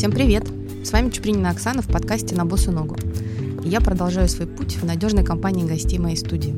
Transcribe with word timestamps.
Всем 0.00 0.12
привет! 0.12 0.50
С 0.82 0.92
вами 0.92 1.10
Чупринина 1.10 1.50
Оксана 1.50 1.82
в 1.82 1.86
подкасте 1.86 2.34
«На 2.34 2.46
босу 2.46 2.72
ногу». 2.72 2.96
И 3.62 3.68
я 3.68 3.82
продолжаю 3.82 4.30
свой 4.30 4.46
путь 4.48 4.76
в 4.76 4.84
надежной 4.86 5.24
компании 5.24 5.68
гостей 5.68 5.98
моей 5.98 6.16
студии. 6.16 6.54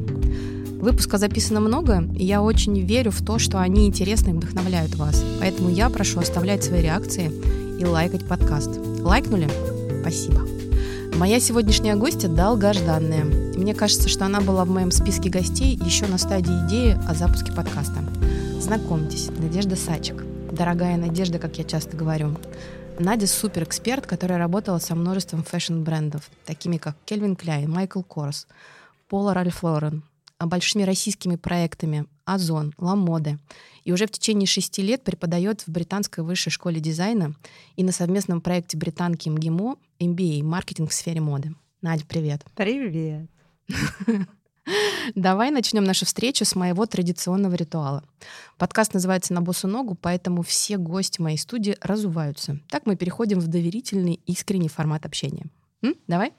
Выпуска 0.80 1.18
записано 1.18 1.58
много, 1.58 2.04
и 2.16 2.24
я 2.24 2.40
очень 2.40 2.80
верю 2.80 3.10
в 3.10 3.20
то, 3.20 3.40
что 3.40 3.60
они 3.60 3.88
интересны 3.88 4.30
и 4.30 4.32
вдохновляют 4.34 4.94
вас. 4.94 5.24
Поэтому 5.40 5.70
я 5.70 5.90
прошу 5.90 6.20
оставлять 6.20 6.62
свои 6.62 6.82
реакции 6.82 7.32
и 7.80 7.84
лайкать 7.84 8.28
подкаст. 8.28 8.78
Лайкнули? 9.00 9.50
Спасибо. 10.02 10.46
Моя 11.16 11.40
сегодняшняя 11.40 11.96
гостья 11.96 12.28
долгожданная. 12.28 13.24
Мне 13.24 13.74
кажется, 13.74 14.08
что 14.08 14.24
она 14.24 14.40
была 14.40 14.64
в 14.64 14.70
моем 14.70 14.92
списке 14.92 15.30
гостей 15.30 15.76
еще 15.84 16.06
на 16.06 16.18
стадии 16.18 16.64
идеи 16.68 16.96
о 17.08 17.14
запуске 17.16 17.50
подкаста. 17.50 18.04
Знакомьтесь, 18.60 19.30
Надежда 19.36 19.74
Сачек. 19.74 20.24
Дорогая 20.52 20.96
Надежда, 20.96 21.40
как 21.40 21.58
я 21.58 21.64
часто 21.64 21.96
говорю. 21.96 22.36
Надя 23.04 23.26
супер 23.26 23.64
эксперт, 23.64 24.06
которая 24.06 24.38
работала 24.38 24.78
со 24.78 24.94
множеством 24.94 25.42
fashion-брендов, 25.42 26.30
такими 26.44 26.76
как 26.76 26.96
Calvin 27.04 27.34
Klein, 27.34 27.68
Michael 27.68 28.02
Kors, 28.02 28.46
Polo 29.08 29.34
Ralph 29.34 29.64
Lauren, 29.64 30.04
большими 30.38 30.84
российскими 30.84 31.34
проектами 31.34 32.06
Ozon, 32.24 32.72
Lamoda. 32.78 33.40
И 33.82 33.90
уже 33.90 34.06
в 34.06 34.12
течение 34.12 34.46
шести 34.46 34.82
лет 34.82 35.02
преподает 35.02 35.62
в 35.62 35.68
Британской 35.68 36.22
высшей 36.22 36.52
школе 36.52 36.78
дизайна 36.78 37.34
и 37.74 37.82
на 37.82 37.90
совместном 37.90 38.40
проекте 38.40 38.76
Британки, 38.76 39.28
МГИМО 39.28 39.78
MBA 39.98 40.44
«Маркетинг 40.44 40.90
в 40.90 40.94
сфере 40.94 41.20
моды». 41.20 41.56
Надя, 41.80 42.04
привет. 42.06 42.44
Привет. 42.54 43.28
Давай 45.14 45.50
начнем 45.50 45.84
нашу 45.84 46.06
встречу 46.06 46.44
с 46.44 46.54
моего 46.54 46.86
традиционного 46.86 47.54
ритуала. 47.54 48.04
Подкаст 48.58 48.94
называется 48.94 49.34
«На 49.34 49.40
босу 49.40 49.66
ногу», 49.68 49.96
поэтому 50.00 50.42
все 50.42 50.76
гости 50.76 51.20
моей 51.20 51.38
студии 51.38 51.76
разуваются. 51.80 52.60
Так 52.68 52.86
мы 52.86 52.96
переходим 52.96 53.40
в 53.40 53.48
доверительный, 53.48 54.20
искренний 54.26 54.68
формат 54.68 55.04
общения. 55.04 55.46
М? 55.82 55.96
Давай? 56.06 56.32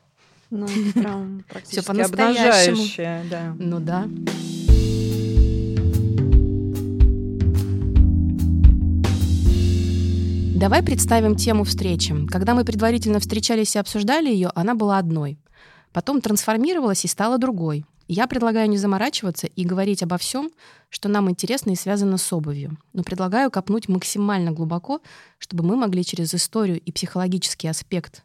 Ну, 0.49 0.67
прям 0.93 1.43
практически 1.49 1.81
Все 1.81 1.87
по-настоящему. 1.87 3.29
да. 3.29 3.55
Ну 3.57 3.79
да. 3.79 4.07
Давай 10.55 10.81
представим 10.81 11.35
тему 11.35 11.65
встречи. 11.65 12.15
Когда 12.27 12.53
мы 12.53 12.63
предварительно 12.63 13.19
встречались 13.19 13.75
и 13.75 13.79
обсуждали 13.79 14.29
ее, 14.29 14.49
она 14.55 14.75
была 14.75 14.97
одной. 14.97 15.37
Потом 15.91 16.21
трансформировалась 16.21 17.03
и 17.03 17.09
стала 17.09 17.37
другой. 17.37 17.85
Я 18.07 18.27
предлагаю 18.27 18.69
не 18.69 18.77
заморачиваться 18.77 19.47
и 19.47 19.63
говорить 19.63 20.03
обо 20.03 20.17
всем, 20.17 20.51
что 20.89 21.09
нам 21.09 21.29
интересно 21.29 21.71
и 21.71 21.75
связано 21.75 22.17
с 22.17 22.33
обувью. 22.33 22.77
Но 22.93 23.03
предлагаю 23.03 23.49
копнуть 23.49 23.87
максимально 23.87 24.51
глубоко, 24.51 25.01
чтобы 25.39 25.63
мы 25.63 25.75
могли 25.75 26.03
через 26.03 26.33
историю 26.33 26.79
и 26.79 26.91
психологический 26.91 27.67
аспект 27.67 28.23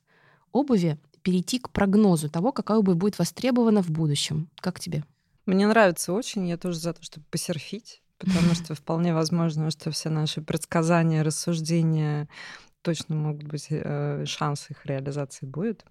обуви 0.52 0.98
перейти 1.22 1.58
к 1.58 1.70
прогнозу 1.70 2.28
того, 2.28 2.52
какая 2.52 2.78
обувь 2.78 2.96
будет 2.96 3.18
востребована 3.18 3.82
в 3.82 3.90
будущем. 3.90 4.48
Как 4.60 4.80
тебе? 4.80 5.04
Мне 5.46 5.66
нравится 5.66 6.12
очень. 6.12 6.48
Я 6.48 6.56
тоже 6.56 6.78
за 6.78 6.92
то, 6.92 7.02
чтобы 7.02 7.24
посерфить 7.30 8.02
потому 8.18 8.54
что 8.54 8.74
вполне 8.74 9.14
возможно, 9.14 9.70
что 9.70 9.90
все 9.90 10.10
наши 10.10 10.42
предсказания, 10.42 11.22
рассуждения 11.22 12.28
точно 12.89 13.17
могут 13.17 13.42
быть 13.42 13.67
э, 13.69 14.25
шанс 14.25 14.70
их 14.70 14.86
реализации 14.86 15.44
будет. 15.44 15.84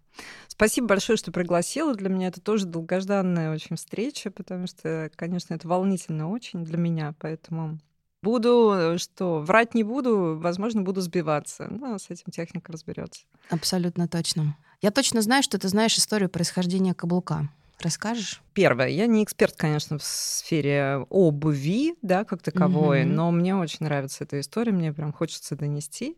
Спасибо 0.48 0.88
большое, 0.88 1.16
что 1.16 1.32
пригласила. 1.32 1.94
Для 1.94 2.10
меня 2.10 2.30
это 2.30 2.42
тоже 2.42 2.66
долгожданная 2.66 3.54
очень 3.54 3.76
встреча, 3.76 4.32
потому 4.32 4.66
что, 4.66 5.12
конечно, 5.16 5.54
это 5.54 5.68
волнительно 5.68 6.32
очень 6.32 6.66
для 6.66 6.80
меня, 6.80 7.14
поэтому 7.20 7.78
буду, 8.24 8.74
э, 8.76 8.98
что 8.98 9.42
врать 9.42 9.76
не 9.76 9.84
буду, 9.84 10.40
возможно, 10.40 10.82
буду 10.82 11.02
сбиваться. 11.02 11.68
Но 11.70 12.00
с 12.00 12.10
этим 12.10 12.32
техника 12.32 12.72
разберется. 12.72 13.22
Абсолютно 13.52 14.08
точно. 14.08 14.58
Я 14.82 14.90
точно 14.90 15.22
знаю, 15.22 15.44
что 15.44 15.60
ты 15.60 15.68
знаешь 15.68 16.00
историю 16.00 16.30
происхождения 16.30 16.96
каблука. 16.96 17.48
Расскажешь? 17.80 18.42
Первое. 18.54 18.88
Я 18.88 19.06
не 19.06 19.24
эксперт, 19.24 19.56
конечно, 19.56 20.00
в 20.00 20.04
сфере 20.04 21.06
обуви, 21.10 21.94
да, 22.02 22.24
как 22.24 22.42
таковой, 22.42 23.02
mm-hmm. 23.04 23.14
но 23.14 23.30
мне 23.30 23.56
очень 23.56 23.86
нравится 23.86 24.24
эта 24.24 24.40
история, 24.40 24.72
мне 24.72 24.92
прям 24.92 25.14
хочется 25.14 25.56
донести. 25.56 26.18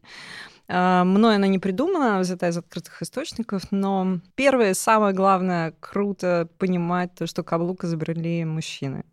А, 0.71 1.03
мной 1.03 1.35
она 1.35 1.47
не 1.47 1.57
придумана, 1.57 2.19
взята 2.19 2.47
из 2.47 2.57
открытых 2.57 3.01
источников, 3.01 3.63
но 3.71 4.19
первое, 4.35 4.75
самое 4.75 5.15
главное, 5.15 5.73
круто 5.79 6.47
понимать 6.59 7.13
то, 7.15 7.25
что 7.25 7.43
каблук 7.43 7.83
изобрели 7.83 8.45
мужчины. 8.45 9.03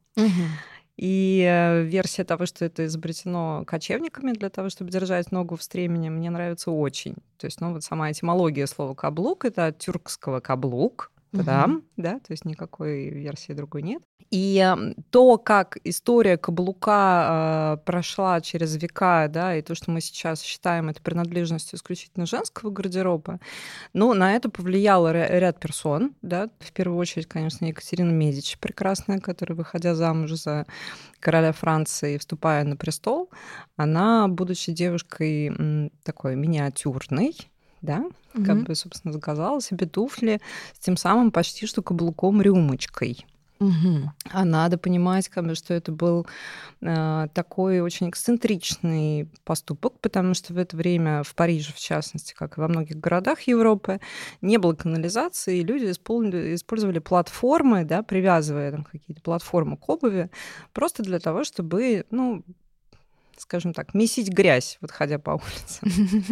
И 0.97 1.47
э, 1.47 1.83
версия 1.83 2.25
того, 2.25 2.47
что 2.47 2.65
это 2.65 2.87
изобретено 2.87 3.65
кочевниками 3.67 4.33
для 4.33 4.49
того, 4.49 4.71
чтобы 4.71 4.91
держать 4.91 5.31
ногу 5.31 5.57
в 5.57 5.63
стремени, 5.63 6.09
мне 6.09 6.31
нравится 6.31 6.71
очень. 6.71 7.17
То 7.37 7.47
есть, 7.47 7.61
ну, 7.61 7.73
вот 7.73 7.85
сама 7.85 8.11
этимология 8.11 8.67
слова 8.67 8.95
каблук 8.95 9.45
это 9.45 9.67
от 9.67 9.79
тюркского 9.79 10.41
каблук, 10.41 11.13
да, 11.45 11.65
угу. 11.67 11.83
да, 11.97 12.15
то 12.15 12.31
есть 12.31 12.45
никакой 12.45 13.11
версии 13.11 13.53
другой 13.53 13.83
нет. 13.83 14.03
И 14.31 14.75
то, 15.11 15.39
как 15.39 15.79
история 15.85 16.37
каблука 16.37 17.77
э, 17.79 17.85
прошла 17.85 18.41
через 18.41 18.75
века, 18.77 19.29
да, 19.29 19.55
и 19.55 19.63
то, 19.63 19.75
что 19.75 19.91
мы 19.91 20.01
сейчас 20.01 20.43
считаем 20.43 20.89
это 20.89 21.01
принадлежностью 21.01 21.77
исключительно 21.77 22.27
женского 22.27 22.71
гардероба, 22.71 23.39
ну, 23.93 24.15
на 24.15 24.35
это 24.35 24.51
повлияло 24.51 25.13
ряд 25.13 25.61
персон, 25.61 26.15
да, 26.23 26.49
в 26.59 26.73
первую 26.73 26.99
очередь, 26.99 27.29
конечно, 27.29 27.67
Екатерина 27.67 28.11
Медичи 28.11 28.59
прекрасная, 28.59 29.21
которая, 29.21 29.57
выходя 29.57 29.95
замуж 29.95 30.33
за 30.33 30.67
короля 31.21 31.53
Франции, 31.53 32.19
вступая 32.19 32.65
на 32.65 32.77
престол, 32.77 33.31
она, 33.77 34.27
будучи 34.29 34.73
девушкой 34.73 35.91
такой 36.03 36.35
миниатюрной, 36.35 37.37
да, 37.83 38.05
угу. 38.35 38.45
как 38.45 38.65
бы, 38.65 38.75
собственно, 38.75 39.13
заказала 39.13 39.61
себе 39.61 39.87
туфли 39.87 40.41
с 40.75 40.79
тем 40.79 40.97
самым 40.97 41.31
почти 41.31 41.67
что 41.67 41.83
каблуком-рюмочкой. 41.83 43.27
Угу. 43.59 44.13
А 44.33 44.45
надо 44.45 44.77
понимать, 44.77 45.29
как 45.29 45.47
бы, 45.47 45.55
что 45.55 45.73
это 45.73 45.91
был 45.91 46.27
э, 46.83 47.29
такой 47.33 47.81
очень 47.81 48.11
эксцентричный 48.11 49.31
поступок, 49.45 49.99
потому 50.01 50.35
что 50.35 50.53
в 50.53 50.59
это 50.59 50.77
время 50.77 51.23
в 51.23 51.35
Париже, 51.35 51.73
в 51.73 51.79
частности, 51.79 52.35
как 52.35 52.59
и 52.59 52.61
во 52.61 52.69
многих 52.69 52.99
городах 52.99 53.43
Европы, 53.43 54.01
не 54.43 54.59
было 54.59 54.75
канализации, 54.75 55.59
и 55.59 55.65
люди 55.65 55.91
использовали, 55.91 56.55
использовали 56.55 56.99
платформы, 56.99 57.85
да, 57.85 58.03
привязывая 58.03 58.73
там 58.73 58.85
какие-то 58.85 59.23
платформы 59.23 59.79
к 59.79 59.89
обуви, 59.89 60.31
просто 60.75 61.03
для 61.03 61.19
того, 61.19 61.43
чтобы 61.45 62.05
ну, 62.11 62.45
скажем 63.39 63.73
так, 63.73 63.95
месить 63.95 64.31
грязь, 64.31 64.79
вот 64.81 64.91
ходя 64.91 65.19
по 65.19 65.31
улице. 65.33 66.27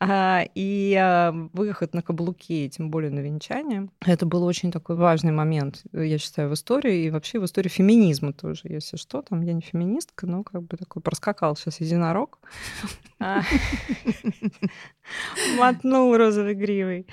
А, 0.00 0.44
и 0.54 0.94
а, 0.94 1.32
выход 1.52 1.94
на 1.94 2.02
каблуки, 2.02 2.68
тем 2.68 2.90
более 2.90 3.10
на 3.10 3.20
венчание, 3.20 3.88
это 4.04 4.26
был 4.26 4.44
очень 4.44 4.70
такой 4.70 4.96
важный 4.96 5.32
момент, 5.32 5.82
я 5.92 6.18
считаю, 6.18 6.50
в 6.50 6.54
истории 6.54 7.04
и 7.04 7.10
вообще 7.10 7.40
в 7.40 7.44
истории 7.44 7.68
феминизма 7.68 8.32
тоже, 8.32 8.62
если 8.64 8.96
что. 8.96 9.22
Там 9.22 9.42
я 9.42 9.52
не 9.52 9.60
феминистка, 9.60 10.26
но 10.26 10.44
как 10.44 10.62
бы 10.62 10.76
такой 10.76 11.02
проскакал 11.02 11.56
сейчас 11.56 11.80
единорог. 11.80 12.38
А. 13.20 13.42
Мотнул 15.58 16.16
розовой 16.16 16.54
гривой. 16.54 17.06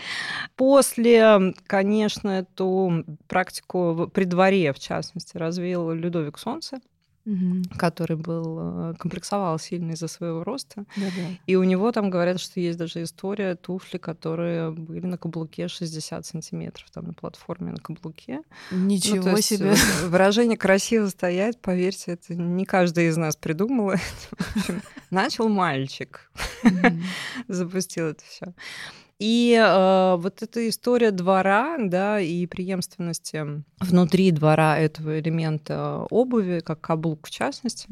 После, 0.55 1.53
конечно, 1.65 2.29
эту 2.29 3.03
практику 3.27 4.09
при 4.13 4.25
дворе, 4.25 4.73
в 4.73 4.79
частности, 4.79 5.37
развил 5.37 5.91
Людовик 5.91 6.37
Солнце 6.37 6.79
угу. 7.25 7.63
который 7.77 8.17
был 8.17 8.57
э, 8.59 8.93
комплексовал 8.97 9.57
сильно 9.59 9.91
из-за 9.91 10.07
своего 10.07 10.43
роста. 10.43 10.85
Да-да. 10.95 11.37
И 11.45 11.55
у 11.55 11.63
него 11.63 11.91
там 11.91 12.09
говорят, 12.09 12.39
что 12.39 12.59
есть 12.59 12.77
даже 12.77 13.03
история 13.03 13.55
туфли, 13.55 13.97
которые 13.97 14.71
были 14.71 15.05
на 15.05 15.17
каблуке 15.17 15.67
60 15.67 16.25
сантиметров, 16.25 16.89
там 16.91 17.05
на 17.05 17.13
платформе 17.13 17.71
на 17.71 17.79
каблуке. 17.79 18.41
Ничего 18.71 19.31
ну, 19.31 19.41
себе! 19.41 19.73
Э, 19.73 20.07
выражение 20.07 20.57
«красиво 20.57 21.07
стоять», 21.07 21.59
поверьте, 21.59 22.13
это 22.13 22.35
не 22.35 22.65
каждый 22.65 23.07
из 23.07 23.17
нас 23.17 23.35
придумал. 23.35 23.93
Начал 25.09 25.49
мальчик, 25.49 26.31
запустил 27.47 28.07
это 28.07 28.23
все. 28.25 28.53
И 29.17 29.57
э, 29.57 30.15
вот 30.17 30.41
эта 30.41 30.67
история 30.67 31.11
двора, 31.11 31.77
да, 31.79 32.19
и 32.19 32.45
преемственности 32.47 33.63
внутри 33.79 34.31
двора 34.31 34.77
этого 34.77 35.19
элемента 35.19 36.05
обуви, 36.09 36.59
как 36.59 36.81
каблук 36.81 37.27
в 37.27 37.31
частности, 37.31 37.87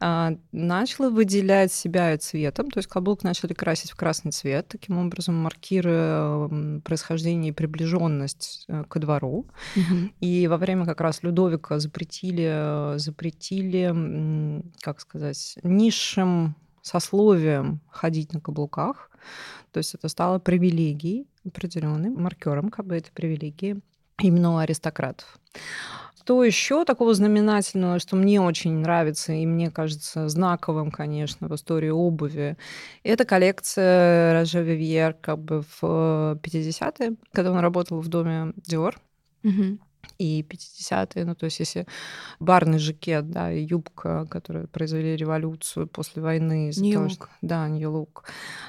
э, 0.00 0.36
начала 0.52 1.10
выделять 1.10 1.72
себя 1.72 2.16
цветом, 2.16 2.70
то 2.70 2.78
есть 2.78 2.88
каблук 2.88 3.22
начали 3.22 3.52
красить 3.52 3.90
в 3.90 3.96
красный 3.96 4.32
цвет, 4.32 4.66
таким 4.68 4.96
образом 4.96 5.34
маркируя 5.34 6.80
происхождение 6.80 7.50
и 7.50 7.54
приближенность 7.54 8.64
э, 8.68 8.84
к 8.88 8.98
двору. 8.98 9.46
Угу. 9.76 10.10
И 10.20 10.46
во 10.48 10.56
время 10.56 10.86
как 10.86 11.02
раз 11.02 11.22
Людовика 11.22 11.78
запретили, 11.78 12.96
запретили, 12.96 14.62
как 14.80 15.00
сказать, 15.00 15.58
низшим 15.62 16.56
сословием 16.86 17.80
ходить 17.90 18.32
на 18.32 18.40
каблуках. 18.40 19.10
То 19.72 19.78
есть 19.78 19.94
это 19.94 20.08
стало 20.08 20.38
привилегией 20.38 21.26
определенным 21.44 22.22
маркером 22.22 22.70
как 22.70 22.86
бы 22.86 22.96
этой 22.96 23.12
привилегии 23.12 23.80
именно 24.18 24.54
у 24.54 24.56
аристократов. 24.56 25.38
что 26.16 26.42
еще 26.42 26.84
такого 26.84 27.14
знаменательного, 27.14 27.98
что 27.98 28.16
мне 28.16 28.40
очень 28.40 28.72
нравится 28.72 29.32
и 29.32 29.46
мне 29.46 29.70
кажется 29.70 30.28
знаковым, 30.28 30.90
конечно, 30.90 31.48
в 31.48 31.54
истории 31.54 31.90
обуви, 31.90 32.56
это 33.04 33.24
коллекция 33.24 34.40
Роже 34.40 34.62
Вивьер 34.62 35.14
как 35.14 35.38
бы 35.38 35.62
в 35.80 36.38
50-е, 36.42 37.16
когда 37.32 37.52
он 37.52 37.58
работал 37.58 38.00
в 38.00 38.08
доме 38.08 38.52
Dior. 38.68 38.94
Угу 39.44 39.78
и 40.18 40.42
50-е, 40.42 41.24
ну, 41.24 41.34
то 41.34 41.44
есть 41.44 41.60
если 41.60 41.86
барный 42.40 42.78
жакет, 42.78 43.30
да, 43.30 43.52
и 43.52 43.64
юбка, 43.64 44.26
которые 44.30 44.66
произвели 44.66 45.16
революцию 45.16 45.86
после 45.86 46.22
войны. 46.22 46.72
Нью-Лук. 46.76 47.30
Да, 47.42 47.68
Нью-Лук. 47.68 48.24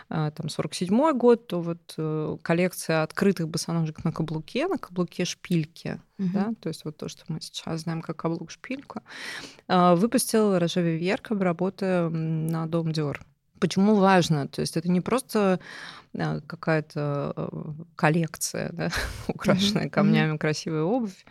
А, 0.10 0.32
там 0.32 0.48
47-й 0.48 1.14
год, 1.14 1.48
то 1.48 1.62
вот 1.62 1.94
э, 1.98 2.38
коллекция 2.42 3.04
открытых 3.04 3.48
босоножек 3.48 4.04
на 4.04 4.12
каблуке, 4.12 4.68
на 4.68 4.78
каблуке 4.78 5.26
шпильки, 5.26 6.00
угу. 6.18 6.30
да, 6.34 6.54
то 6.60 6.70
есть 6.70 6.86
вот 6.86 6.98
то, 6.98 7.10
что 7.10 7.24
мы 7.28 7.42
сейчас 7.42 7.82
знаем 7.82 8.02
как 8.02 8.18
каблук 8.18 8.52
шпильку, 8.52 9.02
а, 9.68 9.96
выпустил 9.96 10.58
Роже 10.58 10.82
Вивьер, 10.82 11.22
работая 11.30 12.10
на 12.10 12.68
Дом 12.68 12.92
Диор. 12.92 13.26
Почему 13.59 13.95
важно? 13.95 14.48
То 14.48 14.62
есть 14.62 14.77
это 14.77 14.89
не 14.89 15.01
просто 15.01 15.59
э, 16.13 16.39
какая-то 16.45 17.33
э, 17.36 17.50
коллекция, 17.95 18.69
да, 18.74 18.89
украшенная 19.27 19.89
камнями, 19.89 20.33
mm-hmm. 20.33 20.38
красивая 20.38 20.83
обувь. 20.83 21.25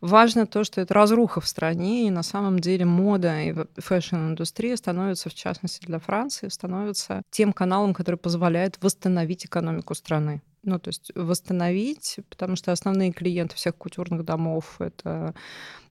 Важно 0.00 0.46
то, 0.46 0.64
что 0.64 0.80
это 0.80 0.94
разруха 0.94 1.40
в 1.40 1.48
стране, 1.48 2.06
и 2.06 2.10
на 2.10 2.22
самом 2.22 2.58
деле 2.58 2.84
мода 2.84 3.42
и 3.42 3.54
fashion-индустрия 3.78 4.76
становится, 4.76 5.28
в 5.28 5.34
частности 5.34 5.86
для 5.86 5.98
Франции, 5.98 6.48
становится 6.48 7.22
тем 7.30 7.52
каналом, 7.52 7.94
который 7.94 8.16
позволяет 8.16 8.78
восстановить 8.82 9.46
экономику 9.46 9.94
страны. 9.94 10.42
Ну, 10.66 10.80
то 10.80 10.88
есть 10.88 11.12
восстановить, 11.14 12.18
потому 12.28 12.56
что 12.56 12.72
основные 12.72 13.12
клиенты 13.12 13.54
всех 13.54 13.76
кутюрных 13.76 14.24
домов— 14.24 14.76
это 14.80 15.32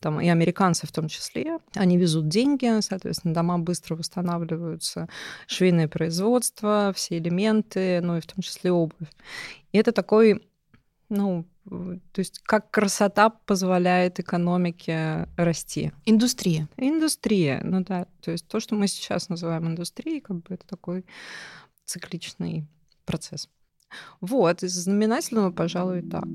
там, 0.01 0.19
и 0.19 0.27
американцы 0.27 0.86
в 0.86 0.92
том 0.92 1.07
числе. 1.07 1.60
Они 1.75 1.98
везут 1.98 2.27
деньги, 2.27 2.81
соответственно, 2.81 3.33
дома 3.33 3.57
быстро 3.57 3.95
восстанавливаются, 3.95 5.07
швейное 5.48 5.88
производство, 5.88 6.92
все 6.94 7.18
элементы, 7.19 8.01
ну 8.01 8.18
и 8.18 8.19
в 8.19 8.27
том 8.27 8.42
числе 8.42 8.74
обувь. 8.74 9.07
И 9.72 9.77
это 9.77 9.94
такой, 9.94 10.45
ну, 11.07 11.45
то 11.63 12.19
есть 12.19 12.39
как 12.39 12.69
красота 12.69 13.30
позволяет 13.30 14.19
экономике 14.19 15.30
расти. 15.38 15.94
Индустрия. 16.06 16.68
Индустрия, 16.75 17.62
ну 17.63 17.81
да. 17.81 18.07
То 18.22 18.31
есть 18.31 18.45
то, 18.50 18.60
что 18.60 18.75
мы 18.75 18.88
сейчас 18.89 19.30
называем 19.30 19.68
индустрией, 19.68 20.19
как 20.19 20.38
бы 20.44 20.56
это 20.56 20.68
такой 20.68 21.06
цикличный 21.86 22.68
процесс. 23.06 23.48
Вот, 24.21 24.63
из 24.63 24.73
знаменательного, 24.73 25.51
пожалуй, 25.51 26.01
так. 26.01 26.25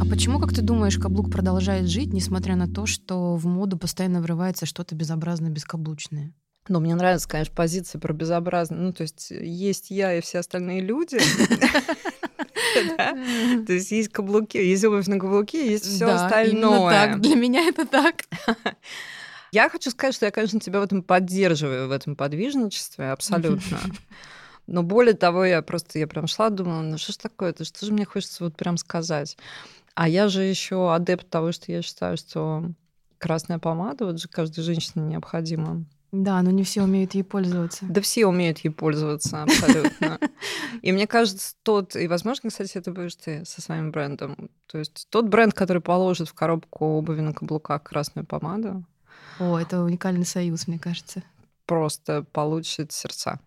А 0.00 0.04
почему, 0.08 0.38
как 0.38 0.52
ты 0.52 0.62
думаешь, 0.62 0.98
каблук 0.98 1.30
продолжает 1.30 1.88
жить, 1.88 2.12
несмотря 2.12 2.56
на 2.56 2.68
то, 2.68 2.86
что 2.86 3.36
в 3.36 3.46
моду 3.46 3.76
постоянно 3.78 4.20
врывается 4.20 4.66
что-то 4.66 4.94
безобразно 4.94 5.50
бескаблучное? 5.50 6.34
Ну, 6.68 6.80
мне 6.80 6.94
нравится, 6.94 7.28
конечно, 7.28 7.54
позиция 7.54 8.00
про 8.00 8.14
безобразно. 8.14 8.76
Ну, 8.78 8.92
то 8.92 9.02
есть 9.02 9.30
есть 9.30 9.90
я 9.90 10.14
и 10.14 10.22
все 10.22 10.38
остальные 10.38 10.80
люди. 10.80 11.18
То 13.66 13.72
есть 13.72 13.92
есть 13.92 14.08
каблуки, 14.08 14.56
есть 14.56 14.84
обувь 14.84 15.06
на 15.06 15.18
каблуке, 15.18 15.70
есть 15.70 15.84
все 15.84 16.06
остальное. 16.06 16.90
так. 16.90 17.20
Для 17.20 17.36
меня 17.36 17.68
это 17.68 17.86
так. 17.86 18.24
Я 19.54 19.68
хочу 19.68 19.90
сказать, 19.90 20.16
что 20.16 20.26
я, 20.26 20.32
конечно, 20.32 20.58
тебя 20.58 20.80
в 20.80 20.82
этом 20.82 21.00
поддерживаю, 21.00 21.86
в 21.86 21.92
этом 21.92 22.16
подвижничестве, 22.16 23.12
абсолютно. 23.12 23.78
Но 24.66 24.82
более 24.82 25.14
того, 25.14 25.44
я 25.44 25.62
просто, 25.62 26.00
я 26.00 26.08
прям 26.08 26.26
шла, 26.26 26.50
думала, 26.50 26.82
ну 26.82 26.98
что 26.98 27.12
ж 27.12 27.18
такое, 27.18 27.50
это 27.50 27.64
что 27.64 27.86
же 27.86 27.92
мне 27.92 28.04
хочется 28.04 28.42
вот 28.42 28.56
прям 28.56 28.76
сказать. 28.76 29.36
А 29.94 30.08
я 30.08 30.26
же 30.26 30.42
еще 30.42 30.92
адепт 30.92 31.30
того, 31.30 31.52
что 31.52 31.70
я 31.70 31.82
считаю, 31.82 32.16
что 32.16 32.64
красная 33.18 33.60
помада, 33.60 34.06
вот 34.06 34.20
же 34.20 34.26
каждой 34.26 34.62
женщине 34.62 35.04
необходима. 35.04 35.84
Да, 36.10 36.42
но 36.42 36.50
не 36.50 36.64
все 36.64 36.82
умеют 36.82 37.14
ей 37.14 37.22
пользоваться. 37.22 37.86
Да 37.88 38.00
все 38.00 38.26
умеют 38.26 38.58
ей 38.58 38.70
пользоваться, 38.70 39.44
абсолютно. 39.44 40.18
И 40.82 40.90
мне 40.90 41.06
кажется, 41.06 41.54
тот, 41.62 41.94
и, 41.94 42.08
возможно, 42.08 42.50
кстати, 42.50 42.76
это 42.76 42.90
будешь 42.90 43.14
ты 43.14 43.44
со 43.44 43.62
своим 43.62 43.92
брендом. 43.92 44.50
То 44.66 44.78
есть 44.78 45.06
тот 45.10 45.28
бренд, 45.28 45.54
который 45.54 45.80
положит 45.80 46.28
в 46.28 46.34
коробку 46.34 46.86
обуви 46.86 47.20
на 47.20 47.32
каблуках 47.32 47.84
красную 47.84 48.26
помаду, 48.26 48.84
о, 49.38 49.58
это 49.58 49.82
уникальный 49.82 50.24
союз, 50.24 50.66
мне 50.68 50.78
кажется. 50.78 51.22
Просто 51.66 52.24
получит 52.32 52.92
сердца 52.92 53.40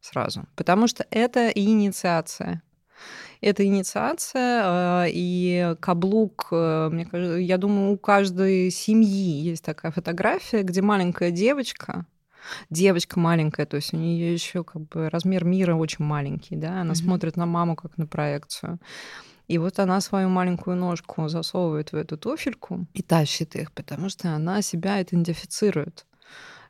сразу. 0.00 0.44
Потому 0.56 0.86
что 0.86 1.06
это 1.10 1.48
инициация. 1.48 2.62
Это 3.42 3.64
инициация, 3.64 5.04
э, 5.04 5.10
и 5.10 5.76
каблук, 5.80 6.48
э, 6.50 6.88
мне 6.90 7.04
кажется, 7.04 7.36
я 7.36 7.58
думаю, 7.58 7.92
у 7.92 7.98
каждой 7.98 8.70
семьи 8.70 9.40
есть 9.42 9.62
такая 9.62 9.92
фотография, 9.92 10.62
где 10.62 10.80
маленькая 10.80 11.30
девочка, 11.30 12.06
девочка 12.70 13.20
маленькая, 13.20 13.66
то 13.66 13.76
есть 13.76 13.92
у 13.92 13.98
нее 13.98 14.32
еще 14.32 14.64
как 14.64 14.88
бы 14.88 15.10
размер 15.10 15.44
мира 15.44 15.74
очень 15.74 16.04
маленький, 16.04 16.56
да, 16.56 16.80
она 16.80 16.92
mm-hmm. 16.92 16.94
смотрит 16.94 17.36
на 17.36 17.44
маму 17.44 17.76
как 17.76 17.98
на 17.98 18.06
проекцию. 18.06 18.78
И 19.48 19.58
вот 19.58 19.78
она 19.78 20.00
свою 20.00 20.28
маленькую 20.28 20.76
ножку 20.76 21.28
засовывает 21.28 21.92
в 21.92 21.96
эту 21.96 22.16
туфельку 22.16 22.86
и 22.94 23.02
тащит 23.02 23.54
их, 23.54 23.72
потому 23.72 24.08
что 24.08 24.34
она 24.34 24.60
себя 24.62 25.00
идентифицирует. 25.02 26.06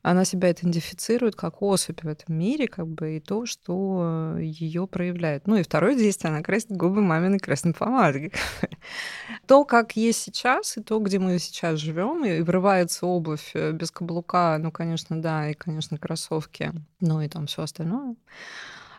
Она 0.02 0.24
себя 0.24 0.52
идентифицирует 0.52 1.34
как 1.34 1.62
особь 1.62 2.04
в 2.04 2.06
этом 2.06 2.38
мире, 2.38 2.68
как 2.68 2.86
бы 2.86 3.16
и 3.16 3.20
то, 3.20 3.44
что 3.44 4.36
ее 4.38 4.86
проявляет. 4.86 5.48
Ну 5.48 5.56
и 5.56 5.64
второе 5.64 5.96
действие, 5.96 6.30
она 6.30 6.42
красит 6.42 6.70
губы 6.70 7.00
маминой 7.00 7.40
красной 7.40 7.74
помадой. 7.74 8.32
То, 9.48 9.64
как 9.64 9.96
есть 9.96 10.20
сейчас, 10.20 10.76
и 10.76 10.82
то, 10.82 11.00
где 11.00 11.18
мы 11.18 11.40
сейчас 11.40 11.80
живем, 11.80 12.24
и 12.24 12.40
врывается 12.40 13.06
обувь 13.06 13.50
э, 13.54 13.72
без 13.72 13.90
каблука, 13.90 14.58
ну, 14.60 14.70
конечно, 14.70 15.20
да, 15.20 15.50
и, 15.50 15.54
конечно, 15.54 15.98
кроссовки, 15.98 16.72
ну 17.00 17.20
и 17.20 17.28
там 17.28 17.46
все 17.46 17.62
остальное. 17.62 18.14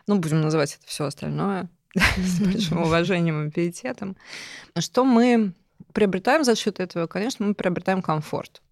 Ну, 0.06 0.18
будем 0.18 0.42
называть 0.42 0.74
это 0.74 0.86
все 0.86 1.04
остальное 1.04 1.70
с 2.16 2.40
большим 2.40 2.82
уважением 2.82 3.48
и 3.48 3.50
пиететом. 3.50 4.16
Что 4.78 5.04
мы 5.04 5.52
приобретаем 5.92 6.44
за 6.44 6.54
счет 6.54 6.80
этого? 6.80 7.06
Конечно, 7.06 7.46
мы 7.46 7.54
приобретаем 7.54 8.02
комфорт. 8.02 8.62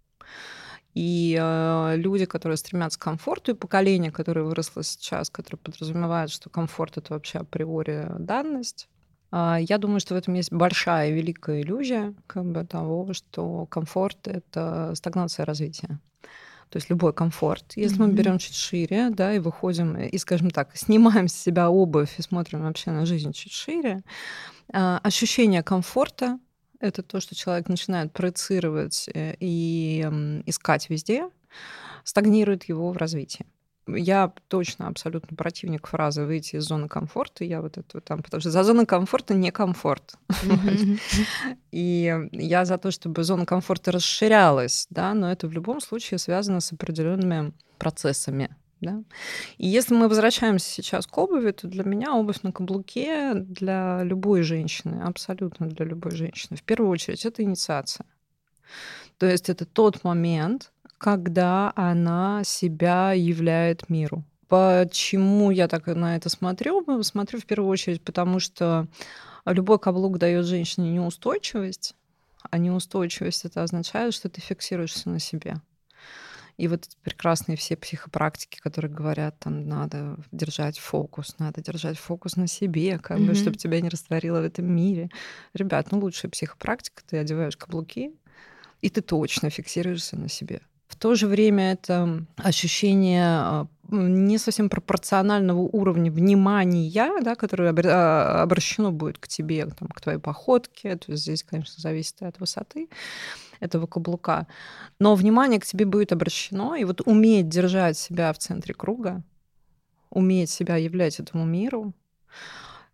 И 0.94 1.36
э, 1.38 1.94
люди, 1.96 2.24
которые 2.24 2.56
стремятся 2.56 2.98
к 2.98 3.02
комфорту, 3.02 3.52
и 3.52 3.54
поколение, 3.54 4.10
которое 4.10 4.44
выросло 4.44 4.82
сейчас, 4.82 5.28
которое 5.28 5.58
подразумевает, 5.58 6.30
что 6.30 6.48
комфорт 6.48 6.96
это 6.96 7.12
вообще 7.12 7.40
априори 7.40 8.06
данность, 8.18 8.88
э, 9.30 9.58
я 9.60 9.76
думаю, 9.76 10.00
что 10.00 10.14
в 10.14 10.16
этом 10.16 10.32
есть 10.34 10.50
большая 10.50 11.11
великая 11.11 11.61
иллюзия 11.61 12.14
как 12.26 12.46
бы, 12.46 12.64
того, 12.64 13.12
что 13.12 13.66
комфорт 13.66 14.26
это 14.26 14.94
стагнация 14.94 15.44
развития 15.44 16.00
то 16.70 16.78
есть 16.78 16.90
любой 16.90 17.12
комфорт. 17.12 17.73
Если 17.76 17.99
mm-hmm. 17.99 18.06
мы 18.06 18.12
берем 18.12 18.38
чуть 18.38 18.54
шире, 18.54 19.11
да, 19.11 19.35
и 19.35 19.38
выходим, 19.38 19.96
и, 19.96 20.18
скажем 20.18 20.50
так, 20.50 20.76
снимаем 20.76 21.28
с 21.28 21.32
себя 21.32 21.70
обувь 21.70 22.18
и 22.18 22.23
смотрим 22.23 22.62
вообще 22.62 22.90
на 22.90 23.06
жизнь 23.06 23.32
чуть 23.32 23.52
шире, 23.52 24.02
а, 24.73 24.99
ощущение 25.02 25.62
комфорта— 25.62 26.38
это 26.80 27.02
то, 27.02 27.20
что 27.20 27.35
человек 27.35 27.68
начинает 27.68 28.12
проецировать 28.12 29.08
э, 29.14 29.35
и 29.40 30.00
искать 30.46 30.90
везде, 30.90 31.30
стагнирует 32.04 32.64
его 32.64 32.92
в 32.92 32.96
развитии 32.96 33.46
я 33.87 34.33
точно 34.49 34.88
абсолютно 34.88 35.37
противник 35.37 35.87
фразы 35.87 36.25
выйти 36.25 36.57
из 36.57 36.64
зоны 36.64 36.88
комфорта. 36.88 37.45
Я 37.45 37.61
вот 37.61 37.78
это 37.78 38.00
там, 38.00 38.23
потому 38.23 38.40
что 38.40 38.50
за 38.50 38.64
зоной 38.64 38.87
комфорта 38.87 39.35
не 39.35 39.50
комфорт. 39.50 40.14
И 41.71 42.28
я 42.33 42.64
за 42.64 42.78
то, 42.78 42.90
чтобы 42.90 43.23
зона 43.23 43.47
комфорта 43.47 43.93
расширялась, 43.93 44.87
да, 44.90 45.14
но 45.14 45.31
это 45.31 45.47
в 45.47 45.52
любом 45.52 45.81
случае 45.81 46.19
связано 46.19 46.61
с 46.61 46.73
определенными 46.73 47.52
процессами. 47.78 48.55
Да? 48.81 49.02
И 49.57 49.66
если 49.66 49.95
мы 49.95 50.09
возвращаемся 50.09 50.69
сейчас 50.69 51.07
к 51.07 51.16
обуви, 51.16 51.50
то 51.52 51.66
для 51.66 51.85
меня 51.85 52.14
обувь 52.14 52.43
на 52.43 52.52
каблуке 52.52 53.33
для 53.35 54.02
любой 54.02 54.43
женщины, 54.43 55.00
абсолютно 55.02 55.66
для 55.66 55.87
любой 55.87 56.12
женщины, 56.12 56.57
в 56.57 56.62
первую 56.62 56.90
очередь, 56.90 57.25
это 57.25 57.43
инициация. 57.43 58.07
То 59.19 59.26
есть 59.26 59.49
это 59.49 59.64
тот 59.64 60.05
момент, 60.05 60.73
когда 60.99 61.73
она 61.76 62.43
себя 62.45 63.12
являет 63.12 63.88
миру. 63.88 64.25
Почему 64.49 65.50
я 65.50 65.67
так 65.67 65.87
на 65.87 66.17
это 66.17 66.29
смотрю? 66.29 66.85
Смотрю 67.03 67.41
в 67.41 67.47
первую 67.47 67.69
очередь, 67.71 68.03
потому 68.03 68.38
что 68.38 68.87
любой 69.45 69.79
каблук 69.79 70.19
дает 70.19 70.47
женщине 70.47 70.93
неустойчивость, 70.93 71.95
а 72.50 72.59
неустойчивость 72.59 73.45
это 73.45 73.62
означает, 73.62 74.15
что 74.15 74.29
ты 74.29 74.41
фиксируешься 74.41 75.11
на 75.11 75.19
себе. 75.19 75.57
И 76.59 76.69
вот 76.69 76.87
эти 76.87 76.97
прекрасные 77.03 77.57
все 77.57 77.76
психопрактики, 77.76 78.59
которые 78.59 78.91
говорят, 78.91 79.38
там 79.38 79.69
надо 79.69 80.17
держать 80.33 80.79
фокус, 80.79 81.35
надо 81.38 81.61
держать 81.62 81.99
фокус 81.99 82.37
на 82.37 82.47
себе, 82.47 82.99
как 82.99 83.19
mm-hmm. 83.19 83.26
бы, 83.26 83.35
чтобы 83.35 83.57
тебя 83.59 83.81
не 83.81 83.91
растворило 83.91 84.41
в 84.41 84.45
этом 84.45 84.65
мире. 84.65 85.11
Ребят, 85.53 85.93
ну 85.93 85.99
лучшая 85.99 86.31
психопрактика, 86.31 87.03
ты 87.07 87.19
одеваешь 87.19 87.59
каблуки, 87.59 88.15
и 88.81 88.88
ты 88.88 89.03
точно 89.03 89.50
фиксируешься 89.50 90.17
на 90.17 90.29
себе. 90.31 90.62
В 90.87 90.97
то 90.97 91.14
же 91.14 91.26
время 91.26 91.73
это 91.73 92.25
ощущение 92.37 93.25
а, 93.25 93.66
не 93.88 94.38
совсем 94.38 94.69
пропорционального 94.69 95.61
уровня 95.61 96.11
внимания, 96.11 97.21
да, 97.23 97.35
которое 97.35 97.73
а, 97.73 98.43
обращено 98.43 98.93
будет 98.93 99.19
к 99.19 99.26
тебе, 99.26 99.66
там, 99.66 99.88
к 99.88 100.00
твоей 100.00 100.19
походке. 100.19 100.97
То 100.97 101.12
есть 101.12 101.25
здесь, 101.25 101.43
конечно, 101.43 101.81
зависит 101.81 102.23
от 102.23 102.38
высоты 102.38 102.88
этого 103.61 103.87
каблука. 103.87 104.47
Но 104.99 105.14
внимание 105.14 105.61
к 105.61 105.66
тебе 105.66 105.87
будет 105.87 106.12
обращено, 106.12 106.76
и 106.76 106.85
вот 106.85 107.02
уметь 107.05 107.49
держать 107.49 107.99
себя 107.99 108.33
в 108.33 108.38
центре 108.38 108.75
круга, 108.75 109.23
уметь 110.11 110.50
себя 110.50 110.76
являть 110.76 111.19
этому 111.21 111.45
миру, 111.45 111.93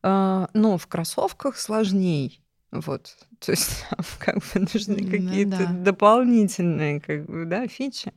а, 0.02 0.48
но 0.54 0.78
в 0.78 0.86
кроссовках 0.86 1.56
сложней. 1.58 2.41
Вот. 2.72 3.14
То 3.38 3.52
есть 3.52 3.84
как 4.18 4.36
бы 4.36 4.60
нужны 4.60 4.96
какие-то 4.96 5.58
да. 5.58 5.72
дополнительные 5.72 7.00
как 7.00 7.26
бы, 7.26 7.44
да, 7.44 7.68
фичи. 7.68 8.12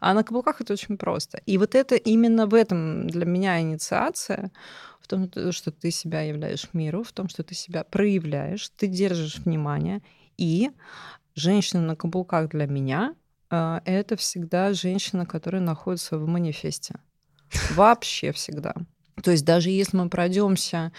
А 0.00 0.14
на 0.14 0.24
каблуках 0.24 0.60
это 0.60 0.72
очень 0.72 0.96
просто. 0.96 1.40
И 1.46 1.58
вот 1.58 1.74
это 1.74 1.94
именно 1.96 2.46
в 2.46 2.54
этом 2.54 3.06
для 3.06 3.26
меня 3.26 3.60
инициация, 3.60 4.50
в 5.00 5.06
том, 5.06 5.30
что 5.52 5.70
ты 5.70 5.90
себя 5.90 6.22
являешь 6.22 6.68
миру, 6.72 7.02
в 7.02 7.12
том, 7.12 7.28
что 7.28 7.42
ты 7.42 7.54
себя 7.54 7.84
проявляешь, 7.84 8.70
ты 8.76 8.86
держишь 8.86 9.38
внимание. 9.38 10.00
И 10.38 10.70
женщина 11.34 11.82
на 11.82 11.94
каблуках 11.94 12.48
для 12.48 12.66
меня 12.66 13.14
а, 13.50 13.82
это 13.84 14.16
всегда 14.16 14.72
женщина, 14.72 15.26
которая 15.26 15.60
находится 15.60 16.16
в 16.16 16.26
манифесте. 16.26 16.94
Вообще 17.74 18.32
всегда. 18.32 18.74
То 19.22 19.30
есть 19.30 19.44
даже 19.44 19.70
если 19.70 19.96
мы 19.96 20.08
пройдемся, 20.08 20.92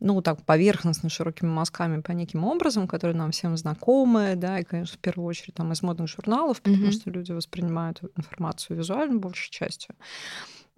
ну, 0.00 0.20
так, 0.22 0.42
поверхностно, 0.44 1.08
широкими 1.08 1.48
мазками 1.48 2.00
по 2.00 2.12
неким 2.12 2.44
образом, 2.44 2.88
которые 2.88 3.16
нам 3.16 3.30
всем 3.30 3.56
знакомы, 3.56 4.34
да, 4.36 4.60
и, 4.60 4.64
конечно, 4.64 4.96
в 4.96 5.00
первую 5.00 5.26
очередь 5.26 5.54
там 5.54 5.72
из 5.72 5.82
модных 5.82 6.08
журналов, 6.08 6.60
потому 6.60 6.86
mm-hmm. 6.86 6.92
что 6.92 7.10
люди 7.10 7.32
воспринимают 7.32 8.02
информацию 8.16 8.76
визуально 8.76 9.18
большей 9.18 9.50
частью, 9.50 9.94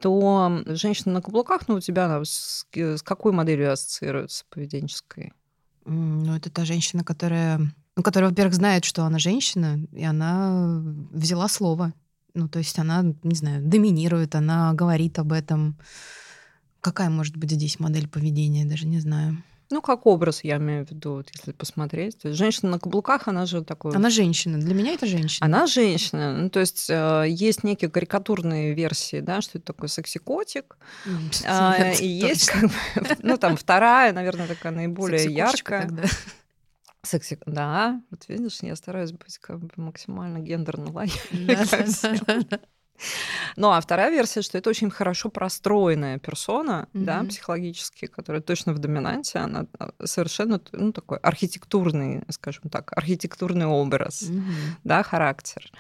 то 0.01 0.63
женщина 0.67 1.15
на 1.15 1.23
каблуках, 1.23 1.69
ну, 1.69 1.77
у 1.77 1.81
тебя 1.81 2.23
с, 2.25 2.67
с 2.73 3.03
какой 3.03 3.33
моделью 3.33 3.73
ассоциируется 3.73 4.45
поведенческой? 4.49 5.33
Ну, 5.85 6.37
это 6.37 6.51
та 6.51 6.65
женщина, 6.65 7.03
которая, 7.03 7.59
ну, 7.97 8.03
которая, 8.03 8.31
во-первых, 8.31 8.55
знает, 8.55 8.85
что 8.85 9.05
она 9.05 9.19
женщина, 9.19 9.81
и 9.93 10.05
она 10.05 10.83
взяла 11.11 11.49
слово. 11.49 11.95
Ну, 12.35 12.49
то 12.49 12.59
есть 12.59 12.79
она, 12.79 13.03
не 13.23 13.35
знаю, 13.35 13.63
доминирует, 13.63 14.35
она 14.35 14.73
говорит 14.75 15.19
об 15.19 15.33
этом. 15.33 15.79
Какая 16.81 17.11
может 17.11 17.37
быть 17.37 17.51
здесь 17.51 17.81
модель 17.81 18.09
поведения, 18.09 18.65
даже 18.65 18.87
не 18.87 19.01
знаю. 19.01 19.43
Ну, 19.71 19.83
как 19.83 20.07
образ, 20.07 20.45
я 20.45 20.57
имею 20.57 20.87
в 20.87 20.91
виду, 20.91 21.17
вот, 21.17 21.29
если 21.35 21.53
посмотреть. 21.53 22.19
То 22.19 22.29
есть 22.29 22.39
женщина 22.39 22.71
на 22.71 22.79
каблуках, 22.79 23.29
она 23.29 23.45
же 23.45 23.63
такой... 23.63 23.95
Она 23.95 24.09
женщина. 24.09 24.59
Для 24.59 24.75
меня 24.75 24.93
это 24.95 25.07
женщина. 25.07 25.45
Она 25.45 25.67
женщина. 25.67 26.33
Ну, 26.33 26.49
то 26.49 26.61
есть 26.61 26.89
э, 26.89 27.27
есть 27.29 27.65
некие 27.65 27.91
карикатурные 27.91 28.73
версии, 28.73 29.21
да, 29.21 29.43
что 29.43 29.59
это 29.59 29.67
такой 29.67 29.91
секси-котик. 29.91 30.79
А, 31.45 31.93
и 32.01 32.07
есть, 32.07 32.51
как 32.51 32.63
бы, 32.63 32.73
ну, 33.23 33.37
там, 33.37 33.59
вторая, 33.59 34.15
наверное, 34.15 34.47
такая 34.47 34.73
наиболее 34.73 35.31
яркая. 35.31 35.91
Секси, 37.03 37.39
да, 37.47 38.03
вот 38.11 38.27
видишь, 38.29 38.59
я 38.63 38.75
стараюсь 38.75 39.13
быть 39.13 39.39
как 39.39 39.61
бы 39.61 39.71
максимально 39.77 40.39
гендерно 40.39 40.91
лояльной. 40.91 41.57
Ну, 43.57 43.71
а 43.71 43.81
вторая 43.81 44.11
версия, 44.11 44.43
что 44.43 44.59
это 44.59 44.71
очень 44.71 44.91
хорошо 44.91 45.29
простроенная 45.29 46.19
персона, 46.19 46.89
mm-hmm. 46.93 47.05
да, 47.05 47.25
психологически, 47.25 48.07
которая 48.07 48.43
точно 48.43 48.73
в 48.73 48.79
доминанте, 48.79 49.39
она 49.39 49.67
а, 49.79 49.91
совершенно, 50.05 50.61
ну, 50.73 50.93
такой 50.93 51.19
архитектурный, 51.19 52.23
скажем 52.31 52.71
так, 52.71 52.93
архитектурный 52.97 53.67
образ, 53.67 54.23
mm-hmm. 54.23 54.43
да, 54.85 55.03
характер. 55.03 55.71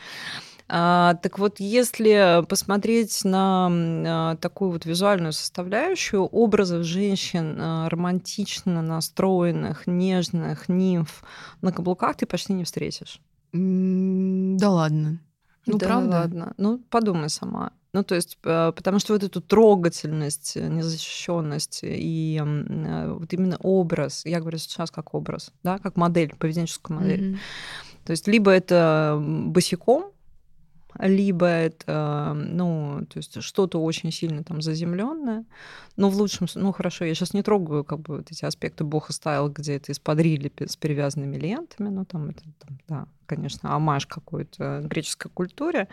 А, 0.71 1.15
так 1.15 1.39
вот, 1.39 1.61
если 1.61 2.45
посмотреть 2.47 3.25
на 3.25 3.69
а, 3.71 4.37
такую 4.37 4.73
вот 4.73 4.85
визуальную 4.85 5.33
составляющую 5.33 6.25
образов 6.25 6.85
женщин 6.85 7.57
а, 7.59 7.89
романтично 7.89 8.83
настроенных, 8.83 9.87
нежных, 9.87 10.69
нимф 10.69 11.23
на 11.63 11.73
каблуках 11.73 12.17
ты 12.17 12.27
почти 12.27 12.53
не 12.53 12.65
встретишь. 12.65 13.21
Да 13.53 14.71
ладно. 14.71 15.21
Ну, 15.73 15.79
да 15.79 15.87
правда? 15.87 16.11
ладно. 16.11 16.55
Ну, 16.57 16.79
подумай 16.91 17.31
сама. 17.31 17.73
Ну, 17.93 18.03
то 18.03 18.15
есть, 18.15 18.39
э, 18.45 18.73
потому 18.75 18.99
что 18.99 19.15
вот 19.15 19.23
эту 19.23 19.41
трогательность, 19.41 20.57
э, 20.57 20.69
незащищенность 20.69 21.81
и 21.83 22.41
э, 22.41 23.13
вот 23.13 23.33
именно 23.33 23.57
образ, 23.61 24.25
я 24.27 24.41
говорю 24.41 24.59
сейчас 24.59 24.91
как 24.91 25.15
образ, 25.15 25.53
да, 25.63 25.79
как 25.79 25.97
модель, 25.97 26.35
поведенческую 26.39 27.01
модель. 27.01 27.33
Mm-hmm. 27.33 27.39
То 28.05 28.11
есть, 28.13 28.29
либо 28.29 28.51
это 28.51 29.19
босиком, 29.21 30.13
либо 30.99 31.47
это, 31.47 32.33
ну, 32.35 33.07
то 33.09 33.19
есть 33.19 33.43
что-то 33.43 33.83
очень 33.83 34.11
сильно 34.12 34.43
там 34.45 34.61
заземленное, 34.62 35.45
но 35.97 36.11
в 36.11 36.17
лучшем, 36.17 36.47
ну, 36.55 36.73
хорошо, 36.73 37.05
я 37.05 37.14
сейчас 37.14 37.35
не 37.35 37.43
трогаю 37.43 37.85
как 37.85 38.00
бы 38.00 38.17
вот 38.19 38.31
эти 38.31 38.45
аспекты 38.45 38.85
бога 38.85 39.12
стайл, 39.12 39.49
где 39.49 39.76
это 39.76 39.93
из-под 39.93 40.19
с 40.19 40.76
перевязанными 40.76 41.37
лентами, 41.37 41.88
ну, 41.88 42.05
там 42.05 42.31
это, 42.31 42.43
там, 42.59 42.78
да, 42.88 43.07
конечно, 43.26 43.75
амаш 43.75 44.07
какой-то 44.07 44.81
греческой 44.85 45.31
культуре, 45.31 45.88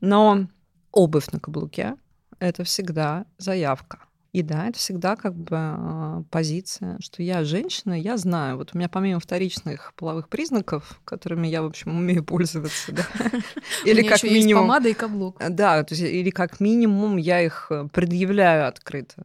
но 0.00 0.46
обувь 0.92 1.30
на 1.32 1.40
каблуке— 1.40 1.96
это 2.38 2.64
всегда 2.64 3.24
заявка. 3.38 4.00
И 4.36 4.42
да, 4.42 4.68
это 4.68 4.78
всегда 4.78 5.16
как 5.16 5.34
бы 5.34 5.56
а, 5.56 6.22
позиция, 6.30 6.98
что 7.00 7.22
я 7.22 7.42
женщина, 7.42 7.98
я 7.98 8.18
знаю. 8.18 8.58
Вот 8.58 8.72
у 8.74 8.76
меня 8.76 8.90
помимо 8.90 9.18
вторичных 9.18 9.94
половых 9.96 10.28
признаков, 10.28 11.00
которыми 11.06 11.46
я, 11.46 11.62
в 11.62 11.64
общем, 11.64 11.96
умею 11.96 12.22
пользоваться, 12.32 12.92
да, 12.92 13.06
или 13.86 14.06
как 14.06 14.22
минимум... 14.24 14.64
помада 14.64 14.90
и 14.90 14.92
каблук. 14.92 15.38
Да, 15.48 15.82
то 15.84 15.94
есть, 15.94 16.04
или 16.04 16.28
как 16.28 16.60
минимум 16.60 17.16
я 17.16 17.40
их 17.40 17.68
э, 17.70 17.88
предъявляю 17.90 18.68
открыто. 18.68 19.24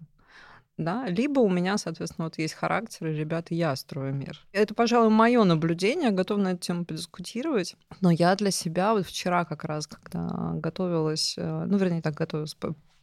Да, 0.77 1.05
либо 1.07 1.41
у 1.41 1.49
меня, 1.49 1.77
соответственно, 1.77 2.27
вот 2.27 2.37
есть 2.37 2.53
характер, 2.53 3.07
и, 3.07 3.13
ребята, 3.13 3.53
я 3.53 3.75
строю 3.75 4.13
мир. 4.13 4.39
Это, 4.53 4.73
пожалуй, 4.73 5.09
мое 5.09 5.43
наблюдение, 5.43 6.11
готова 6.11 6.39
на 6.39 6.47
эту 6.53 6.61
тему 6.61 6.85
подискутировать. 6.85 7.75
Но 7.99 8.11
я 8.11 8.33
для 8.37 8.51
себя 8.51 8.93
вот 8.93 9.05
вчера 9.05 9.43
как 9.43 9.65
раз, 9.65 9.87
когда 9.87 10.53
готовилась, 10.53 11.35
э, 11.37 11.65
ну, 11.67 11.75
вернее, 11.75 12.01
так 12.01 12.13
готовилась, 12.13 12.55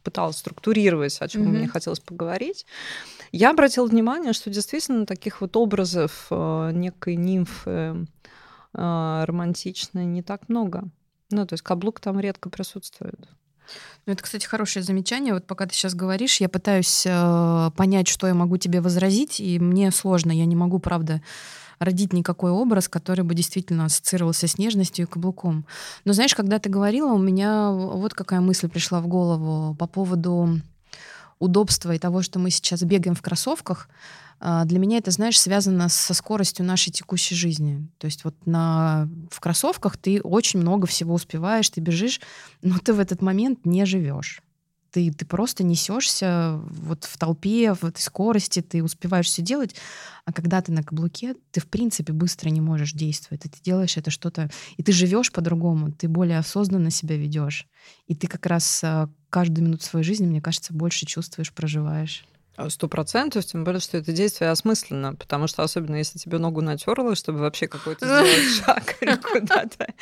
пыталась 0.09 0.37
структурировать, 0.37 1.21
о 1.21 1.27
чем 1.27 1.43
mm-hmm. 1.43 1.57
мне 1.57 1.67
хотелось 1.67 1.99
поговорить, 1.99 2.65
я 3.31 3.51
обратила 3.51 3.85
внимание, 3.85 4.33
что 4.33 4.49
действительно 4.49 5.05
таких 5.05 5.41
вот 5.41 5.55
образов 5.55 6.27
э, 6.31 6.71
некой 6.73 7.15
нимфы 7.15 8.07
э, 8.73 9.23
романтичной 9.25 10.05
не 10.05 10.23
так 10.23 10.49
много. 10.49 10.89
Ну, 11.29 11.45
то 11.45 11.53
есть 11.53 11.63
каблук 11.63 11.99
там 11.99 12.19
редко 12.19 12.49
присутствует. 12.49 13.19
Ну, 14.07 14.13
это, 14.13 14.23
кстати, 14.23 14.47
хорошее 14.47 14.81
замечание. 14.81 15.35
Вот 15.35 15.45
пока 15.45 15.67
ты 15.67 15.75
сейчас 15.75 15.93
говоришь, 15.93 16.41
я 16.41 16.49
пытаюсь 16.49 17.05
э, 17.05 17.69
понять, 17.75 18.07
что 18.07 18.25
я 18.25 18.33
могу 18.33 18.57
тебе 18.57 18.81
возразить, 18.81 19.39
и 19.39 19.59
мне 19.59 19.91
сложно. 19.91 20.31
Я 20.31 20.45
не 20.45 20.55
могу, 20.55 20.79
правда, 20.79 21.21
родить 21.79 22.13
никакой 22.13 22.51
образ, 22.51 22.87
который 22.87 23.23
бы 23.23 23.33
действительно 23.33 23.85
ассоциировался 23.85 24.47
с 24.47 24.57
нежностью 24.57 25.05
и 25.05 25.09
каблуком. 25.09 25.65
Но 26.05 26.13
знаешь, 26.13 26.35
когда 26.35 26.59
ты 26.59 26.69
говорила, 26.69 27.11
у 27.13 27.17
меня 27.17 27.71
вот 27.71 28.13
какая 28.13 28.41
мысль 28.41 28.69
пришла 28.69 29.01
в 29.01 29.07
голову 29.07 29.75
по 29.75 29.87
поводу 29.87 30.61
удобства 31.39 31.93
и 31.93 31.99
того, 31.99 32.21
что 32.21 32.37
мы 32.37 32.49
сейчас 32.49 32.83
бегаем 32.83 33.15
в 33.15 33.21
кроссовках. 33.21 33.89
А, 34.41 34.65
для 34.65 34.79
меня 34.79 34.97
это, 34.97 35.11
знаешь, 35.11 35.39
связано 35.39 35.89
со 35.89 36.13
скоростью 36.13 36.65
нашей 36.65 36.91
текущей 36.91 37.35
жизни. 37.35 37.87
То 37.97 38.05
есть 38.05 38.25
вот 38.25 38.35
на, 38.45 39.09
в 39.31 39.39
кроссовках 39.39 39.97
ты 39.97 40.21
очень 40.21 40.59
много 40.59 40.85
всего 40.85 41.13
успеваешь, 41.13 41.69
ты 41.69 41.81
бежишь, 41.81 42.19
но 42.61 42.77
ты 42.79 42.93
в 42.93 42.99
этот 42.99 43.21
момент 43.21 43.65
не 43.65 43.85
живешь 43.85 44.41
ты, 44.91 45.11
ты 45.11 45.25
просто 45.25 45.63
несешься 45.63 46.59
вот 46.69 47.03
в 47.03 47.17
толпе, 47.17 47.73
в 47.73 47.83
этой 47.83 48.01
скорости, 48.01 48.61
ты 48.61 48.83
успеваешь 48.83 49.27
все 49.27 49.41
делать, 49.41 49.75
а 50.25 50.33
когда 50.33 50.61
ты 50.61 50.71
на 50.71 50.83
каблуке, 50.83 51.35
ты 51.51 51.59
в 51.59 51.67
принципе 51.67 52.13
быстро 52.13 52.49
не 52.49 52.61
можешь 52.61 52.93
действовать, 52.93 53.45
и 53.45 53.49
ты 53.49 53.57
делаешь 53.63 53.97
это 53.97 54.11
что-то, 54.11 54.49
и 54.77 54.83
ты 54.83 54.91
живешь 54.91 55.31
по-другому, 55.31 55.91
ты 55.91 56.07
более 56.07 56.37
осознанно 56.37 56.91
себя 56.91 57.17
ведешь, 57.17 57.67
и 58.07 58.15
ты 58.15 58.27
как 58.27 58.45
раз 58.45 58.83
а, 58.83 59.09
каждую 59.29 59.65
минуту 59.65 59.83
своей 59.83 60.05
жизни, 60.05 60.25
мне 60.25 60.41
кажется, 60.41 60.73
больше 60.73 61.05
чувствуешь, 61.05 61.53
проживаешь. 61.53 62.25
Сто 62.67 62.87
процентов, 62.87 63.45
тем 63.45 63.63
более, 63.63 63.79
что 63.79 63.97
это 63.97 64.11
действие 64.11 64.49
осмысленно, 64.49 65.15
потому 65.15 65.47
что 65.47 65.63
особенно 65.63 65.95
если 65.95 66.19
тебе 66.19 66.37
ногу 66.37 66.61
натерло, 66.61 67.15
чтобы 67.15 67.39
вообще 67.39 67.67
какой-то 67.67 68.05
сделать 68.05 68.63
шаг 68.65 68.97
или 69.01 69.15
куда-то, 69.15 69.93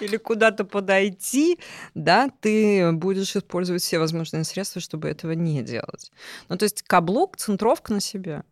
или 0.00 0.16
куда-то 0.16 0.64
подойти, 0.64 1.58
да, 1.94 2.28
ты 2.40 2.90
будешь 2.92 3.36
использовать 3.36 3.82
все 3.82 3.98
возможные 3.98 4.44
средства, 4.44 4.80
чтобы 4.80 5.08
этого 5.08 5.32
не 5.32 5.62
делать. 5.62 6.10
Ну, 6.48 6.56
то 6.56 6.64
есть 6.64 6.82
каблук, 6.82 7.36
центровка 7.36 7.92
на 7.92 8.00
себе. 8.00 8.42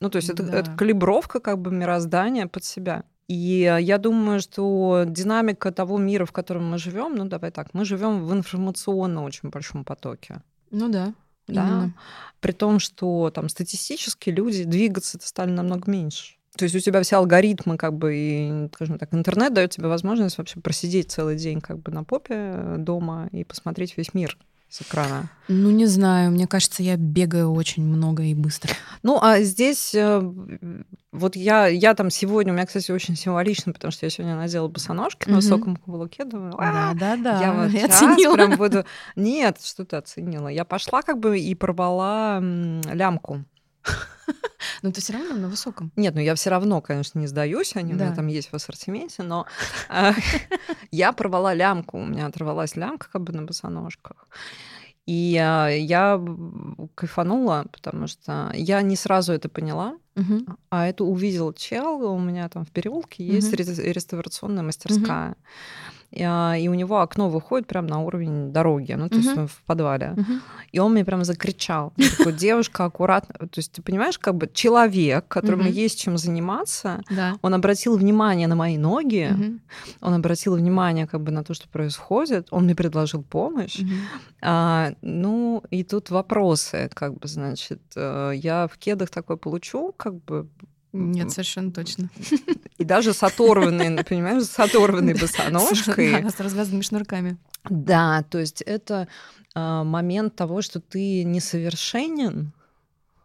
Ну, 0.00 0.08
то 0.08 0.16
есть 0.16 0.30
это, 0.30 0.42
да. 0.42 0.58
это 0.58 0.70
калибровка 0.72 1.40
как 1.40 1.58
бы 1.58 1.70
мироздания 1.70 2.46
под 2.46 2.64
себя. 2.64 3.04
И 3.28 3.60
я 3.80 3.98
думаю, 3.98 4.40
что 4.40 5.04
динамика 5.06 5.70
того 5.70 5.98
мира, 5.98 6.24
в 6.24 6.32
котором 6.32 6.68
мы 6.68 6.78
живем, 6.78 7.14
ну 7.14 7.26
давай 7.26 7.52
так, 7.52 7.74
мы 7.74 7.84
живем 7.84 8.24
в 8.24 8.32
информационно 8.32 9.22
очень 9.22 9.50
большом 9.50 9.84
потоке. 9.84 10.42
Ну 10.70 10.88
да. 10.88 11.14
Да? 11.54 11.90
При 12.40 12.52
том, 12.52 12.78
что 12.78 13.30
там 13.30 13.48
статистически 13.48 14.30
люди 14.30 14.64
двигаться-то 14.64 15.26
стали 15.26 15.50
намного 15.50 15.90
меньше. 15.90 16.36
То 16.56 16.64
есть 16.64 16.74
у 16.74 16.80
тебя 16.80 17.02
все 17.02 17.16
алгоритмы, 17.16 17.76
как 17.76 17.96
бы, 17.96 18.14
и, 18.16 18.68
скажем 18.74 18.98
так, 18.98 19.14
интернет 19.14 19.54
дает 19.54 19.70
тебе 19.70 19.86
возможность 19.88 20.36
вообще 20.36 20.60
просидеть 20.60 21.10
целый 21.10 21.36
день 21.36 21.60
как 21.60 21.78
бы 21.78 21.92
на 21.92 22.02
попе 22.02 22.34
э, 22.34 22.76
дома 22.78 23.28
и 23.32 23.44
посмотреть 23.44 23.96
весь 23.96 24.14
мир 24.14 24.36
с 24.70 24.82
экрана? 24.82 25.28
Ну, 25.48 25.70
не 25.70 25.86
знаю. 25.86 26.30
Мне 26.30 26.46
кажется, 26.46 26.82
я 26.82 26.96
бегаю 26.96 27.52
очень 27.52 27.84
много 27.84 28.22
и 28.22 28.34
быстро. 28.34 28.72
Ну, 29.02 29.18
а 29.20 29.40
здесь 29.40 29.94
э, 29.94 30.22
вот 31.12 31.34
я, 31.34 31.66
я 31.66 31.94
там 31.94 32.08
сегодня, 32.08 32.52
у 32.52 32.54
меня, 32.54 32.66
кстати, 32.66 32.92
очень 32.92 33.16
символично, 33.16 33.72
потому 33.72 33.90
что 33.90 34.06
я 34.06 34.10
сегодня 34.10 34.36
надела 34.36 34.68
босоножки 34.68 35.28
на 35.28 35.36
высоком 35.36 35.76
каблуке, 35.76 36.24
думаю, 36.24 36.54
да, 36.56 36.92
да, 36.94 37.16
да. 37.16 37.40
Я 37.40 37.52
вот 37.52 37.70
я 37.72 37.86
оценила. 37.86 38.34
прям 38.34 38.56
буду... 38.56 38.84
Нет, 39.16 39.60
что 39.60 39.84
ты 39.84 39.96
оценила? 39.96 40.48
Я 40.48 40.64
пошла 40.64 41.02
как 41.02 41.18
бы 41.18 41.38
и 41.38 41.54
порвала 41.56 42.40
лямку. 42.40 43.44
Но 44.82 44.92
ты 44.92 45.00
все 45.00 45.12
равно 45.12 45.34
на 45.34 45.48
высоком. 45.48 45.92
Нет, 45.96 46.14
ну 46.14 46.20
я 46.20 46.34
все 46.34 46.50
равно, 46.50 46.80
конечно, 46.80 47.18
не 47.18 47.26
сдаюсь, 47.26 47.76
они 47.76 47.92
да. 47.92 48.04
у 48.04 48.06
меня 48.06 48.16
там 48.16 48.26
есть 48.28 48.50
в 48.50 48.54
ассортименте, 48.54 49.22
но 49.22 49.46
а, 49.88 50.14
я 50.90 51.12
порвала 51.12 51.54
лямку, 51.54 51.98
у 51.98 52.06
меня 52.06 52.26
оторвалась 52.26 52.76
лямка 52.76 53.08
как 53.10 53.22
бы 53.22 53.32
на 53.32 53.42
босоножках. 53.42 54.28
И 55.06 55.36
а, 55.36 55.68
я 55.68 56.22
кайфанула, 56.94 57.66
потому 57.72 58.06
что 58.06 58.50
я 58.54 58.82
не 58.82 58.96
сразу 58.96 59.32
это 59.32 59.48
поняла, 59.48 59.96
угу. 60.16 60.44
а 60.70 60.86
это 60.86 61.04
увидел 61.04 61.52
чел, 61.52 62.02
у 62.12 62.18
меня 62.18 62.48
там 62.48 62.64
в 62.64 62.70
переулке 62.70 63.26
есть 63.26 63.52
угу. 63.52 63.62
реставрационная 63.82 64.62
мастерская. 64.62 65.30
Угу. 65.30 65.36
А, 66.18 66.56
и 66.56 66.68
у 66.68 66.74
него 66.74 67.00
окно 67.00 67.28
выходит 67.28 67.68
прямо 67.68 67.88
на 67.88 68.00
уровень 68.00 68.52
дороги, 68.52 68.92
ну, 68.92 69.08
то 69.08 69.16
uh-huh. 69.16 69.44
есть 69.44 69.52
в 69.52 69.62
подвале. 69.64 70.14
Uh-huh. 70.16 70.40
И 70.72 70.78
он 70.80 70.92
мне 70.92 71.04
прям 71.04 71.24
закричал, 71.24 71.92
такой, 72.18 72.32
девушка, 72.32 72.84
аккуратно. 72.84 73.34
То 73.48 73.58
есть 73.58 73.72
ты 73.72 73.82
понимаешь, 73.82 74.18
как 74.18 74.34
бы 74.34 74.50
человек, 74.52 75.28
которому 75.28 75.64
uh-huh. 75.64 75.84
есть 75.84 76.00
чем 76.00 76.18
заниматься, 76.18 77.02
да. 77.10 77.36
он 77.42 77.54
обратил 77.54 77.96
внимание 77.96 78.48
на 78.48 78.56
мои 78.56 78.76
ноги, 78.76 79.30
uh-huh. 79.30 79.60
он 80.00 80.14
обратил 80.14 80.56
внимание 80.56 81.06
как 81.06 81.20
бы 81.20 81.30
на 81.30 81.44
то, 81.44 81.54
что 81.54 81.68
происходит, 81.68 82.48
он 82.50 82.64
мне 82.64 82.74
предложил 82.74 83.22
помощь. 83.22 83.80
Uh-huh. 83.80 83.88
А, 84.42 84.92
ну, 85.02 85.62
и 85.70 85.84
тут 85.84 86.10
вопросы, 86.10 86.90
как 86.92 87.14
бы, 87.18 87.28
значит, 87.28 87.80
э, 87.94 88.32
я 88.34 88.66
в 88.66 88.78
кедах 88.78 89.10
такой 89.10 89.36
получу, 89.36 89.94
как 89.96 90.14
бы 90.24 90.48
нет, 90.92 91.30
совершенно 91.30 91.70
точно. 91.70 92.10
И 92.78 92.84
даже 92.84 93.12
с 93.12 93.22
оторванной, 93.22 94.04
понимаешь, 94.08 94.44
с 94.44 94.58
оторванной 94.58 95.14
босоножкой. 95.14 96.10
Да, 96.22 96.30
с 96.30 96.40
развязанными 96.40 96.82
шнурками. 96.82 97.36
Да, 97.68 98.24
то 98.30 98.38
есть 98.38 98.62
это 98.62 99.06
а, 99.54 99.84
момент 99.84 100.34
того, 100.34 100.62
что 100.62 100.80
ты 100.80 101.24
несовершенен, 101.24 102.52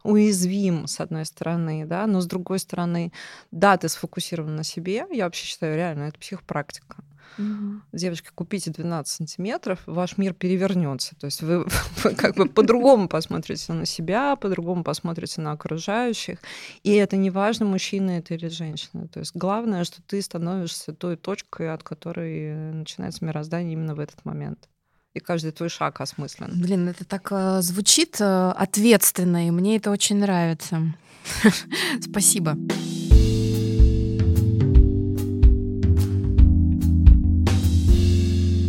уязвим, 0.06 0.88
с 0.88 1.00
одной 1.00 1.26
стороны, 1.26 1.86
да, 1.86 2.08
но 2.08 2.22
с 2.22 2.26
другой 2.26 2.60
стороны, 2.60 3.12
да, 3.52 3.78
ты 3.78 3.90
сфокусирован 3.90 4.56
на 4.56 4.64
себе. 4.64 5.06
Я 5.12 5.26
вообще 5.26 5.46
считаю, 5.46 5.76
реально, 5.76 6.04
это 6.04 6.20
психопрактика. 6.20 6.98
Угу. 7.38 7.82
Девочки, 7.92 8.30
купите 8.34 8.72
12 8.72 9.14
сантиметров, 9.14 9.80
ваш 9.86 10.18
мир 10.18 10.34
перевернется. 10.34 11.16
То 11.16 11.26
есть 11.26 11.42
вы, 11.42 11.66
вы 12.04 12.16
как 12.16 12.36
бы 12.36 12.48
по-другому 12.48 13.08
посмотрите 13.08 13.74
на 13.74 13.86
себя, 13.86 14.36
по-другому 14.36 14.84
посмотрите 14.84 15.42
на 15.42 15.52
окружающих. 15.52 16.40
И 16.84 16.94
это 16.94 17.18
не 17.18 17.30
важно, 17.30 17.66
мужчина 17.66 18.12
это 18.12 18.36
или 18.36 18.48
женщина. 18.48 19.08
То 19.08 19.20
есть 19.20 19.36
главное, 19.36 19.84
что 19.84 20.02
ты 20.02 20.22
становишься 20.22 20.94
той 20.94 21.18
точкой, 21.18 21.74
от 21.74 21.84
которой 21.84 22.74
начинается 22.74 23.26
мироздание 23.26 23.74
именно 23.74 23.96
в 23.96 24.00
этот 24.00 24.24
момент 24.24 24.70
и 25.16 25.20
каждый 25.20 25.52
твой 25.52 25.70
шаг 25.70 26.02
осмыслен. 26.02 26.52
Блин, 26.62 26.90
это 26.90 27.06
так 27.06 27.30
э, 27.32 27.62
звучит 27.62 28.18
э, 28.20 28.52
ответственно, 28.52 29.48
и 29.48 29.52
мне 29.52 29.78
это 29.78 29.90
очень 29.90 30.18
нравится. 30.18 30.82
Спасибо. 32.02 32.58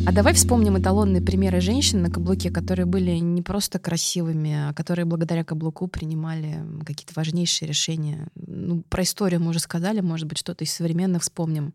А 0.07 0.13
давай 0.13 0.35
вспомним 0.35 0.79
эталонные 0.79 1.21
примеры 1.21 1.61
женщин 1.61 2.01
на 2.01 2.11
каблуке, 2.11 2.53
которые 2.53 2.87
были 2.87 3.11
не 3.17 3.43
просто 3.43 3.81
красивыми, 3.81 4.69
а 4.69 4.73
которые 4.73 5.05
благодаря 5.05 5.43
каблуку 5.43 5.89
принимали 5.89 6.63
какие-то 6.87 7.13
важнейшие 7.17 7.69
решения. 7.69 8.29
Ну, 8.37 8.83
про 8.89 9.03
историю 9.03 9.41
мы 9.41 9.51
уже 9.51 9.59
сказали, 9.59 10.01
может 10.01 10.29
быть, 10.29 10.39
что-то 10.39 10.63
из 10.63 10.73
современных 10.73 11.23
вспомним. 11.23 11.75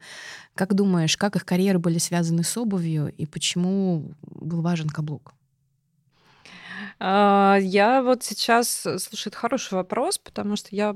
Как 0.56 0.74
думаешь, 0.74 1.18
как 1.18 1.36
их 1.36 1.46
карьеры 1.46 1.80
были 1.80 1.98
связаны 1.98 2.46
с 2.46 2.56
обувью 2.56 3.14
и 3.18 3.26
почему 3.26 4.14
был 4.22 4.62
важен 4.62 4.88
каблук? 4.88 5.34
А, 7.00 7.58
я 7.62 8.02
вот 8.02 8.24
сейчас, 8.24 8.88
слушай, 8.98 9.28
это 9.28 9.38
хороший 9.38 9.74
вопрос, 9.74 10.18
потому 10.18 10.56
что 10.56 10.70
я 10.72 10.96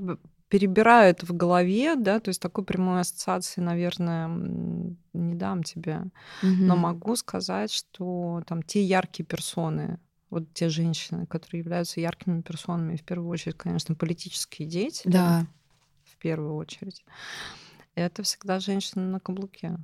перебираю 0.50 1.12
это 1.12 1.26
в 1.26 1.32
голове, 1.32 1.96
да, 1.96 2.20
то 2.20 2.30
есть 2.30 2.42
такой 2.42 2.64
прямой 2.64 3.02
ассоциации, 3.02 3.62
наверное, 3.62 4.28
не 4.28 5.36
дам 5.36 5.64
тебе, 5.64 6.04
угу. 6.42 6.52
но 6.60 6.76
могу 6.76 7.16
сказать, 7.16 7.72
что 7.72 8.44
там 8.46 8.62
те 8.62 8.84
яркие 8.84 9.26
персоны, 9.26 10.00
вот 10.30 10.54
те 10.54 10.70
женщины, 10.70 11.26
которые 11.26 11.60
являются 11.60 12.00
яркими 12.00 12.42
персонами, 12.42 12.98
в 12.98 13.04
первую 13.04 13.30
очередь, 13.30 13.58
конечно, 13.58 13.96
политические 13.96 14.68
деятели, 14.68 15.12
да. 15.12 15.48
в 16.04 16.18
первую 16.18 16.56
очередь, 16.56 17.04
это 17.96 18.24
всегда 18.24 18.60
женщины 18.60 19.06
на 19.06 19.20
каблуке. 19.20 19.78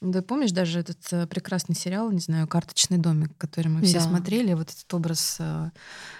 Да, 0.00 0.22
помнишь 0.22 0.52
даже 0.52 0.78
этот 0.78 0.98
э, 1.10 1.26
прекрасный 1.26 1.74
сериал, 1.74 2.12
не 2.12 2.20
знаю, 2.20 2.46
«Карточный 2.46 2.98
домик», 2.98 3.32
который 3.36 3.66
мы 3.66 3.82
все 3.82 3.98
да. 3.98 4.04
смотрели, 4.04 4.54
вот 4.54 4.70
этот 4.70 4.94
образ 4.94 5.38
э, 5.40 5.70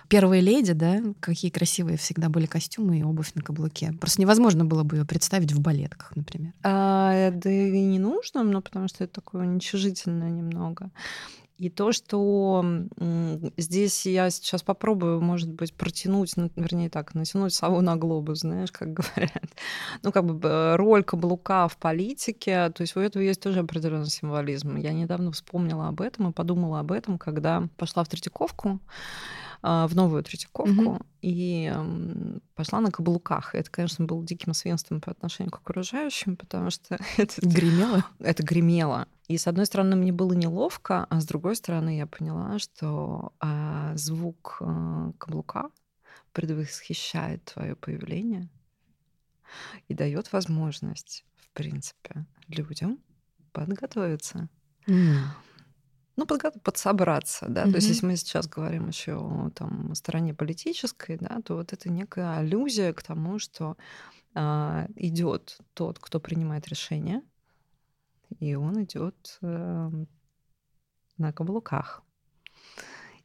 первой 0.08 0.40
леди, 0.40 0.72
да, 0.72 1.00
какие 1.20 1.52
красивые 1.52 1.96
всегда 1.96 2.28
были 2.28 2.46
костюмы 2.46 2.98
и 2.98 3.04
обувь 3.04 3.32
на 3.34 3.42
каблуке. 3.42 3.92
Просто 4.00 4.20
невозможно 4.20 4.64
было 4.64 4.82
бы 4.82 4.96
ее 4.96 5.04
представить 5.04 5.52
в 5.52 5.60
балетках, 5.60 6.16
например. 6.16 6.54
А, 6.64 7.30
да 7.30 7.50
и 7.50 7.84
не 7.84 8.00
нужно, 8.00 8.42
но 8.42 8.62
потому 8.62 8.88
что 8.88 9.04
это 9.04 9.12
такое 9.14 9.42
уничижительное 9.42 10.30
немного. 10.30 10.90
И 11.58 11.70
то, 11.70 11.90
что 11.90 12.64
здесь 13.56 14.06
я 14.06 14.30
сейчас 14.30 14.62
попробую, 14.62 15.20
может 15.20 15.50
быть, 15.50 15.74
протянуть, 15.74 16.36
ну, 16.36 16.50
вернее 16.54 16.88
так, 16.88 17.14
натянуть 17.14 17.52
сову 17.52 17.80
на 17.80 17.96
глобус, 17.96 18.40
знаешь, 18.40 18.70
как 18.70 18.92
говорят. 18.92 19.50
Ну, 20.02 20.12
как 20.12 20.24
бы 20.24 20.76
роль 20.76 21.02
каблука 21.02 21.66
в 21.66 21.76
политике, 21.76 22.70
то 22.70 22.82
есть 22.82 22.94
у 22.96 23.00
этого 23.00 23.22
есть 23.22 23.42
тоже 23.42 23.60
определенный 23.60 24.06
символизм. 24.06 24.76
Я 24.76 24.92
недавно 24.92 25.32
вспомнила 25.32 25.88
об 25.88 26.00
этом 26.00 26.30
и 26.30 26.32
подумала 26.32 26.78
об 26.78 26.92
этом, 26.92 27.18
когда 27.18 27.68
пошла 27.76 28.04
в 28.04 28.08
Третьяковку, 28.08 28.78
в 29.62 29.90
новую 29.94 30.22
Третьяковку 30.22 30.70
mm-hmm. 30.72 31.06
и 31.22 31.74
пошла 32.54 32.80
на 32.80 32.90
каблуках. 32.90 33.54
И 33.54 33.58
это, 33.58 33.70
конечно, 33.70 34.04
было 34.04 34.24
диким 34.24 34.54
свинством 34.54 35.00
по 35.00 35.10
отношению 35.10 35.50
к 35.52 35.56
окружающим, 35.56 36.36
потому 36.36 36.70
что 36.70 36.98
это 37.16 37.40
гремело. 37.40 38.04
Это 38.18 38.42
гремело. 38.42 39.08
И 39.28 39.36
с 39.36 39.46
одной 39.46 39.66
стороны 39.66 39.94
мне 39.96 40.12
было 40.12 40.32
неловко, 40.32 41.06
а 41.10 41.20
с 41.20 41.26
другой 41.26 41.56
стороны 41.56 41.98
я 41.98 42.06
поняла, 42.06 42.58
что 42.58 43.32
а, 43.40 43.94
звук 43.94 44.58
а, 44.60 45.12
каблука 45.18 45.70
предвосхищает 46.32 47.44
твое 47.44 47.74
появление 47.76 48.48
и 49.88 49.94
дает 49.94 50.32
возможность, 50.32 51.24
в 51.36 51.50
принципе, 51.50 52.26
людям 52.48 52.98
подготовиться. 53.52 54.48
Mm. 54.86 55.24
Ну, 56.18 56.26
подсобраться, 56.26 57.46
да. 57.48 57.64
Mm-hmm. 57.64 57.70
То 57.70 57.76
есть, 57.76 57.88
если 57.88 58.06
мы 58.06 58.16
сейчас 58.16 58.48
говорим 58.48 58.88
еще 58.88 59.12
о 59.12 59.50
там, 59.54 59.94
стороне 59.94 60.34
политической, 60.34 61.16
да, 61.16 61.40
то 61.44 61.54
вот 61.54 61.72
это 61.72 61.88
некая 61.88 62.38
аллюзия 62.38 62.92
к 62.92 63.04
тому, 63.04 63.38
что 63.38 63.76
а, 64.34 64.88
идет 64.96 65.58
тот, 65.74 66.00
кто 66.00 66.18
принимает 66.18 66.66
решение, 66.66 67.22
и 68.40 68.56
он 68.56 68.82
идет 68.82 69.38
э, 69.42 69.90
на 71.18 71.32
каблуках. 71.32 72.02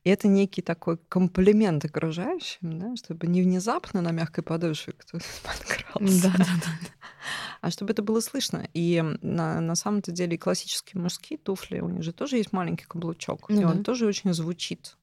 И 0.03 0.09
это 0.09 0.27
некий 0.27 0.61
такой 0.61 0.97
комплимент 0.97 1.85
окружающим, 1.85 2.77
да, 2.79 2.95
чтобы 2.97 3.27
не 3.27 3.41
внезапно 3.41 4.01
на 4.01 4.11
мягкой 4.11 4.43
подошве 4.43 4.93
кто-то 4.93 5.23
подкрался, 5.43 6.23
да, 6.23 6.37
да, 6.37 6.45
да. 6.45 6.71
а 7.61 7.71
чтобы 7.71 7.93
это 7.93 8.01
было 8.01 8.19
слышно. 8.19 8.67
И 8.73 9.01
на, 9.21 9.61
на 9.61 9.75
самом-то 9.75 10.11
деле 10.11 10.37
классические 10.37 11.01
мужские 11.01 11.39
туфли, 11.39 11.79
у 11.79 11.89
них 11.89 12.03
же 12.03 12.11
тоже 12.11 12.37
есть 12.37 12.51
маленький 12.51 12.85
каблучок, 12.85 13.47
ну, 13.47 13.55
и 13.61 13.63
да. 13.63 13.69
он 13.69 13.83
тоже 13.83 14.05
очень 14.05 14.33
звучит. 14.33 14.97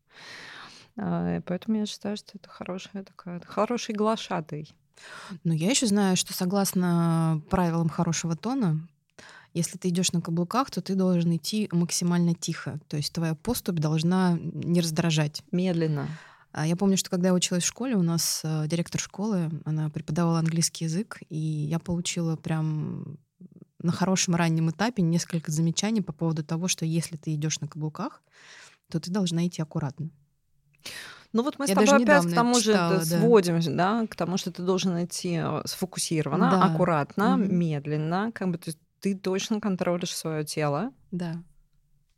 А, 0.99 1.41
поэтому 1.47 1.79
я 1.79 1.87
считаю, 1.87 2.19
что 2.19 2.33
это 2.35 2.51
хорошая 2.51 3.03
такая, 3.03 3.41
хороший 3.41 3.95
глашатый. 3.95 4.71
Ну, 5.45 5.55
я 5.55 5.71
еще 5.71 5.87
знаю, 5.87 6.17
что 6.19 6.35
согласно 6.35 7.41
правилам 7.49 7.89
хорошего 7.89 8.37
тона, 8.37 8.87
если 9.55 9.79
ты 9.79 9.89
идешь 9.89 10.13
на 10.13 10.21
каблуках, 10.21 10.71
то 10.71 10.81
ты 10.81 10.95
должен 10.95 11.35
идти 11.37 11.69
максимально 11.73 12.35
тихо. 12.35 12.81
То 12.89 12.97
есть 12.97 13.13
твоя 13.13 13.35
поступь 13.35 13.79
должна 13.79 14.39
не 14.41 14.81
раздражать. 14.81 15.43
Медленно. 15.53 16.09
А 16.53 16.67
я 16.67 16.77
помню, 16.77 16.97
что 16.97 17.11
когда 17.11 17.29
я 17.29 17.35
училась 17.35 17.63
в 17.63 17.69
школе, 17.69 17.95
у 17.97 18.03
нас 18.03 18.41
э, 18.43 18.67
директор 18.67 19.01
школы, 19.01 19.51
она 19.65 19.89
преподавала 19.89 20.41
английский 20.41 20.87
язык, 20.87 21.21
и 21.29 21.37
я 21.37 21.79
получила 21.79 22.37
прям 22.37 23.19
на 23.79 23.93
хорошем 23.93 24.35
раннем 24.35 24.71
этапе 24.71 25.03
несколько 25.03 25.53
замечаний 25.53 26.01
по 26.03 26.13
поводу 26.13 26.45
того, 26.45 26.67
что 26.69 26.85
если 26.85 27.17
ты 27.17 27.35
идешь 27.35 27.61
на 27.61 27.69
каблуках, 27.69 28.23
то 28.91 28.99
ты 28.99 29.11
должна 29.11 29.47
идти 29.47 29.63
аккуратно. 29.63 30.11
Ну 31.33 31.45
вот 31.45 31.59
мы 31.61 31.67
Я 31.67 31.75
с 31.75 31.79
тобой 31.79 32.03
опять 32.03 32.27
к 32.27 32.35
тому 32.35 32.55
же 32.57 32.73
читала, 32.73 32.95
это 32.97 33.11
да. 33.11 33.21
сводим, 33.21 33.77
да, 33.77 34.07
к 34.09 34.17
тому, 34.17 34.37
что 34.37 34.51
ты 34.51 34.63
должен 34.63 35.05
идти 35.05 35.41
э, 35.41 35.63
сфокусированно, 35.65 36.51
Да. 36.51 36.65
аккуратно, 36.65 37.37
Мгм. 37.37 37.55
медленно, 37.57 38.33
как 38.35 38.51
бы 38.51 38.59
то 38.59 38.71
есть 38.71 38.79
ты 39.01 39.17
точно 39.17 39.61
контролишь 39.61 40.15
свое 40.15 40.45
тело, 40.45 40.93
Да. 41.11 41.43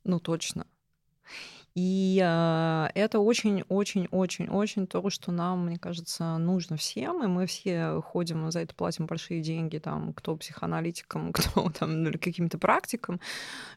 ну 0.05 0.21
точно. 0.21 0.67
И 1.75 2.21
э, 2.23 2.89
это 2.95 3.19
очень-очень-очень-очень 3.21 4.87
то, 4.87 5.09
что 5.09 5.33
нам, 5.33 5.67
мне 5.67 5.79
кажется, 5.79 6.37
нужно 6.37 6.77
всем, 6.77 7.25
и 7.25 7.27
мы 7.29 7.47
все 7.47 8.03
ходим, 8.03 8.51
за 8.51 8.61
это 8.61 8.75
платим 8.75 9.07
большие 9.07 9.41
деньги, 9.41 9.79
там, 9.79 10.13
кто 10.13 10.37
психоаналитикам, 10.37 11.33
кто 11.33 11.71
там 11.71 12.03
ну, 12.03 12.11
или 12.11 12.19
каким-то 12.19 12.59
практикам, 12.59 13.21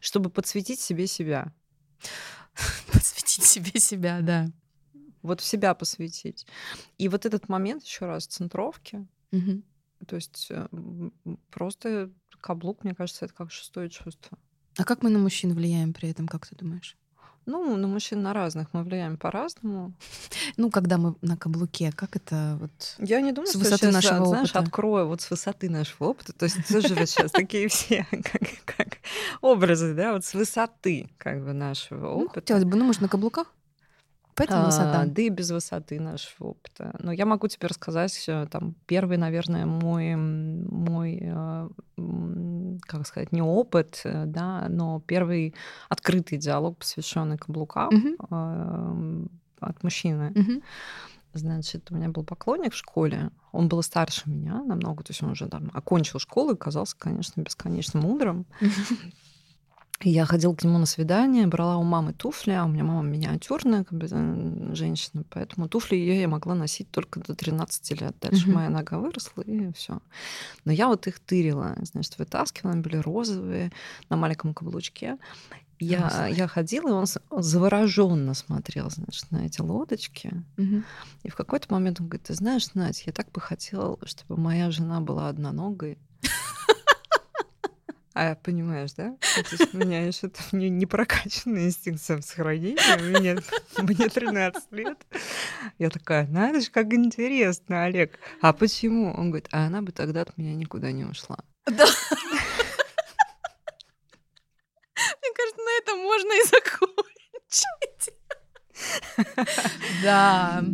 чтобы 0.00 0.28
подсветить 0.28 0.80
себе 0.80 1.06
себя. 1.06 1.54
Посвятить 2.92 3.44
себе 3.44 3.80
себя, 3.80 4.20
да. 4.20 4.46
Вот 5.22 5.40
в 5.40 5.44
себя 5.44 5.74
посвятить. 5.74 6.46
И 6.98 7.08
вот 7.08 7.24
этот 7.26 7.48
момент, 7.48 7.82
еще 7.82 8.06
раз, 8.06 8.26
центровки, 8.26 9.06
то 10.06 10.16
есть 10.16 10.48
э, 10.50 10.68
просто 11.50 12.10
каблук, 12.40 12.84
мне 12.84 12.94
кажется, 12.94 13.24
это 13.24 13.34
как 13.34 13.50
шестое 13.50 13.88
чувство. 13.88 14.38
А 14.78 14.84
как 14.84 15.02
мы 15.02 15.10
на 15.10 15.18
мужчин 15.18 15.54
влияем 15.54 15.92
при 15.92 16.10
этом, 16.10 16.28
как 16.28 16.46
ты 16.46 16.54
думаешь? 16.56 16.96
Ну, 17.48 17.76
на 17.76 17.86
мужчин 17.86 18.22
на 18.22 18.32
разных 18.32 18.66
мы 18.72 18.82
влияем 18.82 19.16
по-разному. 19.16 19.92
Ну, 20.58 20.70
когда 20.70 20.96
мы 20.96 21.14
на 21.22 21.36
каблуке, 21.36 21.92
как 21.92 22.16
это 22.16 22.56
вот... 22.60 22.96
Я 22.98 23.20
не 23.20 23.32
думаю, 23.32 23.46
С 23.46 23.50
что 23.50 23.58
высоты 23.58 23.86
я 23.86 23.92
щас, 23.92 24.04
нашего 24.04 24.26
знаешь, 24.26 24.48
опыта. 24.50 24.58
открою 24.60 25.06
вот 25.08 25.20
с 25.20 25.30
высоты 25.30 25.68
нашего 25.68 26.08
опыта. 26.08 26.32
То 26.32 26.44
есть 26.46 26.66
тоже 26.68 26.94
вот 26.94 27.08
сейчас 27.08 27.30
такие 27.30 27.68
все 27.68 28.06
как, 28.10 28.42
как 28.64 28.98
образы, 29.42 29.92
да, 29.94 30.12
вот 30.14 30.24
с 30.24 30.32
высоты 30.34 31.10
как 31.18 31.44
бы 31.44 31.52
нашего 31.52 32.00
Ну, 32.06 32.24
опыта. 32.24 32.40
хотелось 32.40 32.64
бы, 32.64 32.76
ну, 32.76 32.84
может, 32.86 33.00
на 33.02 33.08
каблуках? 33.08 33.52
Поэтому 34.36 34.62
А, 34.62 34.66
высота. 34.66 35.04
да 35.06 35.22
и 35.22 35.28
без 35.30 35.50
высоты 35.50 35.98
нашего 35.98 36.48
опыта. 36.48 36.94
Но 36.98 37.10
я 37.10 37.24
могу 37.24 37.48
тебе 37.48 37.68
рассказать, 37.68 38.24
э, 38.28 38.46
там, 38.50 38.74
первый, 38.86 39.16
наверное, 39.16 39.64
мой, 39.66 40.14
мой 40.14 41.18
э, 41.22 41.68
как 42.82 43.06
сказать, 43.06 43.32
не 43.32 43.42
опыт, 43.42 44.02
э, 44.04 44.24
да, 44.26 44.66
но 44.68 45.00
первый 45.06 45.54
открытый 45.88 46.38
диалог, 46.38 46.76
посвященный 46.78 47.38
каблукам 47.38 47.90
эм, 48.30 49.30
от 49.60 49.82
мужчины. 49.82 50.32
Мгм. 50.34 50.62
Значит, 51.32 51.90
у 51.90 51.94
меня 51.94 52.08
был 52.08 52.24
поклонник 52.24 52.72
в 52.72 52.76
школе. 52.76 53.30
Он 53.52 53.68
был 53.68 53.82
старше 53.82 54.22
меня 54.26 54.62
намного, 54.62 55.02
то 55.02 55.10
есть 55.10 55.22
он 55.22 55.30
уже 55.30 55.48
там 55.48 55.70
окончил 55.74 56.18
школу 56.18 56.52
и 56.52 56.56
казался, 56.56 56.96
конечно, 56.98 57.40
бесконечно 57.40 58.00
мудрым. 58.00 58.46
Я 60.02 60.26
ходила 60.26 60.54
к 60.54 60.62
нему 60.62 60.78
на 60.78 60.86
свидание, 60.86 61.46
брала 61.46 61.78
у 61.78 61.82
мамы 61.82 62.12
туфли, 62.12 62.52
а 62.52 62.64
у 62.64 62.68
меня 62.68 62.84
мама 62.84 63.02
миниатюрная 63.02 63.82
как 63.82 63.98
бы, 63.98 64.06
э, 64.10 64.74
женщина, 64.74 65.24
поэтому 65.30 65.68
туфли 65.68 65.96
ее 65.96 66.20
я 66.20 66.28
могла 66.28 66.54
носить 66.54 66.90
только 66.90 67.20
до 67.20 67.34
13 67.34 68.00
лет. 68.00 68.14
Дальше 68.20 68.50
моя 68.50 68.68
нога 68.68 68.98
выросла, 68.98 69.42
и 69.42 69.72
все. 69.72 70.00
Но 70.64 70.72
я 70.72 70.88
вот 70.88 71.06
их 71.06 71.18
тырила, 71.20 71.76
значит, 71.82 72.18
вытаскивала, 72.18 72.74
они 72.74 72.82
были 72.82 72.96
розовые, 72.96 73.72
на 74.10 74.16
маленьком 74.16 74.52
каблучке. 74.52 75.16
Я, 75.78 76.28
я 76.28 76.46
ходила, 76.46 76.88
и 76.88 76.92
он 76.92 77.42
завороженно 77.42 78.34
смотрел, 78.34 78.90
значит, 78.90 79.30
на 79.30 79.46
эти 79.46 79.60
лодочки. 79.60 80.42
Мгм. 80.56 80.84
И 81.22 81.28
в 81.28 81.36
какой-то 81.36 81.72
момент 81.72 82.00
он 82.00 82.08
говорит, 82.08 82.26
ты 82.26 82.34
знаешь, 82.34 82.72
Надь, 82.74 83.04
я 83.06 83.12
так 83.12 83.30
бы 83.32 83.40
хотел, 83.40 83.98
чтобы 84.04 84.40
моя 84.40 84.70
жена 84.70 85.00
была 85.00 85.28
одноногой. 85.28 85.98
А 88.18 88.34
понимаешь, 88.34 88.94
да? 88.94 89.14
Ну, 89.36 89.66
у 89.74 89.76
меня 89.76 90.06
еще 90.06 90.28
там 90.28 90.46
не, 90.52 90.70
не 90.70 90.86
прокачанный 90.86 91.66
инстинкт 91.66 92.02
самосохранения. 92.02 92.96
Мне, 93.20 93.36
мне 93.76 94.08
13 94.08 94.72
лет. 94.72 94.96
Я 95.78 95.90
такая, 95.90 96.26
надо 96.26 96.62
же, 96.62 96.70
как 96.70 96.94
интересно, 96.94 97.84
Олег. 97.84 98.18
А 98.40 98.54
почему? 98.54 99.12
Он 99.12 99.28
говорит, 99.28 99.48
а 99.52 99.66
она 99.66 99.82
бы 99.82 99.92
тогда 99.92 100.22
от 100.22 100.38
меня 100.38 100.54
никуда 100.54 100.92
не 100.92 101.04
ушла. 101.04 101.36
Да. 101.66 101.84
Мне 104.96 105.32
кажется, 105.34 105.62
на 105.62 105.78
этом 105.82 105.98
можно 105.98 106.32
и 106.32 106.44
закончить. 106.48 108.14
Да. 110.02 110.64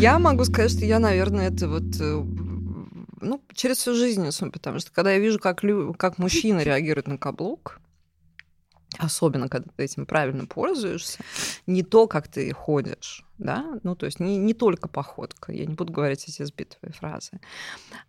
Я 0.00 0.18
могу 0.18 0.44
сказать, 0.44 0.70
что 0.70 0.84
я, 0.84 0.98
наверное, 0.98 1.48
это 1.50 1.68
вот 1.68 1.82
э, 2.00 2.24
ну, 3.20 3.42
через 3.52 3.76
всю 3.78 3.94
жизнь, 3.94 4.26
особенно, 4.26 4.52
потому 4.52 4.78
что 4.78 4.90
когда 4.92 5.12
я 5.12 5.18
вижу, 5.18 5.38
как, 5.38 5.62
лю- 5.62 5.92
как 5.94 6.16
мужчина 6.18 6.60
реагирует 6.60 7.06
на 7.06 7.18
каблук, 7.18 7.80
особенно 8.98 9.48
когда 9.48 9.70
ты 9.76 9.84
этим 9.84 10.06
правильно 10.06 10.46
пользуешься, 10.46 11.18
не 11.66 11.82
то, 11.82 12.06
как 12.06 12.28
ты 12.28 12.52
ходишь, 12.52 13.24
да, 13.38 13.78
ну, 13.82 13.94
то 13.94 14.06
есть 14.06 14.20
не, 14.20 14.36
не 14.36 14.52
только 14.52 14.88
походка, 14.88 15.52
я 15.52 15.64
не 15.64 15.74
буду 15.74 15.92
говорить 15.92 16.28
эти 16.28 16.42
сбитые 16.42 16.92
фразы, 16.92 17.40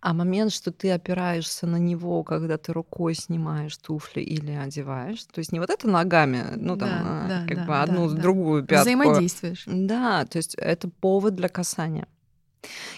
а 0.00 0.12
момент, 0.12 0.52
что 0.52 0.72
ты 0.72 0.90
опираешься 0.90 1.66
на 1.66 1.76
него, 1.76 2.22
когда 2.24 2.58
ты 2.58 2.72
рукой 2.72 3.14
снимаешь 3.14 3.76
туфли 3.76 4.20
или 4.20 4.52
одеваешь, 4.52 5.24
то 5.24 5.38
есть 5.38 5.52
не 5.52 5.60
вот 5.60 5.70
это 5.70 5.88
ногами, 5.88 6.44
ну, 6.56 6.76
там, 6.76 6.88
Да, 6.88 7.00
а, 7.02 7.28
да, 7.28 7.46
как 7.46 7.56
да, 7.58 7.64
бы 7.64 7.80
одну 7.80 8.10
да, 8.10 8.20
другую 8.20 8.64
пятку. 8.64 8.82
Взаимодействуешь. 8.82 9.64
Да, 9.66 10.24
то 10.26 10.38
есть 10.38 10.54
это 10.56 10.88
повод 10.88 11.34
для 11.34 11.48
касания. 11.48 12.08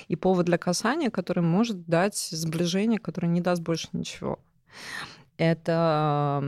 И 0.09 0.17
повод 0.17 0.45
для 0.47 0.59
касания, 0.59 1.11
который 1.11 1.43
может 1.43 1.87
дать 1.87 2.17
сближение, 2.17 2.99
которое 2.99 3.29
не 3.29 3.41
даст 3.41 3.63
больше 3.63 3.89
ничего. 3.93 4.39
Это 5.37 6.41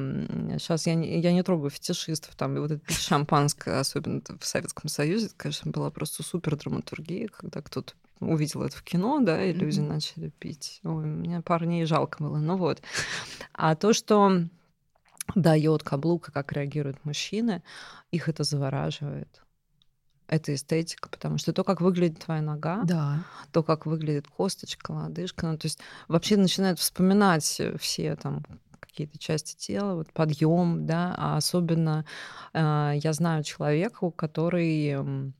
сейчас 0.59 0.87
я 0.87 0.94
не, 0.94 1.20
я 1.20 1.33
не 1.33 1.42
трогаю 1.42 1.70
фетишистов, 1.70 2.35
там 2.37 2.57
и 2.57 2.61
вот 2.61 2.70
это 2.70 2.92
шампанское, 2.92 3.81
особенно 3.81 4.22
в 4.38 4.46
Советском 4.46 4.88
Союзе, 4.88 5.27
это, 5.27 5.35
конечно, 5.37 5.70
была 5.72 5.90
просто 5.90 6.22
супер 6.22 6.57
драматургия, 6.57 7.29
когда 7.29 7.62
кто-то 7.62 7.94
увидел 8.20 8.62
это 8.62 8.77
в 8.77 8.83
кино, 8.83 9.20
да, 9.20 9.44
и 9.44 9.53
люди 9.53 9.81
Мгм. 9.81 9.88
начали 9.88 10.29
пить. 10.31 10.81
Ой, 10.85 11.05
мне 11.05 11.42
парней 11.42 11.85
жалко 11.85 12.22
было. 12.22 12.38
Ну 12.38 12.57
вот. 12.57 12.81
А 13.53 13.75
то, 13.75 13.92
что 13.92 14.42
дает 15.35 15.83
каблук 15.83 16.29
и 16.29 16.33
как 16.33 16.53
реагируют 16.53 17.05
мужчины, 17.05 17.62
их 18.12 18.29
это 18.29 18.44
завораживает. 18.44 19.42
Это 20.29 20.55
эстетика, 20.55 21.09
потому 21.09 21.38
что 21.38 21.53
то, 21.53 21.62
как 21.62 21.81
выглядит 21.81 22.18
твоя 22.25 22.42
нога, 22.42 22.83
Да. 22.83 23.22
то, 23.53 23.62
как 23.62 23.87
выглядит 23.87 24.27
косточка, 24.27 24.90
лодыжка, 24.90 25.46
ну, 25.46 25.57
то 25.57 25.66
есть 25.66 25.79
вообще 26.09 26.37
начинают 26.37 26.81
вспоминать 26.81 27.61
все 27.79 28.16
там 28.16 28.42
какие-то 28.87 29.18
части 29.18 29.57
тела, 29.57 29.94
вот 29.94 30.12
подъем, 30.12 30.87
да, 30.87 31.14
а 31.16 31.37
особенно 31.37 32.05
э, 32.53 32.92
я 32.96 33.12
знаю 33.12 33.44
человека, 33.44 34.11
который 34.11 35.33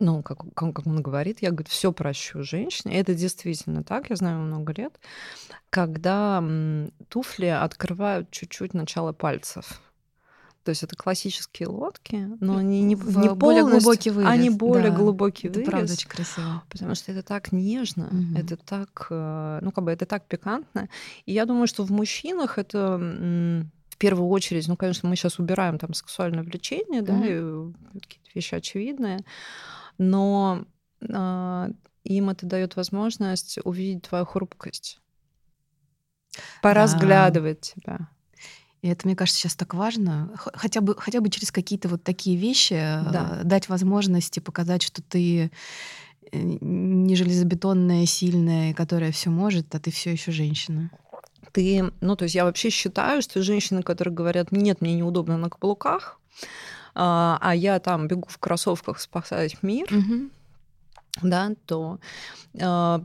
ну, 0.00 0.22
как, 0.22 0.38
как, 0.54 0.86
он 0.86 1.02
говорит, 1.02 1.42
я, 1.42 1.50
говорит, 1.50 1.68
все 1.68 1.92
прощу 1.92 2.42
женщине. 2.42 3.00
Это 3.00 3.14
действительно 3.14 3.82
так, 3.82 4.10
я 4.10 4.16
знаю 4.16 4.40
много 4.40 4.72
лет, 4.72 4.98
когда 5.70 6.42
туфли 7.08 7.46
открывают 7.46 8.30
чуть-чуть 8.30 8.74
начало 8.74 9.12
пальцев. 9.12 9.82
То 10.68 10.72
есть 10.72 10.82
это 10.82 10.96
классические 10.96 11.68
лодки, 11.68 12.28
но 12.40 12.58
они 12.58 12.82
не, 12.82 12.94
В 12.94 13.16
не 13.16 13.30
более 13.30 13.64
глубокий 13.64 14.10
вырез, 14.10 14.28
Они 14.30 14.50
более 14.50 14.90
да. 14.90 14.96
глубокий 14.98 15.48
Это 15.48 15.60
вырез. 15.60 15.70
правда 15.70 15.92
очень 15.94 16.08
красиво. 16.10 16.62
Потому 16.68 16.94
что 16.94 17.10
это 17.10 17.22
так 17.22 17.52
нежно, 17.52 18.08
Мгм. 18.10 18.36
это 18.36 18.58
так, 18.58 19.06
э, 19.08 19.60
ну, 19.62 19.72
как 19.72 19.84
бы 19.84 19.90
это 19.92 20.04
так 20.04 20.26
пикантно. 20.26 20.90
И 21.24 21.32
я 21.32 21.46
думаю, 21.46 21.68
что 21.68 21.84
в 21.84 21.90
мужчинах 21.90 22.58
это 22.58 22.98
в 22.98 23.96
первую 23.96 24.28
очередь, 24.28 24.68
ну, 24.68 24.76
конечно, 24.76 25.08
мы 25.08 25.16
сейчас 25.16 25.38
убираем 25.38 25.78
там 25.78 25.94
сексуальное 25.94 26.42
влечение, 26.42 27.00
да, 27.00 27.14
Мгм. 27.14 27.24
и 27.24 28.00
какие-то 28.00 28.30
вещи 28.34 28.54
очевидные, 28.54 29.20
но 29.96 30.66
а, 31.10 31.70
им 32.04 32.28
это 32.28 32.44
дает 32.44 32.76
возможность 32.76 33.58
увидеть 33.64 34.02
твою 34.02 34.26
хрупкость, 34.26 35.00
поразглядывать 36.60 37.60
тебя. 37.74 38.10
И 38.82 38.88
это, 38.88 39.06
мне 39.06 39.16
кажется, 39.16 39.40
сейчас 39.40 39.56
так 39.56 39.74
важно. 39.74 40.30
Хотя 40.36 40.80
бы, 40.80 40.94
хотя 40.96 41.20
бы 41.20 41.28
через 41.30 41.50
какие-то 41.50 41.88
вот 41.88 42.02
такие 42.04 42.36
вещи 42.36 42.74
э, 42.74 43.10
Да. 43.10 43.40
дать 43.44 43.68
возможности 43.68 44.40
показать, 44.40 44.82
что 44.82 45.02
ты 45.02 45.50
э, 46.30 46.38
не 46.40 47.16
железобетонная, 47.16 48.06
сильная, 48.06 48.74
которая 48.74 49.10
все 49.12 49.30
может, 49.30 49.74
а 49.74 49.80
ты 49.80 49.90
все 49.90 50.12
еще 50.12 50.30
женщина. 50.30 50.90
Ты, 51.52 51.90
ну, 52.00 52.14
то 52.14 52.24
есть 52.24 52.34
я 52.34 52.44
вообще 52.44 52.70
считаю, 52.70 53.22
что 53.22 53.42
женщины, 53.42 53.82
которые 53.82 54.14
говорят, 54.14 54.52
нет, 54.52 54.80
мне 54.80 54.94
неудобно 54.94 55.36
на 55.38 55.48
каблуках, 55.50 56.20
а 56.94 57.38
а 57.40 57.54
я 57.54 57.78
там 57.80 58.06
бегу 58.06 58.28
в 58.28 58.38
кроссовках 58.38 59.00
спасать 59.00 59.62
мир, 59.62 59.88
Мгм. 59.90 60.30
Да, 61.22 61.52
то 61.66 61.98
э, 62.54 62.98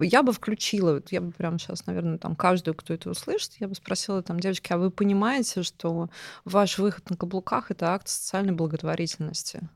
я 0.00 0.22
бы 0.22 0.32
включила, 0.32 0.94
вот 0.94 1.12
я 1.12 1.20
бы 1.20 1.32
прямо 1.32 1.58
сейчас, 1.58 1.86
наверное, 1.86 2.18
там 2.18 2.36
каждую, 2.36 2.74
кто 2.74 2.94
это 2.94 3.10
услышит, 3.10 3.52
я 3.60 3.68
бы 3.68 3.74
спросила 3.74 4.22
там, 4.22 4.40
девочки, 4.40 4.72
а 4.72 4.78
вы 4.78 4.90
понимаете, 4.90 5.62
что 5.62 6.10
ваш 6.44 6.78
выход 6.78 7.10
на 7.10 7.16
каблуках 7.16 7.70
это 7.70 7.92
акт 7.92 8.08
социальной 8.08 8.52
благотворительности? 8.52 9.68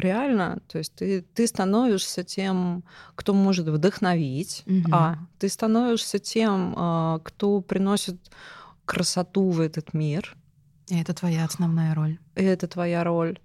Реально, 0.00 0.60
то 0.66 0.78
есть 0.78 0.94
ты, 0.94 1.20
ты 1.34 1.46
становишься 1.46 2.24
тем, 2.24 2.84
кто 3.14 3.34
может 3.34 3.68
вдохновить, 3.68 4.62
Мгм. 4.64 4.94
а 4.94 5.18
ты 5.38 5.48
становишься 5.50 6.18
тем, 6.18 6.74
а, 6.76 7.18
кто 7.18 7.60
приносит 7.60 8.16
красоту 8.86 9.50
в 9.50 9.60
этот 9.60 9.92
мир. 9.92 10.34
И 10.88 10.98
это 10.98 11.12
твоя 11.12 11.44
основная 11.44 11.94
роль. 11.94 12.18
И 12.34 12.42
это 12.42 12.66
твоя 12.66 13.04
роль. 13.04 13.38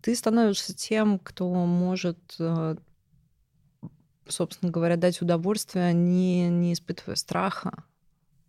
Ты 0.00 0.14
становишься 0.14 0.74
тем, 0.74 1.18
кто 1.18 1.52
может, 1.52 2.18
э, 2.38 2.76
собственно 4.28 4.70
говоря, 4.70 4.96
дать 4.96 5.20
удовольствие, 5.22 5.92
не, 5.92 6.48
не 6.48 6.72
испытывая 6.72 7.16
страха. 7.16 7.84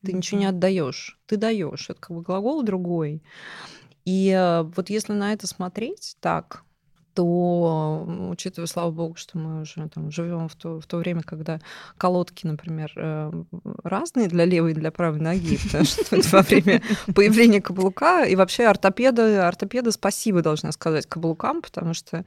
Ты 0.04 0.12
mm-hmm. 0.12 0.16
ничего 0.16 0.40
не 0.40 0.46
отдаешь, 0.46 1.20
ты 1.26 1.38
даешь. 1.38 1.90
Это 1.90 2.00
как 2.00 2.16
бы 2.16 2.22
глагол 2.22 2.64
другой. 2.64 3.24
И 4.06 4.30
э, 4.30 4.64
вот 4.64 4.90
если 4.90 5.14
на 5.14 5.34
это 5.34 5.48
смотреть 5.48 6.16
так, 6.22 6.64
то, 7.18 8.06
учитывая, 8.30 8.68
слава 8.68 8.92
богу, 8.92 9.16
что 9.16 9.40
мы 9.40 9.62
уже 9.62 9.90
там 9.90 10.12
живем 10.12 10.48
в 10.48 10.56
то, 10.56 10.80
в 10.80 10.86
то 10.86 10.98
время, 10.98 11.24
когда 11.24 11.60
колодки, 11.98 12.46
например, 12.46 12.92
э, 12.96 13.32
разные 13.84 14.28
для 14.28 14.46
левой 14.46 14.74
и 14.74 14.76
для 14.76 14.92
правой 14.92 15.20
ноги, 15.20 15.58
потому 15.64 15.86
что 15.86 16.20
во 16.32 16.44
время 16.44 16.84
появления 17.16 17.60
каблука 17.60 18.24
и 18.24 18.36
вообще 18.36 18.68
ортопеды, 18.68 19.38
ортопеды 19.38 19.92
спасибо, 19.92 20.44
должна 20.44 20.72
сказать, 20.72 21.08
каблукам, 21.08 21.64
потому 21.64 21.96
что 21.96 22.24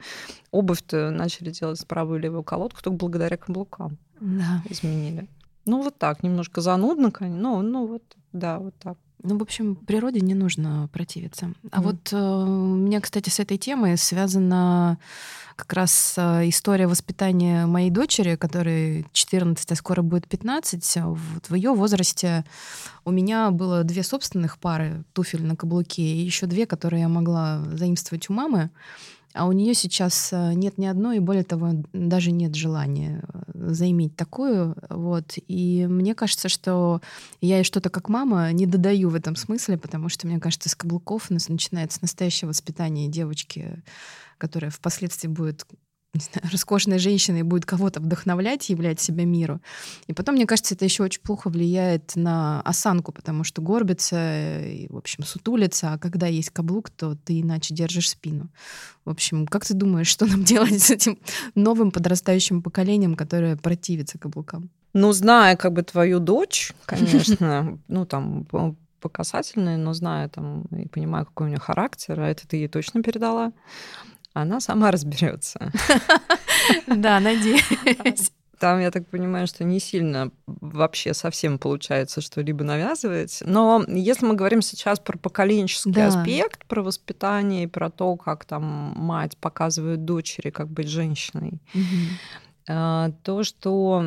обувь-то 0.51 1.09
начали 1.09 1.51
делать 1.51 1.79
с 1.79 1.85
правую 1.85 2.19
и 2.19 2.23
левую 2.23 2.43
колодку 2.43 2.81
только 2.81 2.97
благодаря 2.97 3.37
каблукам. 3.37 3.97
Да. 4.19 4.61
Изменили. 4.69 5.29
Ну, 5.63 5.83
вот 5.83 5.97
так, 5.97 6.21
немножко 6.21 6.59
занудно, 6.59 7.11
конечно, 7.11 7.41
но 7.41 7.61
ну 7.61 7.87
вот, 7.87 8.03
да, 8.33 8.59
вот 8.59 8.75
так. 8.77 8.97
Ну, 9.23 9.37
в 9.37 9.41
общем, 9.41 9.75
природе 9.75 10.19
не 10.21 10.33
нужно 10.33 10.89
противиться. 10.91 11.53
А 11.71 11.79
mm. 11.79 11.83
вот 11.83 12.13
э, 12.13 12.17
у 12.17 12.75
меня, 12.75 13.01
кстати, 13.01 13.29
с 13.29 13.39
этой 13.39 13.57
темой 13.57 13.97
связана 13.97 14.97
как 15.55 15.73
раз 15.73 16.15
э, 16.17 16.49
история 16.49 16.87
воспитания 16.87 17.67
моей 17.67 17.91
дочери, 17.91 18.35
которой 18.35 19.05
14, 19.13 19.71
а 19.71 19.75
скоро 19.75 20.01
будет 20.01 20.27
15. 20.27 20.97
Вот 21.03 21.49
в 21.49 21.53
ее 21.53 21.73
возрасте 21.73 22.45
у 23.05 23.11
меня 23.11 23.51
было 23.51 23.83
две 23.83 24.01
собственных 24.01 24.57
пары 24.57 25.03
туфель 25.13 25.43
на 25.43 25.55
каблуке 25.55 26.01
и 26.01 26.25
еще 26.25 26.47
две, 26.47 26.65
которые 26.65 27.01
я 27.01 27.07
могла 27.07 27.63
заимствовать 27.73 28.29
у 28.29 28.33
мамы. 28.33 28.71
А 29.33 29.47
у 29.47 29.51
нее 29.51 29.73
сейчас 29.73 30.33
э, 30.33 30.53
нет 30.53 30.77
ни 30.77 30.85
одной, 30.85 31.17
и 31.17 31.19
более 31.21 31.43
того, 31.43 31.71
даже 31.93 32.31
нет 32.31 32.55
желания 32.55 33.23
э, 33.53 33.69
заиметь 33.71 34.15
такую. 34.15 34.75
Вот. 34.89 35.33
И 35.47 35.87
мне 35.87 36.15
кажется, 36.15 36.49
что 36.49 37.01
я 37.39 37.57
ей 37.57 37.63
что-то 37.63 37.89
как 37.89 38.09
мама 38.09 38.51
не 38.51 38.65
додаю 38.65 39.09
в 39.09 39.15
этом 39.15 39.35
смысле, 39.35 39.77
потому 39.77 40.09
что, 40.09 40.27
мне 40.27 40.39
кажется, 40.39 40.69
с 40.69 40.75
каблуков 40.75 41.29
начинается 41.29 41.99
настоящее 42.01 42.47
воспитание 42.49 43.07
девочки, 43.07 43.83
которая 44.37 44.71
впоследствии 44.71 45.27
будет 45.27 45.65
не 46.13 46.19
знаю, 46.19 46.51
роскошной 46.51 46.99
женщиной 46.99 47.43
будет 47.43 47.65
кого-то 47.65 48.01
вдохновлять, 48.01 48.69
являть 48.69 48.99
себя 48.99 49.23
миру. 49.23 49.61
И 50.07 50.13
потом, 50.13 50.35
мне 50.35 50.45
кажется, 50.45 50.75
это 50.75 50.83
еще 50.83 51.03
очень 51.03 51.21
плохо 51.21 51.49
влияет 51.49 52.15
на 52.15 52.61
осанку, 52.61 53.13
потому 53.13 53.45
что 53.45 53.61
горбится 53.61 54.59
и, 54.61 54.87
в 54.89 54.97
общем, 54.97 55.23
сутулится, 55.23 55.93
а 55.93 55.97
когда 55.97 56.27
есть 56.27 56.49
каблук, 56.49 56.89
то 56.89 57.15
ты 57.15 57.39
иначе 57.39 57.73
держишь 57.73 58.09
спину. 58.09 58.49
В 59.05 59.09
общем, 59.09 59.47
как 59.47 59.65
ты 59.65 59.73
думаешь, 59.73 60.07
что 60.07 60.25
нам 60.25 60.43
делать 60.43 60.81
с 60.81 60.91
этим 60.91 61.17
новым 61.55 61.91
подрастающим 61.91 62.61
поколением, 62.61 63.15
которое 63.15 63.55
противится 63.55 64.19
каблукам? 64.19 64.69
Ну, 64.93 65.13
зная 65.13 65.55
как 65.55 65.71
бы 65.71 65.83
твою 65.83 66.19
дочь, 66.19 66.73
конечно, 66.85 67.79
ну, 67.87 68.05
там, 68.05 68.45
по 68.45 69.09
касательной, 69.09 69.77
но 69.77 69.93
зная 69.93 70.29
там 70.29 70.63
и 70.65 70.87
понимая, 70.87 71.25
какой 71.25 71.47
у 71.47 71.49
нее 71.49 71.59
характер, 71.59 72.19
а 72.19 72.27
это 72.27 72.47
ты 72.47 72.57
ей 72.57 72.67
точно 72.67 73.01
передала, 73.01 73.51
она 74.33 74.59
сама 74.59 74.91
разберется. 74.91 75.71
Да, 76.87 77.19
надеюсь. 77.19 78.31
Там, 78.59 78.79
я 78.79 78.91
так 78.91 79.07
понимаю, 79.07 79.47
что 79.47 79.63
не 79.63 79.79
сильно 79.79 80.29
вообще 80.45 81.15
совсем 81.15 81.57
получается 81.57 82.21
что-либо 82.21 82.63
навязывать. 82.63 83.41
Но 83.43 83.83
если 83.87 84.27
мы 84.27 84.35
говорим 84.35 84.61
сейчас 84.61 84.99
про 84.99 85.17
поколенческий 85.17 85.91
да. 85.91 86.07
аспект, 86.07 86.65
про 86.67 86.83
воспитание 86.83 87.63
и 87.63 87.67
про 87.67 87.89
то, 87.89 88.15
как 88.17 88.45
там 88.45 88.93
мать 88.95 89.35
показывает 89.37 90.05
дочери, 90.05 90.51
как 90.51 90.69
быть 90.69 90.87
женщиной, 90.87 91.59
угу. 91.73 93.13
то, 93.23 93.43
что 93.43 94.05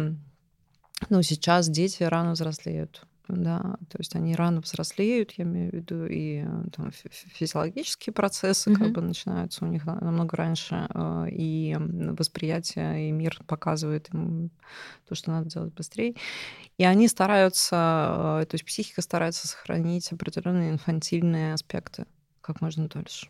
ну, 1.09 1.23
сейчас 1.23 1.69
дети 1.69 2.05
рано 2.05 2.33
взрослеют 2.33 3.05
да, 3.29 3.77
то 3.89 3.99
есть 3.99 4.15
они 4.15 4.35
рано 4.35 4.61
взрослеют, 4.61 5.33
я 5.33 5.45
имею 5.45 5.71
в 5.71 5.75
виду, 5.75 6.05
и 6.05 6.45
э, 6.47 6.65
там, 6.77 6.93
физиологические 6.93 8.13
процессы 8.13 8.71
mm-hmm. 8.71 8.77
как 8.77 8.93
бы 8.93 9.01
начинаются 9.01 9.65
у 9.65 9.69
них 9.69 9.87
намного 9.87 10.37
раньше, 10.37 10.87
э, 10.93 11.29
и 11.31 11.75
восприятие, 11.79 13.09
и 13.09 13.13
мир 13.13 13.41
показывает 13.47 14.13
им 14.13 14.51
то, 15.09 15.15
что 15.15 15.31
надо 15.31 15.49
делать 15.49 15.73
быстрее. 15.73 16.15
И 16.77 16.85
они 16.85 17.09
стараются, 17.09 18.43
э, 18.43 18.47
то 18.47 18.55
есть 18.55 18.65
психика 18.67 19.01
старается 19.01 19.49
сохранить 19.49 20.13
определенные 20.13 20.71
инфантильные 20.71 21.55
аспекты 21.55 22.07
как 22.43 22.61
можно 22.61 22.89
дольше. 22.89 23.29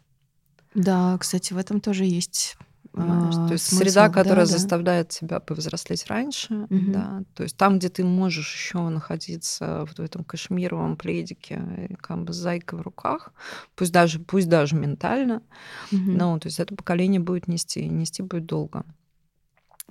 Да, 0.75 1.17
кстати, 1.19 1.53
в 1.53 1.57
этом 1.57 1.81
тоже 1.81 2.05
есть 2.05 2.57
а, 2.97 3.49
то 3.49 3.53
есть 3.53 3.67
смысл, 3.67 3.85
среда, 3.85 4.09
которая 4.09 4.47
да, 4.47 4.53
заставляет 4.53 5.09
да. 5.09 5.13
тебя 5.13 5.41
повзрослеть 5.41 6.07
раньше, 6.07 6.55
угу. 6.55 6.93
да. 6.93 7.23
То 7.35 7.43
есть 7.43 7.57
там, 7.57 7.79
где 7.79 7.89
ты 7.89 8.05
можешь 8.05 8.55
еще 8.55 8.89
находиться 8.89 9.87
в 9.87 10.01
этом 10.01 10.23
кашемировом 10.23 10.97
пледике, 10.97 11.97
как 12.01 12.23
бы 12.23 12.33
с 12.33 12.37
зайкой 12.37 12.79
в 12.79 12.83
руках, 12.83 13.33
пусть 13.75 13.93
даже, 13.93 14.21
пусть 14.21 14.49
даже 14.49 14.77
ментально, 14.77 15.43
угу. 15.91 16.03
ну, 16.03 16.39
то 16.39 16.47
есть 16.47 16.61
это 16.61 16.75
поколение 16.75 17.21
будет 17.21 17.49
нести, 17.49 17.89
нести 17.89 18.23
будет 18.23 18.47
долго. 18.47 18.85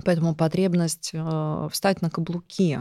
Поэтому 0.05 0.33
потребность 0.33 1.11
э, 1.13 1.69
встать 1.71 2.01
на 2.01 2.09
каблуки 2.09 2.79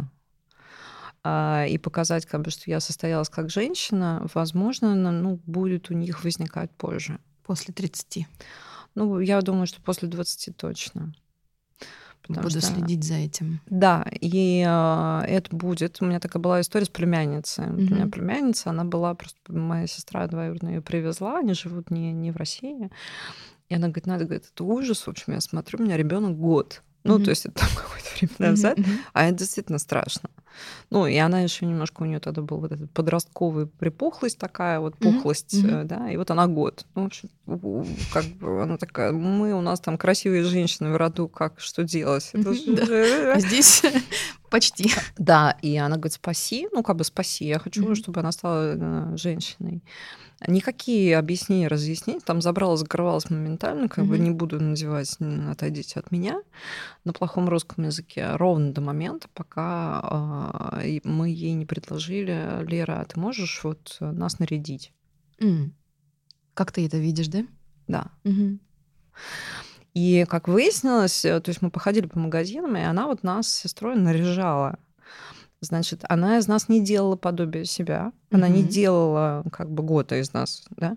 э, 1.24 1.68
и 1.68 1.78
показать, 1.78 2.26
как 2.26 2.42
бы, 2.42 2.50
что 2.50 2.70
я 2.70 2.80
состоялась 2.80 3.28
как 3.28 3.50
женщина, 3.50 4.26
возможно, 4.32 4.94
ну, 4.94 5.40
будет 5.46 5.90
у 5.90 5.94
них 5.94 6.24
возникать 6.24 6.70
позже. 6.70 7.18
После 7.44 7.74
30. 7.74 8.26
Ну, 8.94 9.20
я 9.20 9.40
думаю, 9.40 9.66
что 9.66 9.80
после 9.80 10.08
20 10.08 10.56
точно. 10.56 11.14
Потому 12.22 12.48
Буду 12.48 12.60
что... 12.60 12.72
следить 12.72 13.04
за 13.04 13.14
этим. 13.14 13.60
Да, 13.66 14.06
и 14.20 14.64
э, 14.66 15.24
это 15.26 15.54
будет. 15.54 16.00
У 16.00 16.04
меня 16.04 16.20
такая 16.20 16.40
была 16.40 16.60
история 16.60 16.84
с 16.84 16.88
племянницей. 16.88 17.64
Mm-hmm. 17.64 17.90
У 17.90 17.94
меня 17.94 18.06
племянница, 18.06 18.70
она 18.70 18.84
была 18.84 19.14
просто 19.14 19.36
моя 19.52 19.88
сестра 19.88 20.26
двоюродная 20.28 20.74
ее 20.74 20.82
привезла, 20.82 21.38
они 21.38 21.54
живут 21.54 21.90
не, 21.90 22.12
не 22.12 22.30
в 22.30 22.36
России. 22.36 22.90
И 23.68 23.74
она 23.74 23.88
говорит, 23.88 24.06
надо, 24.06 24.24
говорит, 24.24 24.48
это 24.52 24.64
ужас. 24.64 25.06
В 25.06 25.08
общем, 25.08 25.32
я 25.32 25.40
смотрю, 25.40 25.80
у 25.80 25.82
меня 25.82 25.96
ребенок 25.96 26.38
год. 26.38 26.82
Ну, 27.02 27.18
mm-hmm. 27.18 27.24
то 27.24 27.30
есть 27.30 27.46
это 27.46 27.54
там 27.56 27.70
какое-то 27.76 28.08
время 28.16 28.50
назад, 28.50 28.78
mm-hmm. 28.78 28.98
а 29.12 29.24
это 29.24 29.38
действительно 29.38 29.78
страшно. 29.78 30.30
Ну, 30.90 31.06
и 31.06 31.16
она 31.16 31.40
еще 31.40 31.66
немножко, 31.66 32.02
у 32.02 32.06
нее 32.06 32.20
тогда 32.20 32.42
был 32.42 32.58
вот 32.58 32.72
этот 32.72 32.90
подростковый 32.90 33.66
припухлость 33.66 34.38
такая, 34.38 34.80
вот 34.80 34.96
пухлость, 34.96 35.54
mm-hmm. 35.54 35.84
да, 35.84 36.10
и 36.10 36.16
вот 36.16 36.30
она 36.30 36.46
год. 36.46 36.84
Ну, 36.94 37.02
в 37.02 37.06
общем, 37.06 37.28
как 38.12 38.24
бы 38.24 38.62
она 38.62 38.76
такая, 38.76 39.12
мы, 39.12 39.54
у 39.54 39.60
нас 39.60 39.80
там 39.80 39.98
красивые 39.98 40.44
женщины 40.44 40.92
в 40.92 40.96
роду, 40.96 41.28
как, 41.28 41.60
что 41.60 41.84
делать? 41.84 42.30
Mm-hmm. 42.32 43.40
Здесь 43.40 43.82
почти. 44.50 44.90
Да, 45.16 45.56
и 45.62 45.76
она 45.76 45.96
говорит, 45.96 46.12
спаси, 46.12 46.68
ну, 46.72 46.82
как 46.82 46.96
бы 46.96 47.04
спаси, 47.04 47.46
я 47.46 47.58
хочу, 47.58 47.94
чтобы 47.94 48.20
она 48.20 48.32
стала 48.32 48.74
э, 48.76 49.16
женщиной. 49.16 49.82
Никакие 50.46 51.16
объяснения, 51.16 51.68
разъяснения, 51.68 52.20
там 52.20 52.42
забралась, 52.42 52.80
закрывалась 52.80 53.30
моментально, 53.30 53.88
как 53.88 54.06
бы 54.06 54.18
не 54.18 54.30
буду 54.30 54.60
надевать, 54.60 55.16
отойдите 55.48 56.00
от 56.00 56.10
меня 56.10 56.42
на 57.04 57.12
плохом 57.12 57.48
русском 57.48 57.84
языке, 57.84 58.36
ровно 58.36 58.72
до 58.72 58.80
момента, 58.80 59.28
пока 59.34 60.78
э, 60.82 61.00
мы 61.04 61.28
ей 61.30 61.52
не 61.54 61.66
предложили, 61.66 62.64
Лера, 62.64 63.04
ты 63.08 63.18
можешь 63.18 63.62
вот 63.64 63.96
нас 64.00 64.38
нарядить? 64.38 64.92
Mm. 65.38 65.70
Как 66.54 66.72
ты 66.72 66.86
это 66.86 66.98
видишь, 66.98 67.28
да? 67.28 67.44
Да. 67.88 68.10
Mm-hmm. 68.24 68.58
И 69.94 70.26
как 70.28 70.48
выяснилось, 70.48 71.22
то 71.22 71.42
есть 71.46 71.60
мы 71.60 71.70
походили 71.70 72.06
по 72.06 72.18
магазинам, 72.18 72.76
и 72.76 72.80
она 72.80 73.06
вот 73.06 73.22
нас 73.22 73.48
с 73.48 73.62
сестрой 73.62 73.96
наряжала. 73.96 74.78
Значит, 75.60 76.04
она 76.08 76.38
из 76.38 76.48
нас 76.48 76.68
не 76.68 76.82
делала 76.82 77.16
подобие 77.16 77.64
себя, 77.66 78.12
она 78.30 78.48
mm-hmm. 78.48 78.52
не 78.52 78.62
делала 78.62 79.44
как 79.52 79.70
бы 79.70 79.82
года 79.82 80.18
из 80.18 80.32
нас, 80.32 80.64
да? 80.70 80.96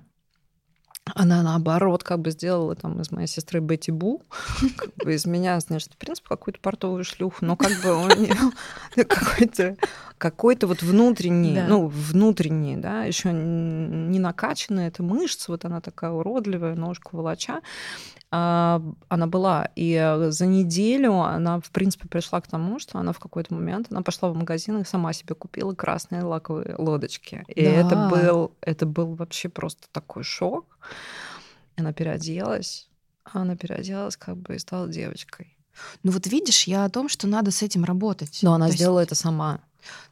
Она 1.14 1.44
наоборот 1.44 2.04
как 2.04 2.20
бы 2.20 2.32
сделала 2.32 2.76
там 2.76 3.00
из 3.00 3.12
моей 3.12 3.28
сестры 3.28 3.60
Бетти 3.60 3.92
Бу, 3.92 4.24
как 4.76 4.90
бы 4.96 5.14
из 5.14 5.26
меня, 5.26 5.60
значит, 5.60 5.94
в 5.94 5.98
принципе, 5.98 6.30
какую-то 6.30 6.60
портовую 6.60 7.04
шлюху, 7.04 7.46
но 7.46 7.56
как 7.56 7.72
бы 7.84 7.96
у 7.96 8.08
нее 8.08 8.36
какой-то 9.06 9.78
какой-то 10.18 10.68
вот 10.68 10.82
внутренний, 10.82 11.56
да. 11.56 11.68
ну, 11.68 11.88
внутренний, 11.88 12.78
да, 12.78 13.04
еще 13.04 13.32
не 13.34 14.20
накачанная 14.20 14.88
эта 14.88 15.04
мышца, 15.04 15.52
вот 15.52 15.66
она 15.66 15.82
такая 15.82 16.12
уродливая, 16.12 16.76
ножку 16.76 17.18
волоча, 17.18 17.62
а, 18.32 18.82
она 19.08 19.28
была. 19.28 19.70
И 19.76 19.94
э, 19.94 20.32
за 20.32 20.46
неделю 20.46 21.14
она, 21.22 21.60
в 21.60 21.70
принципе, 21.72 22.08
пришла 22.08 22.42
к 22.42 22.48
тому, 22.48 22.80
что 22.80 23.00
она 23.00 23.14
в 23.14 23.20
какой-то 23.20 23.54
момент, 23.54 23.88
она 23.92 24.02
пошла 24.02 24.30
в 24.30 24.36
магазин 24.36 24.80
и 24.80 24.86
сама 24.86 25.14
себе 25.14 25.36
купила 25.36 25.74
красные 25.74 26.24
лаковые 26.24 26.76
лодочки. 26.78 27.44
И 27.48 27.64
да. 27.64 27.72
это, 27.72 28.10
был, 28.10 28.52
это 28.62 28.86
был 28.86 29.16
вообще 29.16 29.50
просто 29.50 29.88
такой 29.92 30.24
шок. 30.24 30.78
Она 31.78 31.94
переоделась, 31.94 32.90
она 33.24 33.56
переоделась 33.56 34.16
как 34.18 34.38
бы 34.38 34.56
и 34.56 34.60
стала 34.60 34.88
девочкой. 34.88 35.58
Ну 36.04 36.12
вот 36.12 36.28
видишь, 36.28 36.66
я 36.66 36.86
о 36.86 36.90
том, 36.90 37.10
что 37.10 37.28
надо 37.28 37.52
с 37.52 37.62
этим 37.62 37.84
работать. 37.84 38.40
Но 38.42 38.54
она 38.54 38.68
То 38.68 38.74
сделала 38.74 39.00
есть... 39.00 39.12
это 39.12 39.22
сама. 39.22 39.60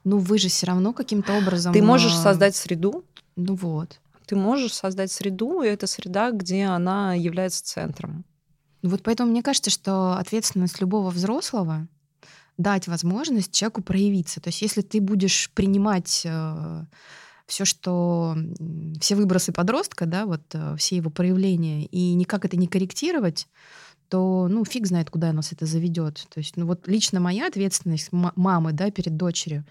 Ну, 0.04 0.18
вы 0.18 0.38
же 0.38 0.50
все 0.50 0.68
равно 0.68 0.94
каким-то 0.94 1.38
образом... 1.38 1.74
Ты 1.74 1.82
можешь 1.82 2.16
создать 2.16 2.56
среду. 2.56 3.04
Ну 3.36 3.56
вот. 3.56 4.00
Ты 4.26 4.36
можешь 4.36 4.74
создать 4.74 5.12
среду, 5.12 5.62
и 5.62 5.68
это 5.68 5.88
среда, 5.88 6.32
где 6.32 6.66
она 6.66 7.14
является 7.14 7.64
центром. 7.64 8.26
Вот 8.82 9.02
поэтому 9.02 9.32
мне 9.32 9.44
кажется, 9.44 9.70
что 9.70 10.14
ответственность 10.14 10.82
любого 10.82 11.10
взрослого 11.10 11.88
дать 12.58 12.88
возможность 12.88 13.52
человеку 13.52 13.82
проявиться. 13.82 14.40
То 14.40 14.50
есть 14.50 14.62
если 14.62 14.82
ты 14.82 15.02
будешь 15.02 15.50
принимать 15.54 16.24
э, 16.26 16.84
все, 17.48 17.66
что 17.66 18.38
все 19.00 19.16
выбросы 19.16 19.52
подростка, 19.52 20.06
да, 20.06 20.26
вот 20.26 20.42
э, 20.54 20.76
все 20.78 20.98
его 20.98 21.10
проявления, 21.10 21.86
и 21.86 22.14
никак 22.14 22.46
это 22.46 22.58
не 22.58 22.68
корректировать, 22.68 23.48
то, 24.14 24.48
ну, 24.48 24.64
фиг 24.64 24.86
знает, 24.86 25.10
куда 25.10 25.34
нас 25.34 25.54
это 25.54 25.66
заведет. 25.66 26.28
То 26.30 26.38
есть, 26.38 26.56
ну, 26.56 26.68
вот 26.68 26.88
лично 26.88 27.20
моя 27.20 27.48
ответственность 27.48 28.10
мамы, 28.12 28.72
да, 28.72 28.92
перед 28.92 29.18
дочерью, 29.18 29.66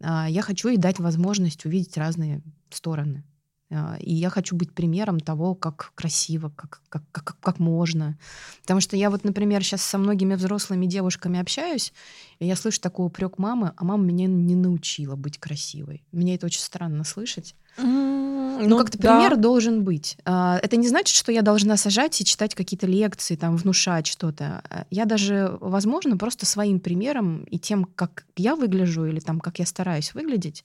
э, 0.00 0.26
я 0.30 0.42
хочу 0.42 0.66
ей 0.66 0.78
дать 0.78 0.98
возможность 0.98 1.64
увидеть 1.64 1.96
разные 1.96 2.42
стороны. 2.70 3.22
А, 3.70 3.96
и 3.98 4.12
я 4.12 4.30
хочу 4.30 4.54
быть 4.56 4.72
примером 4.72 5.20
того, 5.20 5.54
как 5.54 5.92
красиво, 5.94 6.52
как, 6.54 6.82
как, 6.88 7.02
как, 7.12 7.36
как 7.40 7.58
можно. 7.58 8.18
Потому 8.62 8.80
что 8.80 8.96
я 8.96 9.10
вот, 9.10 9.24
например, 9.24 9.62
сейчас 9.64 9.82
со 9.82 9.98
многими 9.98 10.34
взрослыми 10.34 10.86
девушками 10.86 11.40
общаюсь, 11.40 11.92
и 12.38 12.46
я 12.46 12.56
слышу 12.56 12.80
такой 12.80 13.06
упрек 13.06 13.38
мамы, 13.38 13.72
а 13.76 13.84
мама 13.84 14.04
меня 14.04 14.26
не 14.26 14.54
научила 14.54 15.16
быть 15.16 15.38
красивой. 15.38 16.04
Мне 16.12 16.34
это 16.34 16.46
очень 16.46 16.60
странно 16.60 17.04
слышать. 17.04 17.54
Mm, 17.76 18.68
ну, 18.68 18.78
как-то 18.78 18.98
да. 18.98 19.16
пример 19.16 19.36
должен 19.36 19.82
быть. 19.82 20.16
А, 20.24 20.58
это 20.62 20.76
не 20.76 20.88
значит, 20.88 21.16
что 21.16 21.32
я 21.32 21.42
должна 21.42 21.76
сажать 21.76 22.20
и 22.20 22.24
читать 22.24 22.54
какие-то 22.54 22.86
лекции, 22.86 23.34
там, 23.34 23.56
внушать 23.56 24.06
что-то. 24.06 24.62
А, 24.68 24.86
я 24.90 25.06
даже, 25.06 25.56
возможно, 25.60 26.16
просто 26.16 26.46
своим 26.46 26.78
примером 26.78 27.44
и 27.44 27.58
тем, 27.58 27.84
как 27.84 28.26
я 28.36 28.54
выгляжу 28.54 29.06
или 29.06 29.20
там, 29.20 29.40
как 29.40 29.58
я 29.58 29.66
стараюсь 29.66 30.14
выглядеть, 30.14 30.64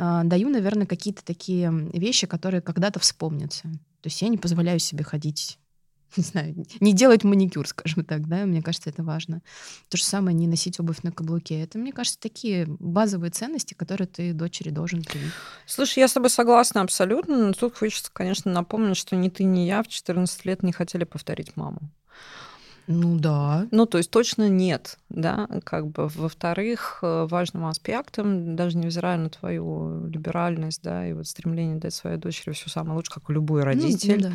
даю, 0.00 0.48
наверное, 0.48 0.86
какие-то 0.86 1.24
такие 1.24 1.70
вещи, 1.92 2.26
которые 2.26 2.60
когда-то 2.60 2.98
вспомнятся. 3.00 3.62
То 4.00 4.06
есть 4.06 4.22
я 4.22 4.28
не 4.28 4.38
позволяю 4.38 4.78
себе 4.78 5.04
ходить 5.04 5.58
не 6.16 6.22
знаю, 6.22 6.54
не 6.80 6.92
делать 6.92 7.24
маникюр, 7.24 7.66
скажем 7.68 8.04
так, 8.04 8.26
да, 8.28 8.44
мне 8.44 8.62
кажется, 8.62 8.90
это 8.90 9.02
важно. 9.02 9.42
То 9.88 9.96
же 9.96 10.04
самое, 10.04 10.36
не 10.36 10.46
носить 10.46 10.80
обувь 10.80 11.02
на 11.02 11.12
каблуке. 11.12 11.62
Это, 11.62 11.78
мне 11.78 11.92
кажется, 11.92 12.18
такие 12.18 12.66
базовые 12.66 13.30
ценности, 13.30 13.74
которые 13.74 14.08
ты 14.08 14.32
дочери 14.32 14.70
должен 14.70 15.02
привить. 15.02 15.32
Слушай, 15.66 16.00
я 16.00 16.08
с 16.08 16.12
тобой 16.12 16.30
согласна 16.30 16.82
абсолютно, 16.82 17.46
но 17.46 17.52
тут 17.52 17.76
хочется, 17.76 18.10
конечно, 18.12 18.50
напомнить, 18.52 18.96
что 18.96 19.16
ни 19.16 19.28
ты, 19.28 19.44
ни 19.44 19.60
я 19.60 19.82
в 19.82 19.88
14 19.88 20.44
лет 20.44 20.62
не 20.62 20.72
хотели 20.72 21.04
повторить 21.04 21.56
маму. 21.56 21.80
Ну 22.86 23.18
да. 23.18 23.66
Ну, 23.70 23.86
то 23.86 23.98
есть 23.98 24.10
точно 24.10 24.48
нет, 24.48 24.98
да, 25.08 25.48
как 25.64 25.86
бы. 25.88 26.08
Во-вторых, 26.08 26.98
э, 27.02 27.26
важным 27.28 27.66
аспектом, 27.66 28.56
даже 28.56 28.76
невзирая 28.78 29.16
на 29.16 29.30
твою 29.30 30.06
либеральность, 30.06 30.82
да, 30.82 31.06
и 31.06 31.12
вот 31.12 31.26
стремление 31.26 31.76
дать 31.76 31.94
своей 31.94 32.16
дочери 32.16 32.52
все 32.52 32.68
самое 32.68 32.96
лучшее, 32.96 33.14
как 33.14 33.30
и 33.30 33.32
любой 33.32 33.60
ну, 33.60 33.66
родитель, 33.66 34.28
ну, 34.28 34.32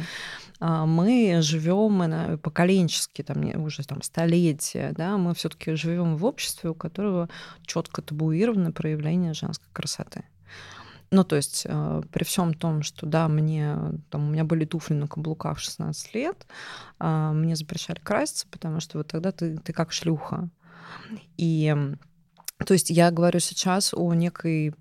да. 0.60 0.86
мы 0.86 1.40
живем 1.42 2.38
поколенчески, 2.40 3.22
там, 3.22 3.44
уже 3.64 3.84
там 3.86 4.02
столетия, 4.02 4.94
да, 4.96 5.18
мы 5.18 5.34
все-таки 5.34 5.76
живем 5.76 6.16
в 6.16 6.26
обществе, 6.26 6.70
у 6.70 6.76
которого 6.76 7.30
четко 7.66 8.02
табуировано 8.02 8.72
проявление 8.72 9.34
женской 9.34 9.68
красоты. 9.74 10.24
Ну, 11.12 11.24
то 11.24 11.36
есть 11.36 11.66
э, 11.66 12.02
при 12.12 12.24
всем 12.24 12.54
том, 12.54 12.82
что, 12.84 13.06
да, 13.06 13.28
мне, 13.28 13.78
там, 14.10 14.28
у 14.28 14.32
меня 14.32 14.44
были 14.44 14.66
туфли 14.66 14.96
на 14.96 15.08
каблуках 15.08 15.58
в 15.58 15.62
16 15.62 16.16
лет, 16.16 16.46
э, 17.00 17.32
мне 17.34 17.56
запрещали 17.56 18.00
краситься, 18.00 18.48
потому 18.50 18.80
что 18.80 18.98
вот 18.98 19.08
тогда 19.08 19.32
ты, 19.32 19.58
ты 19.58 19.74
как 19.74 19.92
шлюха. 19.92 20.50
И, 21.38 21.76
то 22.66 22.74
есть 22.74 22.90
я 22.90 23.12
говорю 23.12 23.40
сейчас 23.40 23.94
о 23.94 24.14
некой 24.14 24.74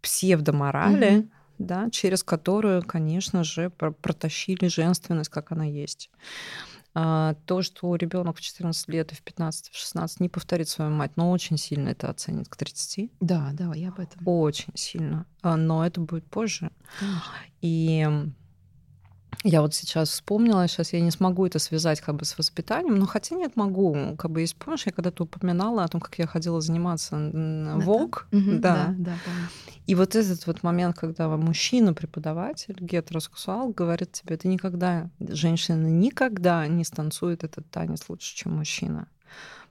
псевдоморали, 0.00 1.10
mm-hmm. 1.10 1.28
да, 1.58 1.90
через 1.90 2.22
которую, 2.22 2.82
конечно 2.82 3.44
же, 3.44 3.70
протащили 3.70 4.68
женственность, 4.68 5.30
как 5.30 5.52
она 5.52 5.64
есть. 5.64 6.10
А, 7.00 7.34
то, 7.46 7.62
что 7.62 7.94
ребенок 7.94 8.38
в 8.38 8.40
14 8.40 8.88
лет 8.88 9.12
и 9.12 9.14
в 9.14 9.22
15, 9.22 9.68
в 9.68 9.76
16 9.76 10.18
не 10.18 10.28
повторит 10.28 10.68
свою 10.68 10.90
мать, 10.90 11.12
но 11.14 11.30
очень 11.30 11.56
сильно 11.56 11.90
это 11.90 12.10
оценит 12.10 12.48
к 12.48 12.56
30. 12.56 13.12
Да, 13.20 13.50
да, 13.52 13.72
я 13.76 13.90
об 13.90 14.00
этом. 14.00 14.20
Очень 14.26 14.72
сильно. 14.74 15.24
А, 15.40 15.56
но 15.56 15.86
это 15.86 16.00
будет 16.00 16.26
позже. 16.26 16.72
Конечно. 16.98 17.22
И 17.60 18.04
я 19.44 19.62
вот 19.62 19.74
сейчас 19.74 20.10
вспомнила, 20.10 20.66
сейчас 20.66 20.92
я 20.92 21.00
не 21.00 21.10
смогу 21.10 21.46
это 21.46 21.58
связать 21.58 22.00
как 22.00 22.16
бы 22.16 22.24
с 22.24 22.36
воспитанием, 22.36 22.98
но 22.98 23.06
хотя 23.06 23.36
нет, 23.36 23.54
могу. 23.54 24.16
Как 24.18 24.30
бы, 24.30 24.40
есть, 24.40 24.56
помнишь, 24.56 24.86
я 24.86 24.92
когда-то 24.92 25.24
упоминала 25.24 25.84
о 25.84 25.88
том, 25.88 26.00
как 26.00 26.18
я 26.18 26.26
ходила 26.26 26.60
заниматься 26.60 27.30
ВОК. 27.76 28.26
Да, 28.32 28.38
да. 28.38 28.94
да, 28.98 29.12
да 29.24 29.32
И 29.86 29.94
вот 29.94 30.16
этот 30.16 30.46
вот 30.46 30.62
момент, 30.62 30.96
когда 30.98 31.28
мужчина-преподаватель, 31.28 32.76
гетеросексуал, 32.80 33.70
говорит 33.70 34.12
тебе, 34.12 34.36
ты 34.36 34.48
никогда, 34.48 35.10
женщина 35.20 35.86
никогда 35.86 36.66
не 36.66 36.84
станцует 36.84 37.44
этот 37.44 37.70
танец 37.70 38.04
лучше, 38.08 38.34
чем 38.34 38.56
мужчина 38.56 39.06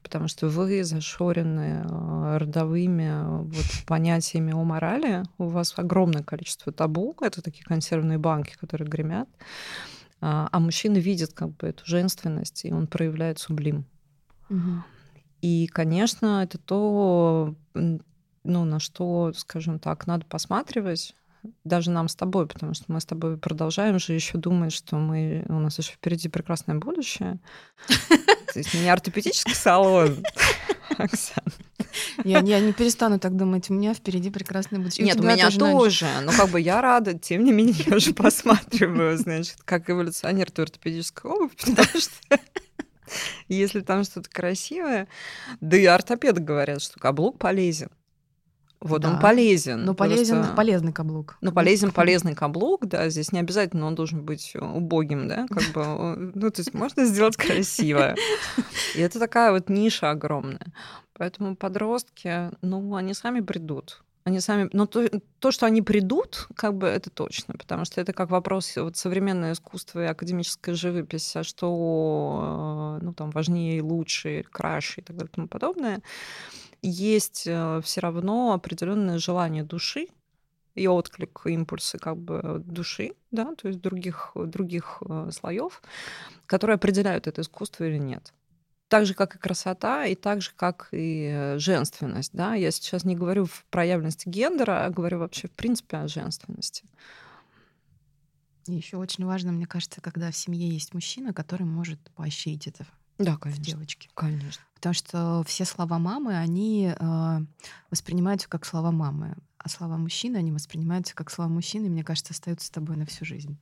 потому 0.07 0.29
что 0.29 0.47
вы 0.47 0.85
зашорены 0.85 1.83
э, 1.83 2.37
родовыми 2.37 3.09
э, 3.09 3.41
вот, 3.41 3.65
понятиями 3.85 4.53
о 4.53 4.63
морали, 4.63 5.23
у 5.37 5.47
вас 5.47 5.73
огромное 5.75 6.23
количество 6.23 6.71
табу, 6.71 7.13
это 7.19 7.41
такие 7.41 7.65
консервные 7.65 8.17
банки, 8.17 8.55
которые 8.57 8.87
гремят, 8.87 9.27
а, 10.21 10.47
а 10.49 10.59
мужчина 10.61 10.95
видит 10.95 11.33
как 11.33 11.57
бы 11.57 11.67
эту 11.67 11.85
женственность, 11.85 12.63
и 12.63 12.71
он 12.71 12.87
проявляет 12.87 13.39
сублим. 13.39 13.83
Угу. 14.49 14.83
И, 15.41 15.67
конечно, 15.67 16.41
это 16.41 16.57
то, 16.57 17.53
ну, 17.73 17.99
на 18.43 18.79
что, 18.79 19.33
скажем 19.35 19.77
так, 19.77 20.07
надо 20.07 20.25
посматривать, 20.25 21.15
даже 21.63 21.91
нам 21.91 22.07
с 22.07 22.15
тобой, 22.15 22.47
потому 22.47 22.73
что 22.73 22.86
мы 22.88 22.99
с 22.99 23.05
тобой 23.05 23.38
продолжаем 23.38 23.99
же 23.99 24.13
еще 24.13 24.38
думать, 24.38 24.73
что 24.73 24.97
мы 24.97 25.45
у 25.49 25.60
нас 25.60 25.77
еще 25.77 25.93
впереди 25.93 26.29
прекрасное 26.29 26.75
будущее. 26.75 27.39
То 27.88 28.60
есть 28.60 28.73
не 28.73 28.89
ортопедический 28.89 29.55
салон, 29.55 30.23
Оксана. 30.97 31.51
Я, 32.23 32.39
я 32.39 32.60
не 32.60 32.73
перестану 32.73 33.19
так 33.19 33.36
думать. 33.36 33.69
У 33.69 33.73
меня 33.73 33.93
впереди 33.93 34.29
прекрасное 34.29 34.79
будущее. 34.79 35.05
Нет, 35.05 35.17
у, 35.17 35.21
у 35.21 35.23
меня 35.23 35.49
тоже. 35.49 35.60
тоже. 35.60 36.07
Но 36.23 36.31
как 36.31 36.49
бы 36.49 36.60
я 36.60 36.81
рада, 36.81 37.17
тем 37.17 37.43
не 37.43 37.51
менее, 37.51 37.75
я 37.86 37.95
уже 37.95 38.13
посматриваю, 38.13 39.17
значит, 39.17 39.57
как 39.65 39.89
эволюционер 39.89 40.51
той 40.51 40.65
ортопедической 40.65 41.31
обувь, 41.31 41.55
потому 41.55 41.99
что 41.99 42.39
если 43.47 43.81
там 43.81 44.03
что-то 44.03 44.29
красивое, 44.29 45.07
да 45.62 45.77
и 45.77 45.86
ортопеды 45.86 46.41
говорят, 46.41 46.81
что 46.81 46.99
каблук 46.99 47.38
полезен. 47.38 47.89
Вот 48.79 49.01
да. 49.01 49.11
он 49.11 49.19
полезен. 49.19 49.85
Но 49.85 49.93
полезен 49.93 50.37
просто... 50.37 50.55
полезный 50.55 50.93
каблук. 50.93 51.37
Ну, 51.41 51.51
полезен 51.51 51.91
полезный 51.93 52.35
каблук, 52.35 52.85
да, 52.85 53.09
здесь 53.09 53.31
не 53.31 53.39
обязательно 53.39 53.87
он 53.87 53.95
должен 53.95 54.23
быть 54.23 54.53
убогим, 54.55 55.27
да, 55.27 55.47
как 55.49 55.71
бы, 55.73 56.31
ну, 56.35 56.51
то 56.51 56.61
есть 56.61 56.73
можно 56.73 57.05
сделать 57.05 57.37
красиво. 57.37 58.15
И 58.95 58.99
это 58.99 59.19
такая 59.19 59.51
вот 59.51 59.69
ниша 59.69 60.11
огромная. 60.11 60.73
Поэтому 61.13 61.55
подростки, 61.55 62.51
ну, 62.61 62.95
они 62.95 63.13
сами 63.13 63.41
придут. 63.41 64.03
Они 64.27 64.41
сами, 64.41 64.69
но 64.73 64.85
то, 64.85 65.07
то, 65.39 65.51
что 65.51 65.65
они 65.67 65.81
придут, 65.81 66.49
как 66.53 66.73
бы 66.73 66.87
это 66.87 67.09
точно, 67.09 67.53
потому 67.53 67.85
что 67.85 68.01
это 68.01 68.11
как 68.11 68.29
вопрос 68.29 68.75
вот 68.75 68.97
современное 68.97 69.53
искусство 69.53 70.03
и 70.03 70.07
академическая 70.07 70.75
живопись, 70.75 71.33
а 71.37 71.43
что, 71.43 72.99
ну, 73.01 73.13
там 73.13 73.29
важнее 73.29 73.77
и 73.77 73.81
лучше, 73.81 74.39
и 74.39 74.43
краше 74.43 74.99
и 74.99 75.03
так 75.05 75.15
далее 75.15 75.29
и 75.31 75.35
тому 75.35 75.47
подобное 75.47 76.01
есть 76.81 77.43
э, 77.47 77.79
все 77.85 78.01
равно 78.01 78.51
определенное 78.51 79.17
желание 79.17 79.63
души 79.63 80.07
и 80.75 80.87
отклик, 80.87 81.43
импульсы 81.45 81.97
как 81.97 82.17
бы 82.17 82.61
души, 82.65 83.13
да, 83.31 83.55
то 83.55 83.69
есть 83.69 83.79
других, 83.79 84.33
других 84.35 85.01
э, 85.07 85.29
слоев, 85.31 85.81
которые 86.47 86.75
определяют 86.75 87.27
это 87.27 87.43
искусство 87.43 87.85
или 87.85 87.97
нет. 87.97 88.33
Так 88.88 89.06
же, 89.06 89.13
как 89.13 89.36
и 89.36 89.39
красота, 89.39 90.06
и 90.06 90.15
так 90.15 90.41
же, 90.41 90.52
как 90.56 90.89
и 90.91 91.30
э, 91.30 91.60
женственность. 91.60 92.32
Да? 92.34 92.56
Я 92.56 92.71
сейчас 92.71 93.04
не 93.04 93.15
говорю 93.15 93.45
в 93.45 93.65
проявленности 93.69 94.30
гендера, 94.30 94.86
а 94.86 94.89
говорю 94.89 95.19
вообще 95.19 95.47
в 95.47 95.52
принципе 95.52 95.97
о 95.97 96.08
женственности. 96.08 96.86
Еще 98.65 98.97
очень 98.97 99.26
важно, 99.26 99.52
мне 99.52 99.65
кажется, 99.65 100.02
когда 100.02 100.32
в 100.32 100.38
семье 100.38 100.69
есть 100.69 100.93
мужчина, 100.93 101.34
который 101.34 101.63
может 101.63 102.00
поощрить 102.12 102.67
это 102.67 102.86
да, 103.17 103.38
конечно. 103.38 103.63
в 103.63 103.65
девочке. 103.65 104.10
Конечно. 104.13 104.62
Потому 104.76 104.93
что 104.93 105.43
все 105.45 105.65
слова 105.65 105.97
мамы, 105.97 106.38
они 106.38 106.93
э, 106.97 107.39
воспринимаются 107.89 108.47
как 108.47 108.65
слова 108.65 108.91
мамы. 108.91 109.36
А 109.58 109.69
слова 109.69 109.97
мужчины, 109.97 110.38
они 110.38 110.52
воспринимаются 110.52 111.15
как 111.15 111.31
слова 111.31 111.50
мужчины, 111.50 111.88
и, 111.88 111.90
мне 111.90 112.04
кажется, 112.04 112.33
остаются 112.33 112.67
с 112.67 112.69
тобой 112.69 112.96
на 112.96 113.06
всю 113.06 113.25
жизнь. 113.25 113.58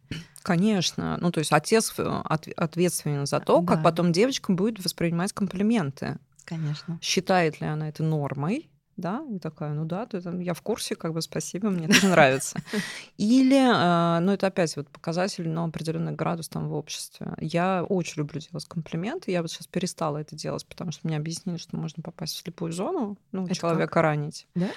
Конечно. 0.46 1.18
Ну, 1.22 1.32
то 1.32 1.40
есть 1.40 1.52
отец 1.52 1.92
э, 1.98 2.22
ответственен 2.56 3.26
за 3.26 3.40
то, 3.40 3.62
да. 3.62 3.74
как 3.74 3.84
потом 3.84 4.12
девочка 4.12 4.54
будет 4.54 4.84
воспринимать 4.84 5.34
комплименты. 5.34 6.20
Конечно. 6.44 7.00
Считает 7.02 7.60
ли 7.62 7.66
она 7.66 7.90
это 7.90 8.04
нормой, 8.04 8.70
да, 8.96 9.24
и 9.28 9.40
такая, 9.40 9.74
ну 9.74 9.86
да, 9.86 10.06
ты, 10.06 10.22
там, 10.22 10.40
я 10.40 10.54
в 10.54 10.62
курсе, 10.62 10.96
как 10.96 11.14
бы 11.14 11.24
спасибо, 11.24 11.72
мне 11.72 11.88
тоже 11.88 12.08
нравится. 12.10 12.60
Или, 13.18 13.60
а, 13.60 14.20
ну 14.20 14.34
это 14.34 14.46
опять 14.46 14.76
вот 14.78 14.88
показатель, 14.88 15.50
но 15.50 15.66
определенный 15.66 16.12
градус 16.14 16.48
там 16.48 16.70
в 16.70 16.76
обществе. 16.76 17.34
Я 17.40 17.84
очень 17.84 18.20
люблю 18.20 18.40
делать 18.40 18.66
комплименты, 18.66 19.32
я 19.32 19.42
вот 19.42 19.50
сейчас 19.50 19.66
перестала 19.66 20.20
это 20.20 20.36
делать, 20.36 20.64
потому 20.68 20.92
что 20.92 21.08
мне 21.08 21.18
объяснили, 21.18 21.58
что 21.58 21.76
можно 21.76 22.04
попасть 22.04 22.36
в 22.36 22.38
слепую 22.38 22.72
зону, 22.72 23.18
ну, 23.32 23.46
это 23.46 23.56
человека 23.56 23.92
как? 23.92 24.04
ранить. 24.04 24.48
Да? 24.54 24.70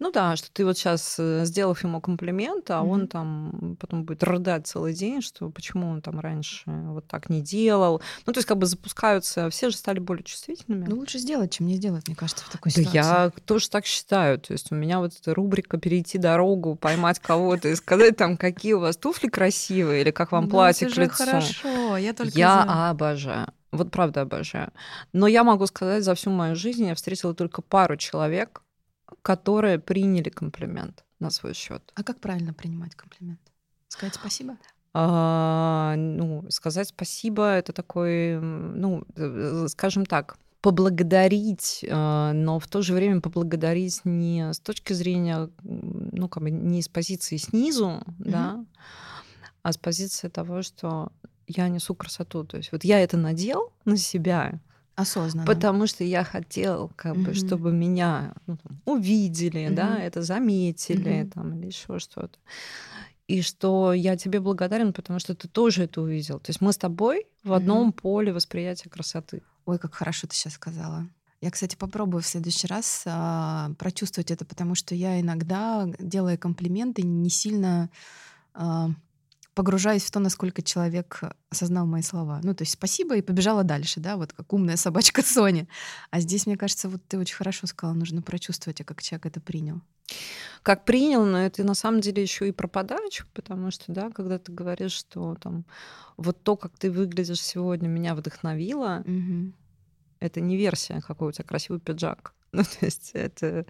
Ну 0.00 0.12
да, 0.12 0.36
что 0.36 0.48
ты 0.52 0.64
вот 0.64 0.78
сейчас, 0.78 1.16
э, 1.18 1.44
сделав 1.44 1.82
ему 1.82 2.00
комплимент, 2.00 2.70
а 2.70 2.82
он 2.82 3.08
там 3.08 3.76
потом 3.80 4.04
будет 4.04 4.22
рыдать 4.22 4.66
целый 4.68 4.94
день, 4.94 5.20
что 5.22 5.50
почему 5.50 5.88
он 5.90 6.02
там 6.02 6.20
раньше 6.20 6.62
вот 6.66 7.06
так 7.08 7.28
не 7.28 7.40
делал. 7.40 8.00
Ну, 8.24 8.32
то 8.32 8.38
есть 8.38 8.46
как 8.46 8.58
бы 8.58 8.66
запускаются, 8.66 9.50
все 9.50 9.70
же 9.70 9.76
стали 9.76 9.98
более 9.98 10.22
чувствительными. 10.22 10.86
Ну, 10.88 10.96
лучше 10.96 11.18
сделать, 11.18 11.50
чем 11.52 11.66
не 11.66 11.74
сделать, 11.74 12.06
мне 12.06 12.14
кажется, 12.16 12.44
в 12.44 12.48
такой 12.48 12.70
Да 12.70 12.80
ситуации. 12.82 12.96
я 12.96 13.32
тоже 13.44 13.68
так 13.70 13.86
считаю. 13.86 14.38
То 14.38 14.52
есть 14.52 14.70
у 14.70 14.76
меня 14.76 15.00
вот 15.00 15.14
эта 15.20 15.34
рубрика 15.34 15.78
«Перейти 15.78 16.16
дорогу», 16.18 16.76
поймать 16.76 17.18
кого-то 17.18 17.68
и 17.68 17.74
сказать 17.74 18.16
там, 18.16 18.36
какие 18.36 18.74
у 18.74 18.80
вас 18.80 18.96
туфли 18.96 19.28
красивые 19.28 20.02
или 20.02 20.12
как 20.12 20.30
вам 20.30 20.44
Ну, 20.44 20.50
платье 20.50 20.88
к 20.88 20.96
лицу. 20.96 21.14
хорошо, 21.24 21.96
я 21.96 22.12
только. 22.12 22.38
Я 22.38 22.90
обожаю. 22.90 23.48
Вот 23.72 23.90
правда 23.90 24.20
обожаю. 24.22 24.70
Но 25.12 25.26
я 25.26 25.42
могу 25.44 25.66
сказать, 25.66 26.04
за 26.04 26.14
всю 26.14 26.30
мою 26.30 26.54
жизнь 26.54 26.86
я 26.86 26.94
встретила 26.94 27.34
только 27.34 27.62
пару 27.62 27.96
человек, 27.96 28.62
которые 29.22 29.78
приняли 29.78 30.28
комплимент 30.28 31.04
на 31.18 31.30
свой 31.30 31.54
счет. 31.54 31.92
А 31.94 32.02
как 32.02 32.20
правильно 32.20 32.52
принимать 32.52 32.94
комплимент? 32.94 33.40
Сказать 33.88 34.14
спасибо? 34.14 34.56
А, 34.94 35.94
ну, 35.96 36.44
сказать 36.50 36.88
спасибо 36.88 37.44
это 37.44 37.72
такой, 37.72 38.38
ну, 38.40 39.04
э, 39.16 39.66
скажем 39.68 40.06
так, 40.06 40.38
поблагодарить, 40.60 41.84
а, 41.88 42.32
но 42.32 42.58
в 42.58 42.66
то 42.66 42.82
же 42.82 42.94
время 42.94 43.20
поблагодарить 43.20 44.00
не 44.04 44.52
с 44.52 44.58
точки 44.58 44.92
зрения, 44.92 45.50
ну, 45.62 46.28
как 46.28 46.42
бы 46.42 46.50
не 46.50 46.82
с 46.82 46.88
позиции 46.88 47.36
снизу, 47.36 48.02
да, 48.18 48.64
а 49.62 49.72
с 49.72 49.76
позиции 49.76 50.28
того, 50.28 50.62
что 50.62 51.12
я 51.46 51.68
несу 51.68 51.94
красоту. 51.94 52.44
То 52.44 52.56
есть 52.56 52.72
вот 52.72 52.84
я 52.84 53.00
это 53.00 53.16
надел 53.16 53.72
на 53.84 53.96
себя, 53.96 54.60
Осознанно. 54.98 55.46
потому 55.46 55.86
что 55.86 56.04
я 56.04 56.24
хотел, 56.24 56.90
как 56.96 57.14
бы, 57.14 57.20
Мгм. 57.20 57.34
чтобы 57.34 57.72
меня 57.72 58.34
ну, 58.46 58.56
там, 58.56 58.80
увидели, 58.84 59.68
да, 59.70 59.94
Мгм. 59.94 60.02
это 60.02 60.22
заметили, 60.22 61.22
Мгм. 61.22 61.30
там, 61.30 61.54
или 61.58 61.66
еще 61.66 61.98
что-то. 61.98 62.38
И 63.28 63.42
что 63.42 63.92
я 63.92 64.16
тебе 64.16 64.40
благодарен, 64.40 64.92
потому 64.92 65.18
что 65.20 65.34
ты 65.34 65.48
тоже 65.48 65.84
это 65.84 66.00
увидел. 66.00 66.40
То 66.40 66.50
есть 66.50 66.60
мы 66.60 66.72
с 66.72 66.78
тобой 66.78 67.26
в 67.44 67.52
одном 67.52 67.88
Мгм. 67.88 67.92
поле 67.92 68.32
восприятия 68.32 68.88
красоты. 68.88 69.42
Ой, 69.66 69.78
как 69.78 69.94
хорошо 69.94 70.26
ты 70.26 70.34
сейчас 70.34 70.54
сказала. 70.54 71.06
Я, 71.40 71.50
кстати, 71.52 71.76
попробую 71.76 72.22
в 72.22 72.26
следующий 72.26 72.66
раз 72.66 73.04
а, 73.06 73.70
прочувствовать 73.78 74.30
это, 74.32 74.44
потому 74.44 74.74
что 74.74 74.94
я 74.96 75.20
иногда, 75.20 75.86
делая 76.00 76.36
комплименты, 76.36 77.02
не 77.02 77.30
сильно 77.30 77.90
а, 78.54 78.90
погружаюсь 79.58 80.04
в 80.04 80.10
то, 80.12 80.20
насколько 80.20 80.62
человек 80.62 81.20
осознал 81.50 81.84
мои 81.84 82.02
слова. 82.02 82.40
Ну, 82.44 82.54
то 82.54 82.62
есть 82.62 82.74
спасибо 82.74 83.16
и 83.16 83.22
побежала 83.22 83.64
дальше, 83.64 83.98
да, 83.98 84.16
вот 84.16 84.32
как 84.32 84.52
умная 84.52 84.76
собачка 84.76 85.20
Соня. 85.26 85.66
А 86.12 86.20
здесь, 86.20 86.46
мне 86.46 86.56
кажется, 86.56 86.88
вот 86.88 87.02
ты 87.08 87.18
очень 87.18 87.34
хорошо 87.34 87.66
сказала, 87.66 87.96
нужно 87.96 88.22
прочувствовать, 88.22 88.80
а 88.80 88.84
как 88.84 89.02
человек 89.02 89.26
это 89.26 89.40
принял. 89.40 89.80
Как 90.62 90.84
принял, 90.84 91.24
но 91.24 91.38
это 91.38 91.64
на 91.64 91.74
самом 91.74 92.00
деле 92.00 92.22
еще 92.22 92.46
и 92.46 92.52
про 92.52 92.68
подачу, 92.68 93.26
потому 93.34 93.72
что, 93.72 93.90
да, 93.92 94.10
когда 94.10 94.38
ты 94.38 94.52
говоришь, 94.52 94.92
что 94.92 95.34
там 95.34 95.64
вот 96.16 96.40
то, 96.44 96.54
как 96.56 96.78
ты 96.78 96.92
выглядишь 96.92 97.42
сегодня, 97.42 97.88
меня 97.88 98.14
вдохновило, 98.14 99.02
Мгм. 99.06 99.54
это 100.20 100.40
не 100.40 100.56
версия, 100.56 101.00
какой 101.00 101.30
у 101.30 101.32
тебя 101.32 101.44
красивый 101.44 101.80
пиджак. 101.80 102.32
Ну, 102.52 102.62
то 102.62 102.86
есть 102.86 103.10
это, 103.12 103.66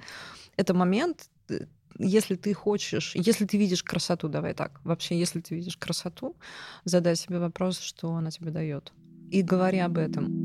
это 0.58 0.74
момент, 0.74 1.30
э, 1.48 1.66
если 1.98 2.36
ты 2.36 2.54
хочешь, 2.54 3.14
если 3.14 3.44
ты 3.44 3.58
видишь 3.58 3.82
красоту, 3.82 4.28
давай 4.28 4.54
так, 4.54 4.80
вообще, 4.84 5.18
если 5.18 5.40
ты 5.40 5.54
видишь 5.54 5.76
красоту, 5.76 6.36
задай 6.84 7.16
себе 7.16 7.38
вопрос, 7.38 7.78
что 7.80 8.14
она 8.14 8.30
тебе 8.30 8.50
дает. 8.50 8.92
И 9.30 9.42
говори 9.42 9.78
об 9.78 9.98
этом. 9.98 10.44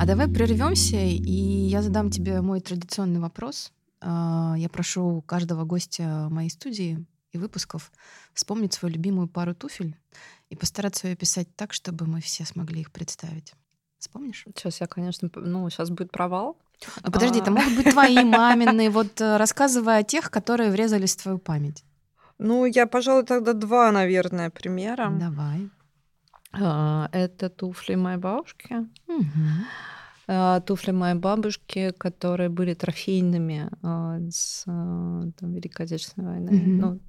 А 0.00 0.06
давай 0.06 0.28
прервемся, 0.28 0.96
и 0.96 1.30
я 1.30 1.82
задам 1.82 2.10
тебе 2.10 2.40
мой 2.40 2.60
традиционный 2.60 3.20
вопрос. 3.20 3.72
А, 4.00 4.54
Я 4.56 4.68
прошу 4.70 5.22
каждого 5.22 5.64
гостя 5.64 6.28
моей 6.30 6.48
студии 6.48 7.04
и 7.32 7.38
выпусков 7.38 7.92
вспомнить 8.32 8.72
свою 8.72 8.94
любимую 8.94 9.28
пару 9.28 9.54
туфель 9.54 9.94
и 10.48 10.56
постараться 10.56 11.06
ее 11.06 11.16
писать 11.16 11.54
так, 11.54 11.72
чтобы 11.72 12.06
мы 12.06 12.20
все 12.20 12.44
смогли 12.44 12.80
их 12.80 12.90
представить. 12.92 13.52
Вспомнишь? 14.00 14.44
Сейчас 14.56 14.80
я, 14.80 14.86
конечно, 14.86 15.30
ну, 15.34 15.68
сейчас 15.70 15.90
будет 15.90 16.10
провал. 16.10 16.56
Ну, 17.04 17.12
подожди, 17.12 17.38
это 17.40 17.50
А. 17.50 17.54
могут 17.54 17.76
быть 17.76 17.90
твои 17.90 18.24
мамины. 18.24 18.88
Вот 18.90 19.20
э, 19.20 19.36
рассказывай 19.36 19.98
о 19.98 20.02
тех, 20.02 20.30
которые 20.30 20.70
врезались 20.70 21.14
в 21.14 21.22
твою 21.22 21.38
память. 21.38 21.84
Ну, 22.38 22.64
я, 22.64 22.86
пожалуй, 22.86 23.24
тогда 23.24 23.52
два, 23.52 23.92
наверное, 23.92 24.48
примера. 24.48 25.10
Давай. 25.20 25.68
А, 26.52 27.08
Это 27.12 27.50
туфли 27.50 27.96
моей 27.96 28.16
бабушки. 28.16 28.88
А, 30.26 30.60
Туфли 30.60 30.92
моей 30.92 31.16
бабушки, 31.16 31.92
которые 31.98 32.48
были 32.48 32.72
трофейными 32.74 33.68
а, 33.82 34.18
с 34.30 34.64
а, 34.66 35.22
там, 35.38 35.52
Великой 35.52 35.86
Отечественной 35.86 36.28
войны. 36.28 36.52
Мгм. 36.52 36.78
Ну, 36.78 37.00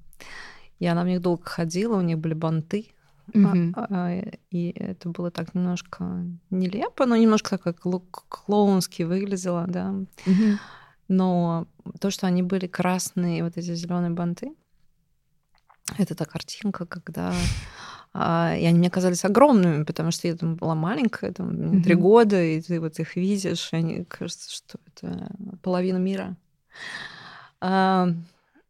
и 0.80 0.86
она 0.86 1.04
в 1.04 1.06
них 1.06 1.20
долго 1.22 1.44
ходила, 1.44 1.96
у 1.96 2.00
них 2.02 2.18
были 2.18 2.34
банты. 2.34 2.88
А, 3.34 3.38
Мгм. 3.38 3.74
а, 3.76 4.20
И 4.50 4.70
это 4.70 5.08
было 5.08 5.30
так 5.30 5.54
немножко 5.54 6.24
нелепо, 6.50 7.06
но 7.06 7.16
немножко 7.16 7.50
так 7.50 7.62
как 7.62 7.86
кло- 7.86 8.02
клоунски 8.28 9.04
выглядело, 9.04 9.64
да. 9.68 9.94
Мгм. 10.26 10.58
Но 11.08 11.66
то, 12.00 12.10
что 12.10 12.26
они 12.26 12.42
были 12.42 12.66
красные, 12.66 13.44
вот 13.44 13.56
эти 13.56 13.74
зеленые 13.74 14.10
банты, 14.10 14.52
это 15.98 16.14
та 16.14 16.24
картинка, 16.24 16.86
когда 16.86 17.34
а, 18.14 18.54
и 18.56 18.64
они 18.66 18.78
мне 18.78 18.90
казались 18.90 19.24
огромными, 19.24 19.84
потому 19.84 20.10
что 20.10 20.28
я 20.28 20.36
там 20.36 20.56
была 20.56 20.74
маленькая, 20.74 21.32
там, 21.32 21.48
мне 21.48 21.82
три 21.82 21.94
года, 21.94 22.42
и 22.42 22.60
ты 22.60 22.78
вот 22.80 22.98
их 22.98 23.16
видишь, 23.16 23.72
и 23.72 23.76
они 23.76 24.04
кажется, 24.04 24.52
что 24.52 24.78
это 24.86 25.30
половина 25.62 25.96
мира. 25.98 26.36
А, 27.60 28.08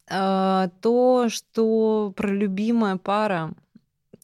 а, 0.09 0.69
то, 0.81 1.29
что 1.29 2.13
про 2.17 2.29
любимая 2.29 2.97
пара, 2.97 3.53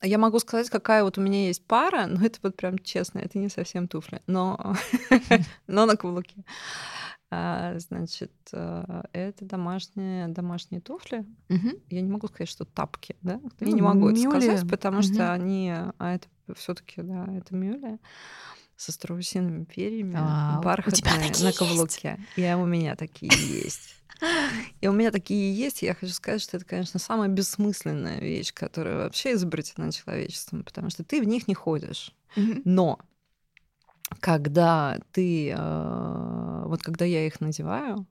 я 0.02 0.18
могу 0.18 0.38
сказать, 0.38 0.70
какая 0.70 1.04
вот 1.04 1.18
у 1.18 1.20
меня 1.20 1.46
есть 1.46 1.64
пара, 1.64 2.06
но 2.06 2.24
это 2.24 2.38
вот 2.42 2.56
прям 2.56 2.78
честно, 2.78 3.18
это 3.18 3.38
не 3.38 3.48
совсем 3.48 3.88
туфли, 3.88 4.22
но, 4.26 4.74
но 5.66 5.86
на 5.86 5.96
каблуке. 5.96 6.44
А, 7.30 7.78
значит, 7.78 8.32
а, 8.52 9.04
это 9.12 9.44
домашние, 9.44 10.28
домашние 10.28 10.80
туфли. 10.80 11.26
Мгм. 11.48 11.72
Я 11.90 12.00
не 12.00 12.10
могу 12.10 12.28
сказать, 12.28 12.48
что 12.48 12.64
тапки, 12.64 13.16
да? 13.22 13.40
Я 13.60 13.66
Ну, 13.68 13.74
не 13.74 13.82
могу 13.82 14.08
это 14.08 14.18
мюли. 14.18 14.40
сказать, 14.40 14.68
потому 14.68 14.98
Мгм. 14.98 15.02
что 15.02 15.32
они, 15.32 15.70
а 15.70 16.14
это 16.14 16.28
все-таки, 16.54 17.02
да, 17.02 17.26
это 17.36 17.54
мюли 17.54 17.98
со 18.78 18.92
страусиными 18.92 19.64
перьями, 19.64 20.12
тебя 20.12 20.60
бархатные 20.62 21.18
на 21.18 21.24
есть? 21.24 21.58
каблуке. 21.58 22.20
И 22.36 22.44
у 22.44 22.64
меня 22.64 22.94
такие 22.94 23.32
есть. 23.36 23.96
И 24.80 24.86
у 24.86 24.92
меня 24.92 25.10
такие 25.10 25.52
есть. 25.52 25.82
Я 25.82 25.94
хочу 25.94 26.12
сказать, 26.12 26.40
что 26.40 26.56
это, 26.56 26.64
конечно, 26.64 27.00
самая 27.00 27.28
бессмысленная 27.28 28.20
вещь, 28.20 28.54
которая 28.54 28.96
вообще 28.96 29.32
изобретена 29.32 29.90
человечеством, 29.90 30.62
потому 30.62 30.90
что 30.90 31.02
ты 31.02 31.20
в 31.20 31.24
них 31.24 31.48
не 31.48 31.54
ходишь. 31.54 32.14
Но 32.64 33.00
когда 34.20 34.98
ты, 35.12 35.50
э, 35.50 36.62
вот 36.64 36.82
когда 36.82 37.04
я 37.04 37.26
их 37.26 37.40
надеваю, 37.40 38.06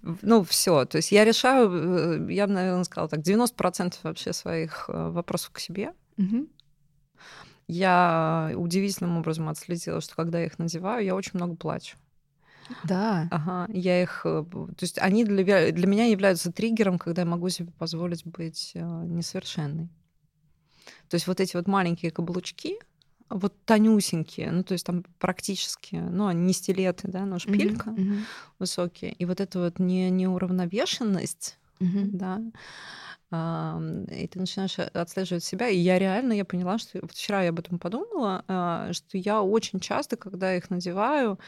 ну, 0.00 0.42
все. 0.44 0.84
То 0.84 0.96
есть 0.96 1.12
я 1.12 1.24
решаю, 1.24 2.26
э, 2.28 2.32
я 2.32 2.46
бы, 2.46 2.54
наверное, 2.54 2.84
сказала 2.84 3.08
так, 3.08 3.20
90% 3.20 3.98
вообще 4.02 4.32
своих 4.32 4.86
э, 4.88 5.10
вопросов 5.10 5.50
к 5.50 5.58
себе. 5.58 5.92
Мгм. 6.16 6.48
Я 7.72 8.52
удивительным 8.56 9.18
образом 9.18 9.48
отследила, 9.48 10.00
что 10.00 10.14
когда 10.14 10.40
я 10.40 10.46
их 10.46 10.58
надеваю, 10.58 11.04
я 11.04 11.14
очень 11.14 11.32
много 11.34 11.56
плачу. 11.56 11.96
Да. 12.84 13.28
Ага, 13.30 13.72
я 13.72 14.02
их... 14.02 14.22
э, 14.24 14.44
То 14.50 14.82
есть 14.82 14.98
они 14.98 15.24
для, 15.24 15.72
для 15.72 15.86
меня 15.86 16.06
являются 16.06 16.52
триггером, 16.52 16.98
когда 16.98 17.22
я 17.22 17.26
могу 17.26 17.48
себе 17.48 17.72
позволить 17.78 18.24
быть 18.24 18.72
э, 18.74 18.80
несовершенной. 18.80 19.88
То 21.08 21.16
есть 21.16 21.26
вот 21.26 21.40
эти 21.40 21.56
вот 21.56 21.66
маленькие 21.66 22.10
каблучки, 22.10 22.78
вот 23.28 23.54
тонюсенькие, 23.64 24.50
ну 24.50 24.62
то 24.62 24.72
есть 24.72 24.86
там 24.86 25.04
практически, 25.18 25.96
ну 25.96 26.26
они 26.26 26.42
не 26.42 26.52
стилеты, 26.52 27.08
да, 27.08 27.24
но 27.24 27.38
шпилька. 27.38 27.90
Мгм. 27.90 28.24
высокие. 28.58 29.12
И 29.12 29.24
вот 29.24 29.40
эта 29.40 29.58
вот 29.58 29.78
не, 29.78 30.10
неуравновешенность, 30.10 31.58
Мгм. 31.82 32.10
да, 32.12 32.40
и 34.10 34.26
ты 34.28 34.38
начинаешь 34.38 34.78
отслеживать 34.78 35.42
себя. 35.44 35.68
И 35.68 35.76
я 35.78 35.98
реально, 35.98 36.34
я 36.34 36.44
поняла, 36.44 36.78
что 36.78 36.98
вот 37.00 37.12
вчера 37.12 37.42
я 37.42 37.48
об 37.50 37.58
этом 37.58 37.78
подумала, 37.78 38.44
а, 38.46 38.92
что 38.92 39.16
я 39.16 39.42
очень 39.42 39.80
часто, 39.80 40.16
когда 40.16 40.54
их 40.54 40.68
надеваю, 40.70 41.38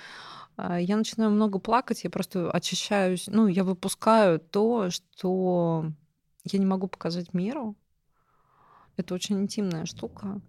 а, 0.56 0.80
я 0.80 0.96
начинаю 0.96 1.30
много 1.30 1.58
плакать, 1.58 2.04
я 2.04 2.10
просто 2.10 2.50
очищаюсь, 2.50 3.26
ну, 3.28 3.48
я 3.48 3.64
выпускаю 3.64 4.40
то, 4.40 4.88
что 4.90 5.92
я 6.44 6.58
не 6.58 6.66
могу 6.66 6.88
показать 6.88 7.34
миру. 7.34 7.76
Это 8.96 9.14
очень 9.14 9.40
интимная 9.40 9.86
штука. 9.86 10.40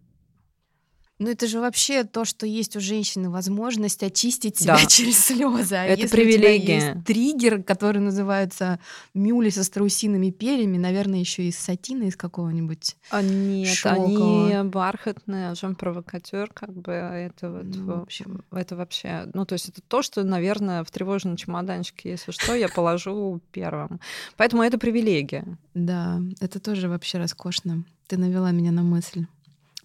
Ну, 1.18 1.30
это 1.30 1.48
же 1.48 1.62
вообще 1.62 2.04
то, 2.04 2.26
что 2.26 2.46
есть 2.46 2.76
у 2.76 2.82
женщины 2.82 3.30
возможность 3.30 4.04
очистить 4.04 4.58
себя 4.58 4.76
да. 4.76 4.86
через 4.88 5.26
слезы. 5.26 5.76
А 5.76 5.86
это 5.86 6.02
если 6.02 6.16
привилегия. 6.16 6.58
У 6.58 6.66
тебя 6.80 6.94
есть 6.94 7.06
триггер, 7.06 7.64
который 7.64 8.00
называется 8.00 8.80
мюли 9.14 9.50
со 9.50 9.64
страусиными 9.64 10.32
перьями, 10.32 10.78
наверное, 10.78 11.20
еще 11.20 11.44
из 11.44 11.58
сатина, 11.58 12.04
из 12.04 12.18
какого-нибудь. 12.18 12.98
А 13.12 13.22
нет, 13.22 13.74
шелкового. 13.74 14.60
они 14.60 14.70
бархатные, 14.70 15.56
жен 15.56 15.76
провокатер, 15.76 16.52
как 16.54 16.74
бы 16.74 16.92
это 16.92 17.50
вот 17.50 17.64
Ну, 17.64 17.86
в 17.86 18.02
общем. 18.02 18.44
это 18.52 18.76
вообще, 18.76 19.30
ну 19.34 19.46
то 19.46 19.54
есть 19.54 19.70
это 19.70 19.82
то, 19.82 20.02
что, 20.02 20.24
наверное, 20.24 20.84
в 20.84 20.92
тревожном 20.92 21.38
чемоданчике, 21.38 22.10
если 22.10 22.32
что, 22.32 22.56
я 22.56 22.68
положу 22.68 23.40
первым. 23.54 24.02
Поэтому 24.36 24.64
это 24.64 24.78
привилегия. 24.78 25.46
Да, 25.74 26.22
это 26.42 26.60
тоже 26.60 26.90
вообще 26.90 27.20
роскошно. 27.20 27.86
Ты 28.08 28.18
навела 28.18 28.52
меня 28.52 28.72
на 28.72 28.84
мысль. 28.84 29.28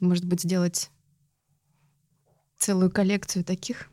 Может 0.00 0.24
быть, 0.24 0.42
сделать 0.42 0.90
целую 2.60 2.90
коллекцию 2.90 3.44
таких? 3.44 3.88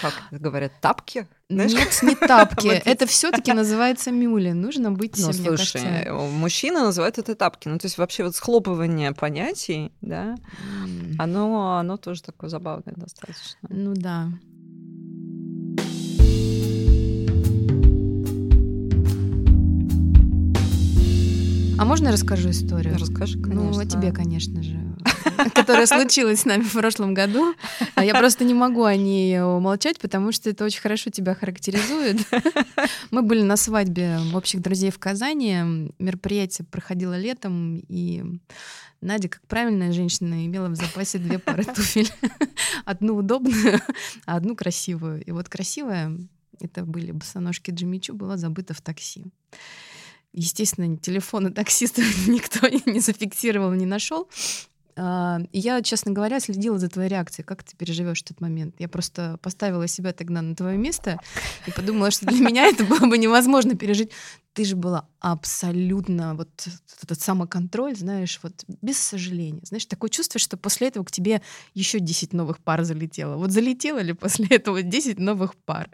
Как 0.00 0.14
говорят, 0.30 0.72
тапки? 0.80 1.28
Знаешь, 1.50 1.72
Нет, 1.74 2.02
не 2.02 2.14
тапки. 2.26 2.66
Это 2.68 3.06
все-таки 3.06 3.52
называется 3.52 4.10
мюли. 4.10 4.52
Нужно 4.52 4.90
быть, 4.90 5.18
Ну, 5.18 5.26
мне 5.26 5.34
слушай, 5.34 5.82
кажется, 5.82 6.14
мужчины 6.14 6.80
называют 6.80 7.18
это 7.18 7.34
тапки. 7.34 7.68
Ну, 7.68 7.78
то 7.78 7.86
есть 7.86 7.98
вообще 7.98 8.24
вот 8.24 8.34
схлопывание 8.34 9.12
понятий, 9.12 9.92
да, 10.00 10.34
м, 10.58 11.14
оно, 11.18 11.76
оно 11.78 11.98
тоже 11.98 12.22
такое 12.22 12.48
забавное 12.48 12.94
достаточно. 12.96 13.68
Ну 13.68 13.92
да. 13.94 14.28
А 21.82 21.84
можно 21.84 22.06
я 22.06 22.12
расскажу 22.12 22.50
историю? 22.50 22.96
Расскажи, 22.96 23.40
конечно. 23.40 23.60
Ну, 23.60 23.76
о 23.76 23.84
тебе, 23.84 24.12
конечно 24.12 24.62
же, 24.62 24.78
которая 25.52 25.86
случилась 25.86 26.42
с 26.42 26.44
нами 26.44 26.62
в 26.62 26.72
прошлом 26.72 27.12
году. 27.12 27.56
А 27.96 28.04
Я 28.04 28.14
просто 28.14 28.44
не 28.44 28.54
могу 28.54 28.84
о 28.84 28.94
ней 28.94 29.42
умолчать, 29.42 29.98
потому 29.98 30.30
что 30.30 30.48
это 30.48 30.64
очень 30.64 30.80
хорошо 30.80 31.10
тебя 31.10 31.34
характеризует. 31.34 32.18
Мы 33.10 33.22
были 33.22 33.42
на 33.42 33.56
свадьбе 33.56 34.20
общих 34.32 34.62
друзей 34.62 34.92
в 34.92 35.00
Казани. 35.00 35.92
Мероприятие 35.98 36.68
проходило 36.70 37.18
летом, 37.18 37.82
и 37.88 38.22
Надя, 39.00 39.28
как 39.28 39.42
правильная 39.48 39.90
женщина, 39.90 40.46
имела 40.46 40.68
в 40.68 40.76
запасе 40.76 41.18
две 41.18 41.40
пары 41.40 41.64
туфель. 41.64 42.12
Одну 42.84 43.16
удобную, 43.16 43.80
а 44.24 44.36
одну 44.36 44.54
красивую. 44.54 45.24
И 45.24 45.32
вот 45.32 45.48
красивая, 45.48 46.16
это 46.60 46.84
были 46.84 47.10
босоножки 47.10 47.72
Джимми 47.72 47.98
Чу, 47.98 48.14
была 48.14 48.36
забыта 48.36 48.72
в 48.72 48.80
такси. 48.80 49.24
Естественно, 50.32 50.96
телефона 50.96 51.52
таксиста 51.52 52.02
никто 52.26 52.68
не 52.68 53.00
зафиксировал, 53.00 53.72
не 53.72 53.86
нашел. 53.86 54.28
А, 54.94 55.40
Я, 55.52 55.82
честно 55.82 56.12
говоря, 56.12 56.40
следила 56.40 56.78
за 56.78 56.88
твоей 56.88 57.08
реакцией. 57.08 57.44
Как 57.44 57.62
ты 57.62 57.76
переживешь 57.76 58.22
этот 58.22 58.40
момент? 58.40 58.74
Я 58.78 58.88
просто 58.88 59.38
поставила 59.42 59.86
себя 59.86 60.12
тогда 60.12 60.42
на 60.42 60.54
твое 60.54 60.76
место 60.76 61.18
и 61.66 61.70
подумала, 61.70 62.10
что 62.10 62.26
для 62.26 62.40
меня 62.40 62.66
это 62.66 62.84
было 62.84 63.06
бы 63.06 63.16
невозможно 63.18 63.74
пережить. 63.74 64.10
Ты 64.52 64.64
же 64.64 64.76
была 64.76 65.08
абсолютно 65.20 66.34
вот 66.34 66.50
этот 67.02 67.20
самоконтроль, 67.20 67.96
знаешь, 67.96 68.38
вот 68.42 68.64
без 68.82 68.98
сожаления. 68.98 69.62
Знаешь, 69.64 69.86
такое 69.86 70.10
чувство, 70.10 70.38
что 70.38 70.58
после 70.58 70.88
этого 70.88 71.04
к 71.04 71.10
тебе 71.10 71.40
еще 71.72 72.00
10 72.00 72.34
новых 72.34 72.58
пар 72.58 72.84
залетело. 72.84 73.36
Вот 73.36 73.50
залетело 73.50 73.98
ли 73.98 74.12
после 74.12 74.46
этого 74.48 74.82
10 74.82 75.18
новых 75.18 75.56
пар? 75.56 75.88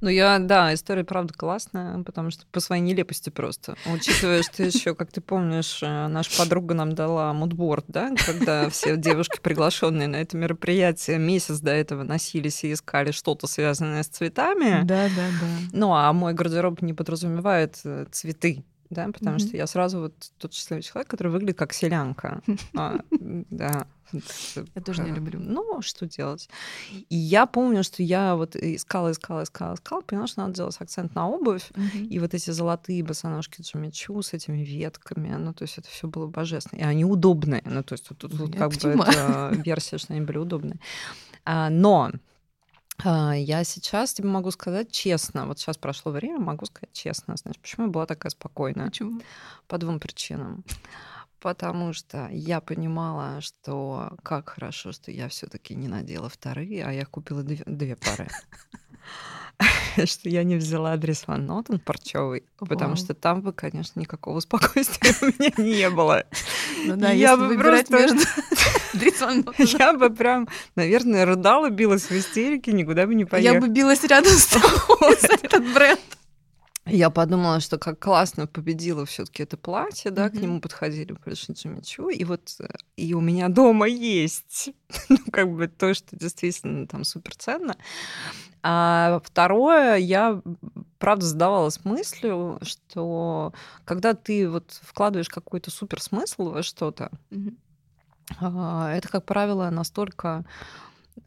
Ну, 0.00 0.08
я, 0.08 0.38
да, 0.38 0.72
история, 0.74 1.04
правда, 1.04 1.34
классная, 1.34 2.02
потому 2.04 2.30
что 2.30 2.44
по 2.52 2.60
своей 2.60 2.82
нелепости 2.82 3.30
просто. 3.30 3.76
Учитывая, 3.86 4.42
что 4.42 4.62
еще, 4.62 4.94
как 4.94 5.10
ты 5.10 5.20
помнишь, 5.20 5.80
э, 5.82 6.06
наша 6.06 6.38
подруга 6.38 6.74
нам 6.74 6.94
дала 6.94 7.32
мудборд, 7.32 7.84
да, 7.88 8.12
когда 8.24 8.68
все 8.70 8.96
девушки, 8.96 9.40
приглашенные 9.42 10.06
на 10.06 10.16
это 10.16 10.36
мероприятие, 10.36 11.18
месяц 11.18 11.58
до 11.60 11.72
этого 11.72 12.04
носились 12.04 12.62
и 12.64 12.72
искали 12.72 13.10
что-то 13.10 13.46
связанное 13.46 14.02
с 14.02 14.08
цветами. 14.08 14.84
Да, 14.84 15.08
да, 15.08 15.28
да. 15.40 15.46
Ну, 15.72 15.92
а 15.92 16.12
мой 16.12 16.32
гардероб 16.32 16.80
не 16.80 16.94
подразумевает 16.94 17.80
э, 17.84 18.06
цветы. 18.12 18.64
Да, 18.90 19.06
потому 19.12 19.36
Мгм. 19.36 19.46
что 19.46 19.56
я 19.56 19.66
сразу 19.66 20.00
вот 20.00 20.14
тот 20.38 20.52
счастливый 20.54 20.82
человек, 20.82 21.08
который 21.08 21.28
выглядит 21.28 21.58
как 21.58 21.72
селянка. 21.72 22.40
А, 22.76 23.00
Да. 23.50 23.86
Я 24.74 24.80
тоже 24.82 25.02
не 25.02 25.10
люблю. 25.12 25.38
Ну, 25.38 25.82
что 25.82 26.06
делать? 26.06 26.48
И 27.10 27.14
я 27.16 27.44
помню, 27.44 27.84
что 27.84 28.02
я 28.02 28.36
вот 28.36 28.56
искала, 28.56 29.10
искала, 29.12 29.42
искала, 29.42 29.74
искала, 29.74 30.00
поняла, 30.00 30.26
что 30.26 30.40
надо 30.40 30.54
делать 30.54 30.76
акцент 30.80 31.14
на 31.14 31.28
обувь. 31.28 31.70
И 32.08 32.18
вот 32.18 32.32
эти 32.32 32.50
золотые 32.50 33.02
босоножки 33.04 33.60
Джимми 33.60 33.90
Чу 33.90 34.22
с 34.22 34.32
этими 34.32 34.64
ветками, 34.64 35.28
ну, 35.36 35.52
то 35.52 35.64
есть 35.64 35.76
это 35.76 35.88
все 35.90 36.08
было 36.08 36.26
божественно. 36.26 36.80
И 36.80 36.84
они 36.84 37.04
удобные. 37.04 37.60
Ну, 37.66 37.82
то 37.82 37.92
есть 37.92 38.08
тут, 38.08 38.32
Я 38.32 38.58
как 38.58 38.72
бы 38.72 39.62
версия, 39.62 39.98
что 39.98 40.14
они 40.14 40.22
были 40.22 40.38
удобные. 40.38 40.78
А, 41.44 41.68
Но 41.68 42.10
я 43.04 43.64
сейчас 43.64 44.14
тебе 44.14 44.28
могу 44.28 44.50
сказать 44.50 44.90
честно, 44.90 45.46
вот 45.46 45.58
сейчас 45.58 45.76
прошло 45.76 46.12
время, 46.12 46.38
могу 46.38 46.66
сказать 46.66 46.92
честно, 46.92 47.36
знаешь, 47.36 47.58
почему 47.58 47.86
я 47.86 47.92
была 47.92 48.06
такая 48.06 48.30
спокойная? 48.30 48.86
Почему? 48.86 49.20
По 49.66 49.78
двум 49.78 50.00
причинам. 50.00 50.64
Потому 51.40 51.92
что 51.92 52.28
я 52.32 52.60
понимала, 52.60 53.40
что 53.40 54.16
как 54.24 54.48
хорошо, 54.48 54.90
что 54.90 55.12
я 55.12 55.28
все-таки 55.28 55.76
не 55.76 55.86
надела 55.86 56.28
вторые, 56.28 56.84
а 56.84 56.92
я 56.92 57.06
купила 57.06 57.44
две, 57.44 57.62
две 57.64 57.94
пары. 57.94 58.28
Что 60.04 60.28
я 60.28 60.44
не 60.44 60.56
взяла 60.56 60.92
адрес 60.92 61.24
Ван 61.26 61.46
Нотен 61.46 61.80
парчевый, 61.80 62.44
потому 62.58 62.94
что 62.96 63.14
там 63.14 63.42
бы, 63.42 63.52
конечно, 63.52 63.98
никакого 63.98 64.38
спокойствия 64.40 65.14
у 65.22 65.26
меня 65.26 65.52
не 65.56 65.90
было. 65.90 66.24
Ну 66.86 66.96
да, 66.96 67.10
Я 67.10 67.36
бы 67.36 67.48
выбирать 67.48 67.88
просто- 67.88 68.14
между. 68.14 68.28
Я 69.78 69.92
бы 69.94 70.10
прям, 70.10 70.48
наверное, 70.76 71.24
рыдала, 71.26 71.70
билась 71.70 72.04
в 72.10 72.12
истерике, 72.12 72.72
никуда 72.72 73.06
бы 73.06 73.14
не 73.14 73.22
Я 73.22 73.26
поехала. 73.26 73.60
бы 73.60 73.68
билась 73.68 74.02
рядом 74.04 74.32
с 74.32 74.46
тобой 74.46 75.16
за 75.20 75.34
этот 75.42 75.72
бренд. 75.74 76.00
Я 76.86 77.10
подумала, 77.10 77.60
что 77.60 77.76
как 77.78 77.98
классно 77.98 78.46
победила 78.46 79.04
все-таки 79.04 79.42
это 79.42 79.58
платье, 79.58 80.10
да, 80.10 80.30
к 80.30 80.34
Мгм. 80.34 80.42
нему 80.42 80.60
подходили 80.62 81.14
большие 81.22 81.54
Джимичу, 81.54 82.08
и 82.08 82.24
вот 82.24 82.56
э, 82.60 82.66
и 82.96 83.12
у 83.12 83.20
меня 83.20 83.48
дома 83.50 83.86
есть, 83.86 84.70
ну, 85.10 85.18
как 85.30 85.52
бы 85.52 85.68
то, 85.68 85.92
что 85.92 86.16
действительно 86.16 86.86
там 86.86 87.04
супер 87.04 87.34
ценно. 87.36 87.76
А 88.62 89.20
второе, 89.24 89.96
я 89.96 90.42
правда 90.98 91.26
задавалась 91.26 91.84
мыслью, 91.84 92.58
что 92.62 93.52
когда 93.84 94.14
ты 94.14 94.48
вот 94.48 94.80
вкладываешь 94.82 95.28
какой-то 95.28 95.70
супер 95.70 96.02
смысл 96.02 96.50
во 96.50 96.62
что-то, 96.62 97.10
а, 98.40 98.92
это, 98.92 99.08
как 99.08 99.24
правило, 99.24 99.70
настолько 99.70 100.44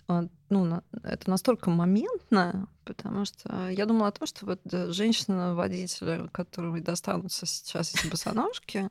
а, 0.07 0.25
ну, 0.49 0.81
это 1.03 1.29
настолько 1.29 1.69
моментно, 1.69 2.67
потому 2.83 3.25
что 3.25 3.69
я 3.69 3.85
думала 3.85 4.07
о 4.07 4.11
том, 4.11 4.27
что 4.27 4.45
вот 4.45 4.59
э, 4.71 4.91
женщина-водитель, 4.91 6.29
которой 6.29 6.81
достанутся 6.81 7.45
сейчас 7.45 7.95
эти 7.95 8.07
босоножки, 8.07 8.89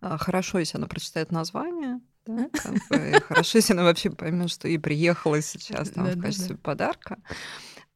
а, 0.00 0.16
хорошо, 0.16 0.58
если 0.58 0.78
она 0.78 0.86
прочитает 0.86 1.30
название, 1.32 2.00
да, 2.28 2.50
как 2.52 2.74
бы, 2.90 3.10
и 3.10 3.20
хорошо, 3.20 3.58
если 3.58 3.72
она 3.72 3.84
вообще 3.84 4.10
поймет, 4.10 4.50
что 4.50 4.68
ей 4.68 4.78
приехала 4.78 5.40
сейчас 5.40 5.90
там 5.90 6.06
в 6.06 6.20
качестве 6.20 6.56
подарка. 6.56 7.18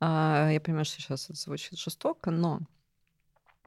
А, 0.00 0.50
Я 0.50 0.60
понимаю, 0.60 0.84
что 0.84 1.00
сейчас 1.00 1.26
это 1.26 1.38
звучит 1.38 1.78
жестоко, 1.78 2.30
но 2.30 2.60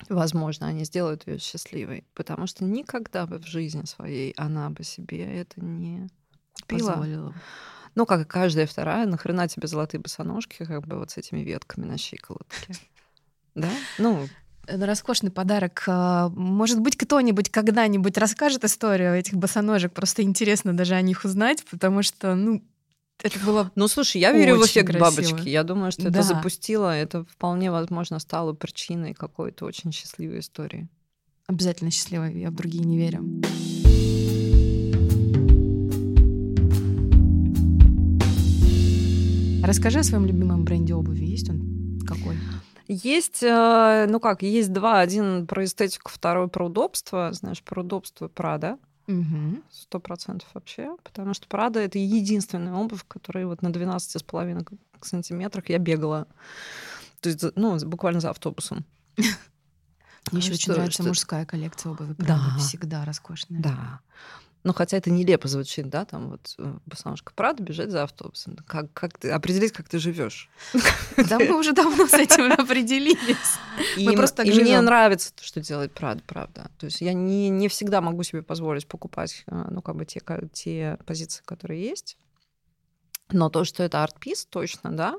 возможно, 0.09 0.67
они 0.67 0.83
сделают 0.83 1.27
ее 1.27 1.37
счастливой, 1.37 2.03
потому 2.13 2.47
что 2.47 2.63
никогда 2.65 3.27
бы 3.27 3.37
в 3.37 3.45
жизни 3.45 3.85
своей 3.85 4.33
она 4.37 4.69
бы 4.71 4.83
себе 4.83 5.39
это 5.39 5.61
не 5.61 6.09
купила. 6.53 6.93
Позволила. 6.93 7.33
Ну, 7.93 8.05
как 8.05 8.21
и 8.21 8.25
каждая 8.25 8.67
вторая, 8.67 9.05
нахрена 9.05 9.47
тебе 9.47 9.67
золотые 9.67 10.01
босоножки, 10.01 10.65
как 10.65 10.85
бы 10.85 10.97
вот 10.97 11.11
с 11.11 11.17
этими 11.17 11.39
ветками 11.41 11.85
на 11.85 11.97
щиколотке. 11.97 12.73
Да? 13.53 13.69
Ну, 13.99 14.27
роскошный 14.67 15.31
подарок. 15.31 15.83
А, 15.87 16.29
Может 16.29 16.79
быть, 16.79 16.97
кто-нибудь 16.97 17.49
когда-нибудь 17.49 18.17
расскажет 18.17 18.63
историю 18.63 19.15
этих 19.15 19.33
босоножек. 19.35 19.93
Просто 19.93 20.23
интересно 20.23 20.75
даже 20.75 20.95
о 20.95 21.01
них 21.01 21.23
узнать, 21.25 21.63
потому 21.69 22.01
что, 22.03 22.35
ну, 22.35 22.63
это 23.23 23.39
было... 23.39 23.71
ну, 23.75 23.87
слушай, 23.87 24.19
я 24.19 24.31
верю 24.31 24.57
в 24.57 24.65
эффект 24.65 24.89
красиво. 24.89 25.09
бабочки. 25.09 25.47
Я 25.49 25.63
думаю, 25.63 25.91
что 25.91 26.03
Да. 26.03 26.09
это 26.09 26.23
запустило, 26.23 26.89
это 26.95 27.23
вполне 27.25 27.71
возможно 27.71 28.19
стало 28.19 28.53
причиной 28.53 29.13
какой-то 29.13 29.65
очень 29.65 29.91
счастливой 29.91 30.39
истории. 30.39 30.87
Обязательно 31.47 31.91
счастливо, 31.91 32.25
я 32.25 32.49
в 32.49 32.55
другие 32.55 32.83
не 32.83 32.97
верю. 32.97 33.23
Расскажи 39.63 39.99
о 39.99 40.03
своем 40.03 40.25
любимом 40.25 40.63
бренде 40.63 40.93
обуви. 40.93 41.25
Есть 41.25 41.49
он 41.49 41.99
какой? 42.05 42.35
Есть, 42.87 43.41
э, 43.41 44.05
ну 44.07 44.19
как, 44.19 44.43
есть 44.43 44.71
два. 44.71 44.99
Один 44.99 45.47
про 45.47 45.63
эстетику, 45.63 46.11
второй 46.11 46.47
про 46.47 46.67
удобство. 46.67 47.31
Знаешь, 47.33 47.63
про 47.63 47.81
удобство 47.81 48.27
Прада. 48.27 48.77
Сто 49.71 49.99
процентов 49.99 50.49
вообще. 50.53 50.95
Потому 51.03 51.33
что 51.33 51.47
Прада— 51.47 51.79
это 51.81 51.97
единственная 51.99 52.73
обувь, 52.73 53.03
которой 53.07 53.45
вот 53.45 53.61
на 53.61 53.69
12,5 53.69 54.67
сантиметрах 55.01 55.69
я 55.69 55.77
бегала. 55.77 56.27
То 57.21 57.29
есть, 57.29 57.43
ну, 57.55 57.77
буквально 57.85 58.19
за 58.19 58.31
автобусом. 58.31 58.85
Мне 60.31 60.41
еще 60.41 60.53
очень 60.53 60.73
нравится 60.73 61.03
мужская 61.03 61.45
коллекция 61.45 61.91
обуви. 61.91 62.13
Правда, 62.13 62.53
Да. 62.53 62.57
всегда 62.59 63.05
роскошная. 63.05 63.61
Да. 63.61 63.99
Ну, 64.65 64.73
хотя 64.73 64.97
это 64.97 65.11
нелепо 65.11 65.47
звучит, 65.47 65.89
да, 65.89 66.05
там 66.05 66.31
вот 66.31 66.55
э, 66.57 66.73
босоножка 66.87 67.31
Прада 67.35 67.61
бежать 67.61 67.91
за 67.91 68.01
автобусом. 68.01 68.57
Как, 68.65 68.91
как 68.93 69.15
ты, 69.15 69.29
определить, 69.29 69.71
как 69.71 69.87
ты 69.87 69.99
живешь. 69.99 70.49
Да 71.29 71.37
мы 71.37 71.55
уже 71.59 71.71
давно 71.71 72.07
с 72.07 72.13
этим 72.13 72.51
определились. 72.59 73.59
И, 73.95 74.07
мы 74.07 74.15
просто 74.15 74.37
так 74.37 74.47
и 74.47 74.59
мне 74.59 74.81
нравится 74.81 75.31
то, 75.35 75.43
что 75.43 75.61
делает 75.61 75.93
Прада, 75.93 76.23
правда. 76.25 76.71
То 76.79 76.87
есть 76.87 77.01
я 77.01 77.13
не, 77.13 77.49
не 77.49 77.67
всегда 77.67 78.01
могу 78.01 78.23
себе 78.23 78.41
позволить 78.41 78.87
покупать, 78.87 79.43
э, 79.45 79.65
ну, 79.69 79.83
как 79.83 79.97
бы 79.97 80.05
те, 80.05 80.19
те 80.51 80.97
позиции, 81.05 81.43
которые 81.45 81.87
есть. 81.87 82.17
Но 83.29 83.51
то, 83.51 83.65
что 83.65 83.83
это 83.83 84.03
арт-пис, 84.03 84.47
точно, 84.47 84.91
да. 84.91 85.13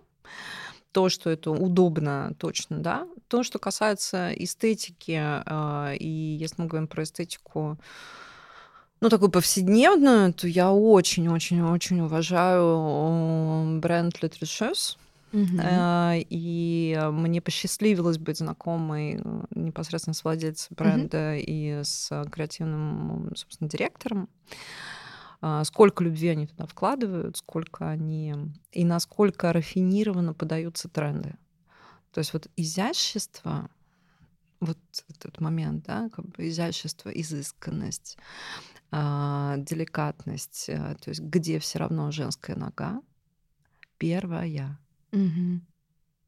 То, 0.90 1.08
что 1.08 1.30
это 1.30 1.52
удобно, 1.52 2.34
точно, 2.40 2.80
да. 2.80 3.06
То, 3.28 3.44
что 3.44 3.60
касается 3.60 4.32
эстетики, 4.32 5.22
э, 5.46 5.96
и 5.98 6.08
если 6.08 6.62
мы 6.62 6.66
говорим 6.66 6.88
про 6.88 7.04
эстетику, 7.04 7.78
ну, 9.00 9.08
такую 9.08 9.30
повседневную, 9.30 10.32
то 10.32 10.48
я 10.48 10.72
очень-очень-очень 10.72 12.00
уважаю 12.00 13.80
бренд 13.80 14.14
Le 14.22 14.30
Tricheuse. 14.30 14.96
Uh-huh. 15.32 16.26
И 16.30 16.98
мне 17.12 17.40
посчастливилось 17.42 18.16
быть 18.16 18.38
знакомой 18.38 19.20
э, 19.22 19.44
непосредственно 19.50 20.14
с 20.14 20.24
владельцем 20.24 20.74
бренда 20.76 21.36
uh-huh. 21.36 21.44
и 21.44 21.80
с 21.82 22.24
креативным, 22.30 23.32
собственно, 23.34 23.68
директором. 23.68 24.28
Сколько 25.64 26.04
любви 26.04 26.28
они 26.28 26.46
туда 26.46 26.64
вкладывают, 26.66 27.36
сколько 27.36 27.90
они... 27.90 28.34
И 28.72 28.84
насколько 28.84 29.52
рафинированно 29.52 30.32
подаются 30.32 30.88
тренды. 30.88 31.34
То 32.12 32.20
есть 32.20 32.32
вот 32.32 32.48
изящество, 32.56 33.68
вот 34.60 34.78
этот 35.10 35.38
момент, 35.40 35.84
да, 35.84 36.08
как 36.08 36.24
бы 36.24 36.48
изящество, 36.48 37.10
изысканность, 37.10 38.16
деликатность, 38.92 40.68
э, 40.68 40.96
то 41.00 41.10
есть 41.10 41.20
где 41.20 41.58
все 41.58 41.78
равно 41.78 42.10
женская 42.10 42.56
нога, 42.56 43.02
первая. 43.98 44.78
Угу. 45.12 45.60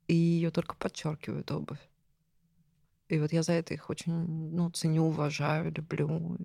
И 0.09 0.15
ее 0.15 0.51
только 0.51 0.75
подчеркивают 0.75 1.51
обувь. 1.51 1.79
И 3.09 3.19
вот 3.19 3.33
я 3.33 3.43
за 3.43 3.53
это 3.53 3.75
их 3.75 3.89
очень 3.91 4.13
ну, 4.53 4.71
ценю, 4.71 5.05
уважаю, 5.05 5.73
люблю. 5.73 6.39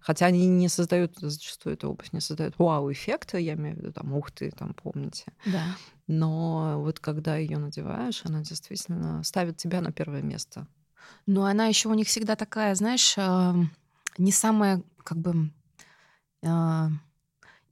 Хотя 0.00 0.26
они 0.26 0.48
не 0.48 0.68
создают 0.68 1.16
зачастую 1.18 1.74
эту 1.74 1.90
обувь, 1.90 2.12
не 2.12 2.20
создают 2.20 2.58
вау-эффекта, 2.58 3.38
я 3.38 3.52
имею 3.52 3.76
в 3.76 3.78
виду, 3.78 3.92
там, 3.92 4.12
ух 4.14 4.32
ты, 4.32 4.50
там, 4.50 4.74
помните. 4.74 5.32
Да. 5.46 5.64
Но 6.08 6.80
вот 6.80 6.98
когда 6.98 7.36
ее 7.36 7.58
надеваешь, 7.58 8.22
она 8.24 8.40
действительно 8.40 9.22
ставит 9.22 9.58
тебя 9.58 9.80
на 9.80 9.92
первое 9.92 10.22
место. 10.22 10.66
Но 11.26 11.44
она 11.44 11.66
еще 11.66 11.88
у 11.88 11.94
них 11.94 12.08
всегда 12.08 12.34
такая, 12.34 12.74
знаешь, 12.74 13.16
не 14.18 14.32
самая 14.32 14.82
как 15.02 15.18
бы 15.18 15.50
э, 16.42 16.88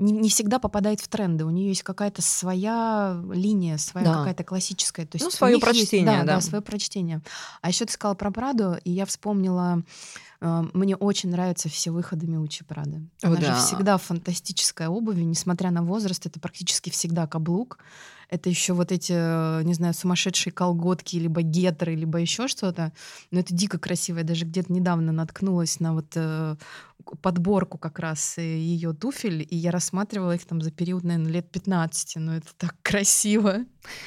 не, 0.00 0.12
не 0.12 0.28
всегда 0.28 0.58
попадает 0.58 1.00
в 1.00 1.08
тренды. 1.08 1.44
У 1.44 1.50
нее 1.50 1.68
есть 1.68 1.82
какая-то 1.82 2.22
своя 2.22 3.20
линия, 3.32 3.76
своя 3.78 4.06
да. 4.06 4.14
какая-то 4.18 4.44
классическая. 4.44 5.06
То 5.06 5.16
есть 5.16 5.24
ну, 5.24 5.30
свое 5.30 5.58
прочтение, 5.58 6.14
есть, 6.14 6.26
да, 6.26 6.26
да. 6.26 6.34
Да, 6.36 6.40
свое 6.40 6.62
прочтение. 6.62 7.20
А 7.60 7.68
еще 7.68 7.84
ты 7.84 7.92
сказала 7.92 8.14
про 8.14 8.30
Праду, 8.30 8.76
и 8.82 8.90
я 8.90 9.04
вспомнила, 9.06 9.82
э, 10.40 10.64
мне 10.72 10.96
очень 10.96 11.30
нравятся 11.30 11.68
все 11.68 11.90
выходы 11.90 12.26
Миучи 12.26 12.64
Прады. 12.64 13.02
Она 13.22 13.36
О, 13.36 13.40
же 13.40 13.46
да. 13.46 13.56
всегда 13.56 13.98
фантастическая 13.98 14.88
обувь, 14.88 15.18
несмотря 15.18 15.70
на 15.70 15.82
возраст, 15.82 16.24
это 16.26 16.40
практически 16.40 16.90
всегда 16.90 17.26
каблук 17.26 17.78
это 18.30 18.48
еще 18.48 18.72
вот 18.72 18.92
эти, 18.92 19.12
э, 19.14 19.62
не 19.64 19.74
знаю, 19.74 19.92
сумасшедшие 19.92 20.52
колготки, 20.52 21.16
либо 21.16 21.42
гетры, 21.42 21.94
либо 21.94 22.18
еще 22.18 22.46
что-то. 22.46 22.92
Но 23.30 23.40
это 23.40 23.52
дико 23.52 23.78
красиво. 23.78 24.18
Я 24.18 24.24
даже 24.24 24.44
где-то 24.44 24.72
недавно 24.72 25.12
наткнулась 25.12 25.80
на 25.80 25.94
вот 25.94 26.12
э, 26.14 26.56
подборку 27.22 27.78
как 27.78 27.98
раз 27.98 28.38
э, 28.38 28.42
ее 28.42 28.92
туфель, 28.92 29.46
и 29.48 29.56
я 29.56 29.70
рассматривала 29.70 30.34
их 30.34 30.44
там 30.44 30.60
за 30.60 30.70
период, 30.70 31.04
наверное, 31.04 31.32
лет 31.32 31.50
15. 31.50 32.16
Но 32.16 32.36
это 32.36 32.48
так 32.56 32.74
красиво. 32.82 33.64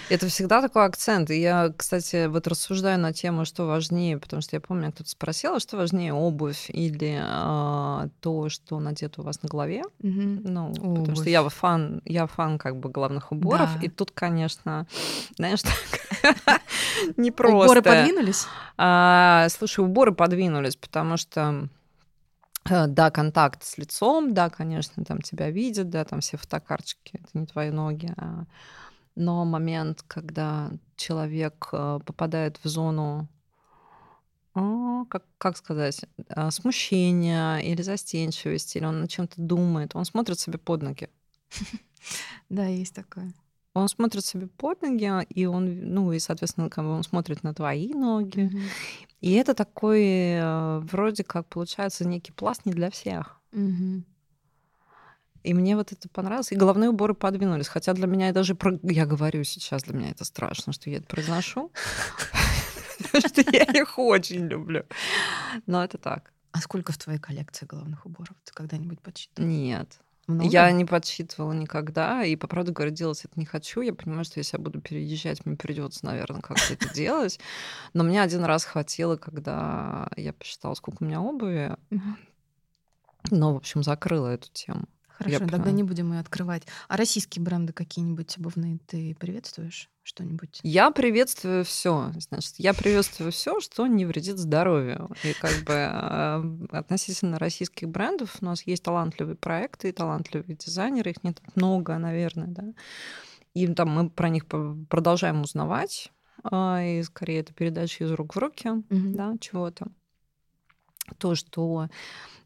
Это 0.10 0.28
всегда 0.28 0.62
такой 0.62 0.86
акцент. 0.86 1.32
И 1.32 1.40
я, 1.40 1.74
кстати, 1.76 2.28
вот 2.28 2.48
рассуждаю 2.48 3.00
на 3.00 3.12
тему, 3.14 3.46
что 3.46 3.66
важнее, 3.66 4.18
потому 4.18 4.42
что 4.42 4.56
я 4.56 4.62
помню, 4.62 4.92
кто-то 4.92 5.10
спросил, 5.10 5.60
что 5.60 5.78
важнее, 5.78 6.14
обувь 6.14 6.70
или 6.70 7.20
а, 7.22 8.08
то, 8.22 8.50
что 8.50 8.80
надето 8.80 9.22
у 9.22 9.24
вас 9.24 9.42
на 9.42 9.50
голове. 9.50 9.84
Угу. 10.02 10.22
Ну, 10.44 10.72
обувь. 10.72 11.00
потому 11.00 11.16
что 11.16 11.30
я 11.30 11.48
фан, 11.50 12.02
я 12.06 12.28
фан 12.28 12.58
как 12.58 12.78
бы 12.78 12.90
головных 12.90 13.32
уборов, 13.32 13.70
да. 13.76 13.86
и 13.86 13.90
тут, 13.90 14.12
конечно, 14.12 14.88
знаешь, 15.38 15.62
так 15.62 16.62
не 17.18 17.32
просто. 17.32 17.66
Уборы 17.66 17.82
подвинулись? 17.82 18.46
А, 18.78 19.48
слушай, 19.50 19.84
уборы 19.84 20.14
подвинулись, 20.14 20.76
потому 20.76 21.18
что 21.18 21.42
э, 21.42 21.68
да, 22.66 23.12
контакт 23.12 23.64
с 23.64 23.78
лицом, 23.78 24.34
да, 24.34 24.50
конечно, 24.50 25.04
там 25.04 25.22
тебя 25.22 25.52
видят, 25.52 25.90
да, 25.90 26.06
там 26.06 26.22
все 26.22 26.38
фотокарточки, 26.38 27.20
это 27.22 27.38
не 27.38 27.46
твои 27.46 27.70
ноги, 27.70 28.12
а 28.18 28.46
но 29.16 29.46
момент, 29.46 30.04
когда 30.08 30.72
человек 30.96 31.70
э, 31.72 32.00
попадает 32.04 32.60
в 32.64 32.68
зону, 32.68 33.28
а, 34.56 35.06
как, 35.06 35.24
как 35.38 35.58
сказать, 35.58 36.06
а, 36.30 36.52
смущения 36.52 37.58
или 37.58 37.82
застенчивости, 37.82 38.78
или 38.78 38.86
он 38.86 39.02
над 39.02 39.10
чем-то 39.10 39.42
думает, 39.42 39.96
он 39.96 40.06
смотрит 40.06 40.40
себе 40.40 40.58
под 40.58 40.84
ноги. 40.84 41.10
Да, 42.50 42.66
есть 42.66 42.94
такое. 42.94 43.34
Он 43.74 43.88
смотрит 43.88 44.24
себе 44.24 44.48
под 44.48 44.82
ноги, 44.84 45.10
и 45.30 45.46
он, 45.46 45.94
ну 45.94 46.12
и, 46.14 46.20
соответственно, 46.20 46.70
как 46.70 46.86
бы 46.86 46.92
он 46.92 47.04
смотрит 47.04 47.44
на 47.44 47.54
твои 47.54 47.94
ноги. 47.94 48.42
Mm-hmm. 48.42 48.62
И 49.22 49.32
это 49.34 49.56
такой, 49.56 50.04
э, 50.04 50.80
вроде 50.80 51.24
как, 51.24 51.48
получается, 51.48 52.08
некий 52.08 52.32
пласт 52.32 52.66
не 52.66 52.74
для 52.74 52.92
всех. 52.92 53.40
Mm-hmm. 53.52 54.04
И 55.44 55.54
мне 55.54 55.76
вот 55.76 55.92
это 55.92 56.08
понравилось. 56.08 56.52
И 56.52 56.56
головные 56.56 56.90
уборы 56.90 57.14
подвинулись. 57.14 57.68
Хотя 57.68 57.94
для 57.94 58.08
меня 58.08 58.32
даже... 58.32 58.58
Я 58.84 59.06
говорю 59.06 59.44
сейчас, 59.44 59.84
для 59.84 59.94
меня 59.96 60.12
это 60.12 60.24
страшно, 60.24 60.72
что 60.72 60.90
я 60.90 60.98
это 60.98 61.08
произношу. 61.08 61.72
Что 63.14 63.42
я 63.52 63.64
их 63.64 64.00
очень 64.00 64.48
люблю. 64.48 64.86
Но 65.66 65.84
это 65.84 65.98
так. 65.98 66.32
А 66.52 66.60
сколько 66.62 66.94
в 66.94 66.98
твоей 66.98 67.20
коллекции 67.20 67.66
головных 67.66 68.06
уборов? 68.06 68.36
Ты 68.46 68.54
когда-нибудь 68.54 69.02
подсчитывала? 69.02 69.50
Нет. 69.50 70.00
Много? 70.28 70.50
Я 70.50 70.72
не 70.72 70.86
подсчитывала 70.86 71.52
никогда, 71.52 72.24
и 72.24 72.36
по 72.38 72.48
правде 72.48 72.72
говоря, 72.72 72.92
делать 72.92 73.26
это 73.26 73.38
не 73.38 73.46
хочу. 73.46 73.82
Я 73.82 73.94
понимаю, 73.94 74.24
что 74.24 74.40
если 74.40 74.58
я 74.58 74.64
буду 74.64 74.80
переезжать, 74.80 75.46
мне 75.46 75.58
придется, 75.58 76.06
наверное, 76.06 76.42
как-то 76.42 76.74
это 76.74 76.94
делать. 76.94 77.40
Но 77.94 78.04
мне 78.04 78.22
один 78.22 78.44
раз 78.46 78.64
хватило, 78.64 79.18
когда 79.18 80.10
я 80.16 80.32
посчитала, 80.32 80.76
сколько 80.76 81.04
у 81.04 81.06
меня 81.06 81.22
обуви. 81.22 81.76
Но, 83.32 83.54
в 83.54 83.58
общем, 83.58 83.84
закрыла 83.84 84.28
эту 84.28 84.50
тему. 84.52 84.88
Хорошо, 85.18 85.44
я 85.44 85.48
тогда 85.48 85.72
не 85.72 85.84
будем 85.84 86.12
ее 86.12 86.20
открывать. 86.20 86.64
А 86.88 86.98
российские 86.98 87.44
бренды 87.44 87.72
какие-нибудь 87.72 88.38
обувные 88.38 88.80
ты 88.88 89.16
приветствуешь? 89.20 89.90
Что-нибудь? 90.02 90.60
Я 90.64 90.92
приветствую 90.92 91.64
все. 91.64 92.12
Значит, 92.18 92.56
я 92.58 92.74
приветствую 92.74 93.32
все, 93.32 93.60
что 93.62 93.88
не 93.88 94.06
вредит 94.06 94.38
здоровью. 94.38 95.10
И 95.24 95.34
как 95.34 95.64
бы 95.64 95.74
а, 95.74 96.44
относительно 96.72 97.40
российских 97.40 97.88
брендов 97.88 98.38
у 98.42 98.46
нас 98.46 98.66
есть 98.68 98.84
талантливые 98.84 99.36
проекты 99.36 99.90
и 99.90 99.92
талантливые 99.94 100.58
дизайнеры. 100.58 101.12
Их 101.12 101.24
не 101.24 101.32
так 101.32 101.56
много, 101.56 101.98
наверное, 101.98 102.48
да. 102.48 102.74
И 103.54 103.68
там 103.68 103.90
мы 103.90 104.10
про 104.10 104.30
них 104.30 104.46
продолжаем 104.48 105.42
узнавать. 105.42 106.12
А, 106.44 106.84
и 106.84 107.02
скорее 107.04 107.40
это 107.40 107.54
передача 107.54 108.04
из 108.04 108.12
рук 108.12 108.36
в 108.36 108.40
руки, 108.40 108.70
да, 108.90 109.36
чего-то. 109.40 109.88
То, 111.18 111.36
что 111.36 111.90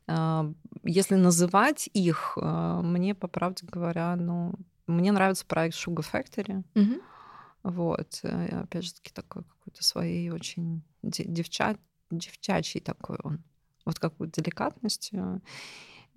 а, 0.07 0.51
если 0.83 1.15
называть 1.15 1.89
их, 1.93 2.37
а, 2.41 2.81
мне, 2.81 3.13
по 3.13 3.27
правде 3.27 3.67
говоря, 3.67 4.15
ну, 4.15 4.53
мне 4.87 5.11
нравится 5.11 5.45
проект 5.45 5.75
Sugar 5.75 6.05
Factory. 6.09 6.63
Угу. 6.75 7.01
Вот, 7.63 8.19
э, 8.23 8.61
опять 8.61 8.85
же 8.85 8.93
таки, 8.93 9.11
такой 9.13 9.43
какой-то 9.43 9.83
своей 9.83 10.29
очень 10.29 10.83
девча... 11.03 11.77
девчачий 12.09 12.79
такой 12.79 13.17
он. 13.23 13.43
Вот 13.83 13.99
какую-то 13.99 14.41
деликатность. 14.41 15.11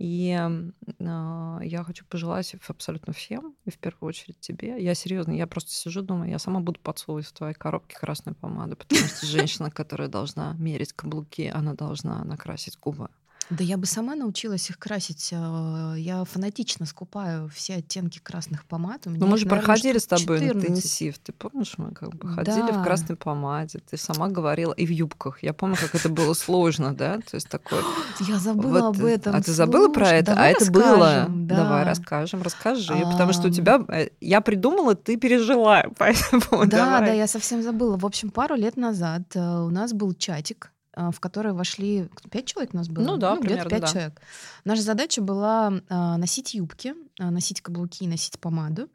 И 0.01 0.31
э, 0.31 1.59
я 1.63 1.85
хочу 1.85 2.07
пожелать 2.07 2.57
абсолютно 2.67 3.13
всем, 3.13 3.55
и 3.67 3.71
в 3.71 3.77
первую 3.77 4.09
очередь 4.09 4.41
тебе. 4.41 4.83
Я 4.83 4.95
серьезно, 4.95 5.33
я 5.33 5.47
просто 5.47 5.73
сижу, 5.73 6.01
думаю, 6.01 6.31
я 6.31 6.39
сама 6.39 6.61
буду 6.61 6.81
подсовывать 6.81 7.27
в 7.27 7.33
твоей 7.35 7.53
коробке 7.53 7.99
красную 7.99 8.35
помаду, 8.35 8.77
потому 8.77 9.03
что 9.03 9.27
женщина, 9.27 9.71
которая 9.71 10.09
должна 10.09 10.55
мерить 10.55 10.95
каблуки, 10.95 11.53
она 11.53 11.75
должна 11.75 12.25
накрасить 12.25 12.79
губы. 12.81 13.11
Да 13.51 13.65
я 13.65 13.77
бы 13.77 13.87
сама 13.87 14.15
научилась 14.15 14.71
их 14.71 14.79
красить. 14.79 15.31
Э, 15.33 15.95
я 15.97 16.25
фанатично 16.25 16.87
скупаю 16.87 17.49
все 17.49 17.77
оттенки 17.77 18.21
красных 18.21 18.65
помад. 18.65 19.03
Ну, 19.07 19.27
мы 19.27 19.39
же 19.39 19.47
проходили 19.47 19.99
с 19.99 20.07
тобой 20.07 20.39
14. 20.39 20.57
интенсив. 20.57 21.19
Ты 21.19 21.33
помнишь, 21.33 21.75
мы 21.77 21.91
как 21.91 22.15
бы 22.15 22.29
ходили 22.29 22.71
да. 22.71 22.81
в 22.81 22.85
красной 22.85 23.17
помаде. 23.17 23.81
Ты 23.91 23.97
сама 23.97 24.29
говорила. 24.29 24.73
И 24.73 24.87
в 24.87 24.91
юбках. 24.91 25.43
Я 25.43 25.53
помню, 25.53 25.77
как 25.81 25.97
это 25.97 26.09
было 26.09 26.33
сложно, 26.35 26.95
да? 26.95 27.17
То 27.19 27.35
есть 27.35 27.49
такое... 27.49 27.83
Я 28.21 28.39
забыла 28.39 28.89
об 28.89 29.05
этом. 29.05 29.35
А 29.35 29.43
ты 29.43 29.53
забыла 29.53 29.89
про 29.89 30.11
это? 30.11 30.35
А 30.35 30.47
это 30.47 30.71
было... 30.71 31.27
Давай 31.29 31.85
расскажем, 31.85 32.43
расскажи. 32.43 32.95
Потому 33.11 33.33
что 33.33 33.49
у 33.49 33.51
тебя... 33.51 33.85
Э, 33.89 34.09
я 34.21 34.41
придумала, 34.41 34.95
ты 34.95 35.17
пережила. 35.17 35.85
Поэтому 35.99 36.67
Да, 36.67 37.01
да, 37.01 37.13
я 37.13 37.27
совсем 37.27 37.63
забыла. 37.63 37.97
В 37.97 38.07
общем, 38.07 38.31
пару 38.31 38.55
лет 38.55 38.77
назад 38.77 39.23
э, 39.35 39.41
у 39.41 39.71
нас 39.71 39.93
был 39.93 40.15
чатик 40.15 40.73
в 40.95 41.21
которой 41.21 41.53
вошли 41.53 42.09
пять 42.31 42.47
человек 42.47 42.75
у 42.75 42.77
нас 42.77 42.89
было. 42.89 43.05
Ну 43.05 43.17
да, 43.17 43.35
ну, 43.35 43.41
примерно, 43.41 43.71
пять 43.71 43.81
да. 43.83 43.87
человек. 43.87 44.21
Наша 44.65 44.83
задача 44.83 45.23
была 45.23 45.73
носить 45.89 46.55
юбки, 46.55 46.95
носить 47.19 47.61
каблуки, 47.61 48.07
носить 48.07 48.39
помаду 48.39 48.89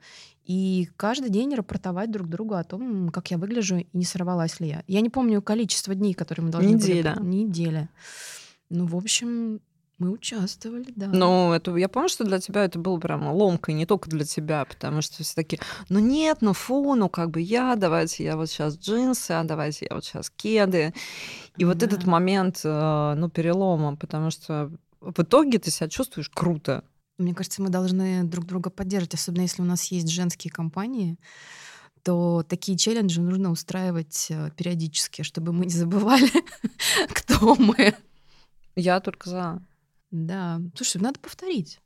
и 0.45 0.89
каждый 0.95 1.29
день 1.31 1.55
рапортовать 1.55 2.11
друг 2.11 2.27
другу 2.27 2.53
о 2.53 2.63
том, 2.63 3.09
как 3.09 3.31
я 3.31 3.37
выгляжу 3.37 3.77
и 3.77 3.87
не 3.93 4.05
сорвалась 4.05 4.59
ли 4.59 4.67
я. 4.67 4.83
Я 4.87 5.01
не 5.01 5.09
помню 5.09 5.41
количество 5.41 5.95
дней, 5.95 6.13
которые 6.13 6.45
мы 6.45 6.51
должны 6.51 6.69
Неделя. 6.69 7.15
были... 7.15 7.27
Неделя. 7.27 7.89
Ну, 8.69 8.85
в 8.85 8.95
общем, 8.95 9.59
мы 9.97 10.11
участвовали, 10.11 10.91
да. 10.95 11.07
Ну, 11.07 11.53
это, 11.53 11.75
я 11.77 11.87
помню, 11.87 12.09
что 12.09 12.25
для 12.25 12.39
тебя 12.39 12.65
это 12.65 12.77
было 12.77 12.97
прям 12.99 13.27
ломкой, 13.27 13.73
не 13.73 13.85
только 13.85 14.09
для 14.09 14.25
тебя, 14.25 14.65
потому 14.65 15.01
что 15.01 15.23
все 15.23 15.35
такие, 15.35 15.59
ну 15.89 15.99
нет, 15.99 16.39
ну 16.41 16.53
фу, 16.53 16.95
ну 16.95 17.07
как 17.07 17.31
бы 17.31 17.39
я, 17.39 17.75
давайте 17.75 18.23
я 18.23 18.35
вот 18.35 18.49
сейчас 18.49 18.77
джинсы, 18.77 19.31
а 19.31 19.43
давайте 19.43 19.87
я 19.89 19.95
вот 19.95 20.03
сейчас 20.03 20.29
кеды. 20.29 20.93
И 21.57 21.63
да. 21.63 21.67
вот 21.67 21.81
этот 21.81 22.05
момент, 22.05 22.61
э, 22.63 23.13
ну, 23.15 23.29
перелома, 23.29 23.95
потому 23.95 24.31
что 24.31 24.71
в 24.99 25.21
итоге 25.21 25.59
ты 25.59 25.71
себя 25.71 25.87
чувствуешь 25.87 26.29
круто. 26.29 26.83
Мне 27.17 27.33
кажется, 27.33 27.61
мы 27.61 27.69
должны 27.69 28.23
друг 28.23 28.45
друга 28.45 28.69
поддерживать, 28.69 29.13
особенно 29.13 29.43
если 29.43 29.61
у 29.61 29.65
нас 29.65 29.85
есть 29.85 30.09
женские 30.09 30.51
компании, 30.51 31.17
то 32.03 32.43
такие 32.47 32.77
челленджи 32.77 33.21
нужно 33.21 33.49
устраивать 33.49 34.27
э, 34.29 34.51
периодически, 34.57 35.21
чтобы 35.21 35.53
мы 35.53 35.65
не 35.65 35.73
забывали, 35.73 36.29
кто 37.09 37.55
мы. 37.55 37.95
Я 38.75 38.99
только 38.99 39.29
за. 39.29 39.61
Да. 40.15 40.61
Слушай, 40.75 41.01
надо 41.01 41.19
повторить. 41.19 41.81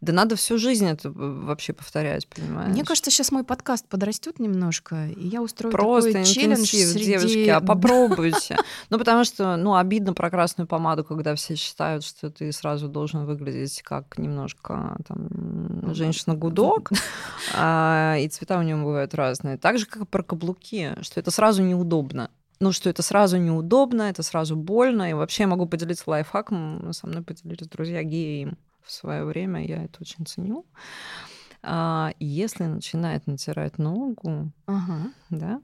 Да 0.00 0.12
надо 0.12 0.36
всю 0.36 0.58
жизнь 0.58 0.86
это 0.86 1.10
вообще 1.10 1.72
повторять, 1.72 2.28
понимаешь? 2.28 2.70
Мне 2.72 2.84
кажется, 2.84 3.10
сейчас 3.10 3.32
мой 3.32 3.44
подкаст 3.44 3.88
подрастет 3.88 4.38
немножко, 4.38 5.08
и 5.08 5.26
я 5.28 5.42
устрою 5.42 5.72
Просто 5.72 6.12
такой 6.12 6.24
челлендж 6.24 6.64
среди... 6.64 7.04
девочки, 7.04 7.48
а 7.48 7.60
попробуйте. 7.66 8.56
Ну, 8.90 8.98
потому 8.98 9.24
что, 9.24 9.56
ну, 9.56 9.74
обидно 9.76 10.12
про 10.12 10.30
красную 10.30 10.66
помаду, 10.68 11.04
когда 11.04 11.34
все 11.34 11.56
считают, 11.56 12.04
что 12.04 12.30
ты 12.30 12.52
сразу 12.52 12.88
должен 12.88 13.26
выглядеть 13.26 13.82
как 13.82 14.18
немножко 14.18 14.96
там 15.06 15.92
женщина-гудок, 15.94 16.90
а, 17.54 18.16
и 18.18 18.28
цвета 18.28 18.58
у 18.58 18.62
него 18.62 18.84
бывают 18.84 19.14
разные. 19.14 19.56
Так 19.56 19.78
же, 19.78 19.86
как 19.86 20.02
и 20.02 20.06
про 20.06 20.22
каблуки, 20.22 20.96
что 21.02 21.18
это 21.18 21.30
сразу 21.30 21.62
неудобно 21.62 22.30
ну, 22.60 22.72
что 22.72 22.90
это 22.90 23.02
сразу 23.02 23.36
неудобно, 23.36 24.02
это 24.02 24.22
сразу 24.22 24.56
больно. 24.56 25.10
И 25.10 25.14
вообще 25.14 25.44
я 25.44 25.48
могу 25.48 25.66
поделиться 25.66 26.04
лайфхаком. 26.06 26.92
Со 26.92 27.06
мной 27.06 27.22
поделились 27.22 27.68
друзья 27.68 28.02
геи 28.02 28.52
в 28.82 28.92
свое 28.92 29.24
время, 29.24 29.64
я 29.64 29.84
это 29.84 29.98
очень 30.00 30.26
ценю. 30.26 30.64
А, 31.62 32.12
если 32.18 32.64
начинает 32.64 33.26
натирать 33.26 33.78
ногу, 33.78 34.50
ага. 34.66 35.12
да, 35.28 35.60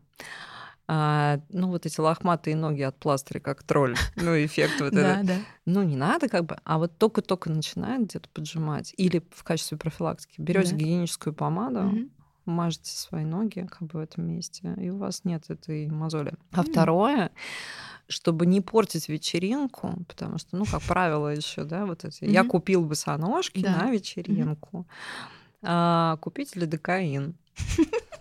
а, 0.87 1.41
ну, 1.49 1.69
вот 1.69 1.87
эти 1.87 1.99
лохматые 1.99 2.57
ноги 2.57 2.83
от 2.83 2.99
пластыря, 2.99 3.41
как 3.41 3.63
тролль, 3.63 3.97
ну, 4.17 4.33
эффект 4.45 4.81
вот 4.81 4.93
да, 4.93 5.21
этот. 5.21 5.27
Да. 5.27 5.37
Ну, 5.65 5.83
не 5.83 5.97
надо 5.97 6.29
как 6.29 6.45
бы, 6.45 6.59
а 6.65 6.79
вот 6.79 6.99
только-только 6.99 7.51
начинает 7.51 8.03
где-то 8.09 8.29
поджимать. 8.29 8.93
Или 8.97 9.23
в 9.31 9.45
качестве 9.45 9.79
профилактики 9.79 10.41
берете 10.41 10.73
Да. 10.73 10.77
гигиеническую 10.77 11.33
помаду. 11.33 12.09
Мажете 12.47 12.91
свои 12.91 13.25
ноги 13.25 13.67
как 13.71 13.83
бы 13.89 13.99
в 14.01 14.03
этом 14.03 14.27
месте, 14.27 14.75
и 14.81 14.91
у 14.91 14.99
вас 14.99 15.25
нет 15.25 15.45
этой 15.51 15.89
мозоли. 15.89 16.35
А 16.53 16.61
М. 16.61 16.65
второе, 16.67 17.31
чтобы 18.09 18.47
не 18.47 18.61
портить 18.61 19.09
вечеринку, 19.09 19.95
потому 20.09 20.39
что, 20.39 20.57
ну, 20.57 20.65
как 20.67 20.83
правило, 20.83 21.29
еще, 21.29 21.65
да, 21.65 21.87
вот 21.87 22.05
эти. 22.05 22.25
Я 22.25 22.43
Мгм. 22.43 22.51
купил 22.51 22.85
босоножки 22.85 23.61
Да. 23.63 23.73
на 23.85 23.91
вечеринку. 23.91 24.87
А, 25.63 26.17
купить 26.19 26.57
лидокаин. 26.57 27.35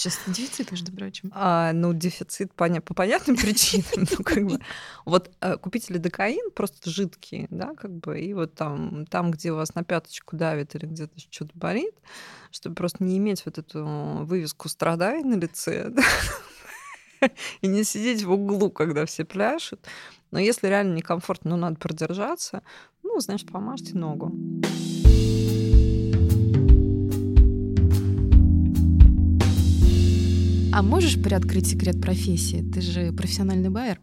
Сейчас 0.00 0.18
дефицит, 0.26 0.70
между 0.70 0.92
прочим. 0.92 1.30
А, 1.34 1.74
ну, 1.74 1.92
дефицит 1.92 2.52
поня- 2.56 2.80
по 2.80 2.94
понятным 2.94 3.36
причинам. 3.36 4.08
Ну, 4.10 4.24
как 4.24 4.46
бы, 4.46 4.58
вот 5.04 5.30
э, 5.42 5.58
купите 5.58 5.92
лидокаин, 5.92 6.50
просто 6.52 6.88
жидкий, 6.88 7.46
да, 7.50 7.74
как 7.74 7.90
бы, 7.90 8.18
и 8.18 8.32
вот 8.32 8.54
там, 8.54 9.04
там, 9.04 9.30
где 9.30 9.52
у 9.52 9.56
вас 9.56 9.74
на 9.74 9.84
пяточку 9.84 10.36
давит 10.36 10.74
или 10.74 10.86
где-то 10.86 11.20
что-то 11.30 11.50
болит, 11.52 11.94
чтобы 12.50 12.76
просто 12.76 13.04
не 13.04 13.18
иметь 13.18 13.44
вот 13.44 13.58
эту 13.58 13.84
вывеску 14.24 14.70
«страдай» 14.70 15.22
на 15.22 15.34
лице, 15.34 15.92
и 17.60 17.66
не 17.66 17.84
сидеть 17.84 18.22
в 18.22 18.32
углу, 18.32 18.70
когда 18.70 19.04
все 19.04 19.26
пляшут. 19.26 19.80
Но 20.30 20.38
если 20.38 20.68
реально 20.68 20.94
некомфортно, 20.94 21.50
ну, 21.50 21.56
надо 21.58 21.76
продержаться, 21.76 22.62
ну, 23.02 23.20
значит, 23.20 23.52
помажьте 23.52 23.98
ногу. 23.98 24.32
А 30.72 30.82
можешь 30.82 31.20
приоткрыть 31.20 31.66
секрет 31.66 32.00
профессии? 32.00 32.64
Ты 32.72 32.80
же 32.80 33.12
профессиональный 33.12 33.70
байер. 33.70 34.00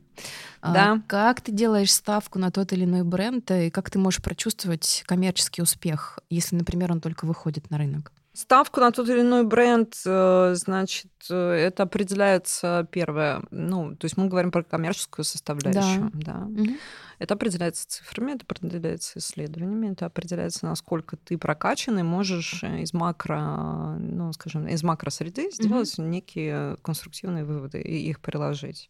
А 0.61 0.73
Да. 0.73 1.01
Как 1.07 1.41
ты 1.41 1.51
делаешь 1.51 1.93
ставку 1.93 2.39
на 2.39 2.51
тот 2.51 2.73
или 2.73 2.83
иной 2.83 3.03
бренд, 3.03 3.49
и 3.51 3.69
как 3.69 3.89
ты 3.89 3.99
можешь 3.99 4.21
прочувствовать 4.21 5.03
коммерческий 5.05 5.61
успех, 5.61 6.19
если, 6.29 6.55
например, 6.55 6.91
он 6.91 6.99
только 6.99 7.25
выходит 7.25 7.69
на 7.69 7.77
рынок? 7.77 8.11
Ставку 8.33 8.81
на 8.81 8.91
тот 8.91 9.09
или 9.09 9.21
иной 9.21 9.43
бренд, 9.43 9.95
э, 10.05 10.53
значит, 10.55 11.11
э, 11.29 11.35
это 11.53 11.83
определяется 11.83 12.87
первое, 12.91 13.41
ну, 13.49 13.95
то 13.95 14.05
есть 14.05 14.17
мы 14.17 14.27
говорим 14.27 14.51
про 14.51 14.63
коммерческую 14.63 15.25
составляющую, 15.25 16.11
да. 16.13 16.33
Мгм. 16.33 16.77
Это 17.19 17.33
определяется 17.33 17.87
цифрами, 17.87 18.33
это 18.33 18.45
определяется 18.47 19.19
исследованиями, 19.19 19.91
это 19.93 20.05
определяется, 20.05 20.65
насколько 20.67 21.17
ты 21.17 21.37
прокачанный, 21.37 22.03
можешь 22.03 22.63
э, 22.63 22.81
из 22.81 22.93
макро, 22.93 23.97
ну, 23.99 24.31
скажем, 24.33 24.67
из 24.67 24.83
макросреды 24.83 25.49
сделать 25.51 25.97
некие 25.97 26.77
конструктивные 26.83 27.43
выводы 27.43 27.81
и 27.81 28.09
их 28.09 28.19
приложить. 28.19 28.89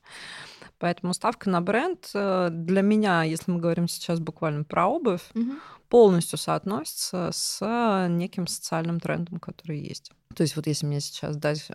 Поэтому 0.79 1.13
ставка 1.13 1.49
на 1.49 1.61
бренд 1.61 2.09
э, 2.13 2.49
для 2.51 2.81
меня, 2.81 3.23
если 3.23 3.49
мы 3.51 3.59
говорим 3.59 3.87
сейчас 3.87 4.19
буквально 4.19 4.63
про 4.63 4.87
обувь, 4.87 5.23
Мгм. 5.33 5.59
полностью 5.89 6.37
соотносится 6.37 7.29
с 7.31 8.07
неким 8.09 8.45
социальным 8.47 8.99
трендом, 8.99 9.39
который 9.39 9.79
есть. 9.79 10.11
То 10.35 10.43
есть 10.43 10.55
вот 10.55 10.67
если 10.67 10.85
мне 10.85 10.99
сейчас 10.99 11.35
дать 11.37 11.71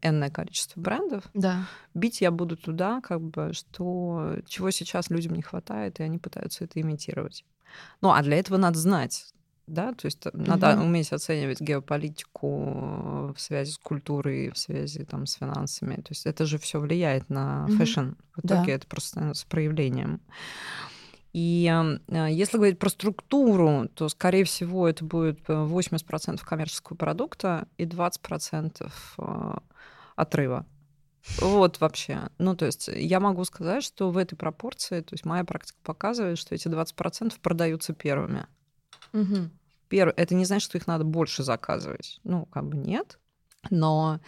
энное 0.00 0.30
количество 0.30 0.80
брендов, 0.80 1.24
Да. 1.34 1.66
бить 1.92 2.20
я 2.22 2.30
буду 2.30 2.56
туда, 2.56 3.00
как 3.02 3.20
бы, 3.20 3.52
что 3.52 4.36
чего 4.46 4.70
сейчас 4.70 5.10
людям 5.10 5.34
не 5.34 5.42
хватает, 5.42 5.87
и 6.00 6.02
они 6.02 6.18
пытаются 6.18 6.64
это 6.64 6.80
имитировать. 6.80 7.44
Ну, 8.00 8.10
а 8.10 8.22
для 8.22 8.36
этого 8.38 8.56
надо 8.58 8.78
знать, 8.78 9.26
да, 9.66 9.92
то 9.92 10.06
есть 10.06 10.24
надо 10.32 10.76
Мгм. 10.76 10.84
уметь 10.86 11.12
оценивать 11.12 11.60
геополитику 11.60 13.32
в 13.34 13.38
связи 13.38 13.72
с 13.72 13.78
культурой, 13.78 14.50
в 14.50 14.56
связи 14.58 15.04
там 15.04 15.26
с 15.26 15.34
финансами. 15.34 15.96
То 15.96 16.08
есть 16.10 16.24
это 16.26 16.46
же 16.46 16.58
все 16.58 16.80
влияет 16.80 17.28
на 17.28 17.66
Мгм. 17.66 17.76
fashion. 17.76 18.00
В 18.34 18.40
итоге 18.46 18.66
Да. 18.66 18.72
это 18.72 18.86
просто 18.86 19.08
становится 19.10 19.46
проявлением. 19.46 20.20
И 21.34 21.70
э, 22.08 22.28
если 22.30 22.56
говорить 22.56 22.78
про 22.78 22.88
структуру, 22.88 23.88
то, 23.94 24.08
скорее 24.08 24.44
всего, 24.44 24.88
это 24.88 25.04
будет 25.04 25.40
э, 25.48 25.52
80% 25.52 26.42
коммерческого 26.44 26.96
продукта 26.96 27.68
и 27.76 27.84
20% 27.84 28.90
э, 29.18 29.54
отрыва. 30.16 30.64
Вот 31.40 31.80
вообще. 31.80 32.28
Ну, 32.38 32.56
то 32.56 32.66
есть 32.66 32.88
я 32.88 33.20
могу 33.20 33.44
сказать, 33.44 33.84
что 33.84 34.10
в 34.10 34.16
этой 34.16 34.36
пропорции, 34.36 35.00
то 35.00 35.14
есть 35.14 35.24
моя 35.24 35.44
практика 35.44 35.78
показывает, 35.82 36.38
что 36.38 36.54
эти 36.54 36.68
20% 36.68 37.38
продаются 37.40 37.92
первыми. 37.92 38.46
Мгм. 39.12 39.50
Первое, 39.88 40.14
это 40.16 40.34
не 40.34 40.44
значит, 40.44 40.64
что 40.68 40.78
их 40.78 40.86
надо 40.86 41.04
больше 41.04 41.42
заказывать. 41.42 42.20
Ну, 42.24 42.46
как 42.46 42.64
бы 42.64 42.76
нет. 42.76 43.18
Но 43.70 44.20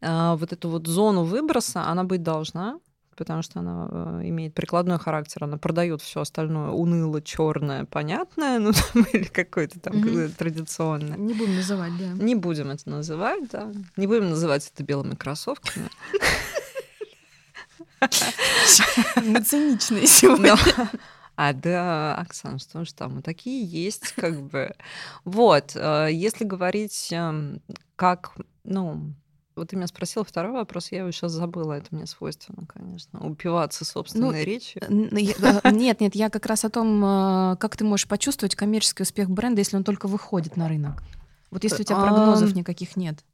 э, 0.00 0.34
вот 0.36 0.52
эту 0.52 0.68
вот 0.68 0.86
зону 0.86 1.24
выброса, 1.24 1.86
она 1.86 2.04
быть 2.04 2.22
должна, 2.22 2.80
потому 3.16 3.42
что 3.42 3.60
она 3.60 3.88
э, 3.90 4.28
имеет 4.28 4.54
прикладной 4.54 4.98
характер, 4.98 5.44
она 5.44 5.56
продает 5.56 6.02
все 6.02 6.20
остальное 6.20 6.70
уныло, 6.70 7.20
черное, 7.22 7.84
понятное, 7.84 8.58
ну 8.60 8.72
там, 8.72 9.04
или 9.12 9.24
какое-то 9.24 9.80
там 9.80 10.02
какое-то 10.02 10.36
традиционное. 10.36 11.16
Не 11.16 11.34
будем 11.34 11.56
называть, 11.56 11.92
да. 11.98 12.12
Не 12.22 12.34
будем 12.34 12.70
это 12.70 12.88
называть, 12.88 13.48
да. 13.50 13.72
Не 13.96 14.06
будем 14.06 14.30
называть 14.30 14.70
это 14.72 14.84
белыми 14.84 15.14
кроссовками. 15.14 15.88
Мы 19.22 19.40
циничные 19.42 20.06
сегодня. 20.06 20.54
А 21.38 21.52
да, 21.52 22.14
Оксана, 22.14 22.58
что 22.58 22.82
ж 22.86 22.92
там, 22.92 23.16
мы 23.16 23.22
такие 23.22 23.62
есть, 23.62 24.12
как 24.12 24.40
бы. 24.40 24.74
Вот, 25.26 25.72
э, 25.74 26.08
если 26.10 26.44
говорить, 26.44 27.08
эм, 27.12 27.60
как, 27.94 28.32
ну, 28.64 29.12
вот 29.56 29.70
ты 29.70 29.76
меня 29.76 29.86
спросила 29.86 30.24
второй 30.24 30.52
вопрос, 30.52 30.92
я 30.92 31.00
его 31.00 31.10
сейчас 31.10 31.32
забыла, 31.32 31.72
это 31.74 31.88
мне 31.94 32.06
свойственно, 32.06 32.66
конечно, 32.66 33.26
упиваться 33.26 33.84
собственной 33.84 34.44
речью. 34.44 34.82
Н- 34.88 35.16
я- 35.16 35.60
э, 35.64 35.70
Нет, 35.72 36.00
нет, 36.00 36.14
я 36.14 36.28
как 36.30 36.46
раз 36.46 36.64
о 36.64 36.70
том, 36.70 37.02
э, 37.04 37.56
как 37.58 37.76
ты 37.76 37.84
можешь 37.84 38.06
почувствовать 38.06 38.54
коммерческий 38.54 39.02
успех 39.02 39.30
бренда, 39.30 39.60
если 39.60 39.76
он 39.76 39.84
только 39.84 40.06
выходит 40.08 40.56
на 40.56 40.68
рынок. 40.68 41.02
Вот 41.50 41.64
если 41.64 41.82
у 41.82 41.84
тебя 41.84 42.00
прогнозов 42.00 42.50
Ам. 42.50 42.56
никаких 42.56 42.96
нет. 42.96 43.24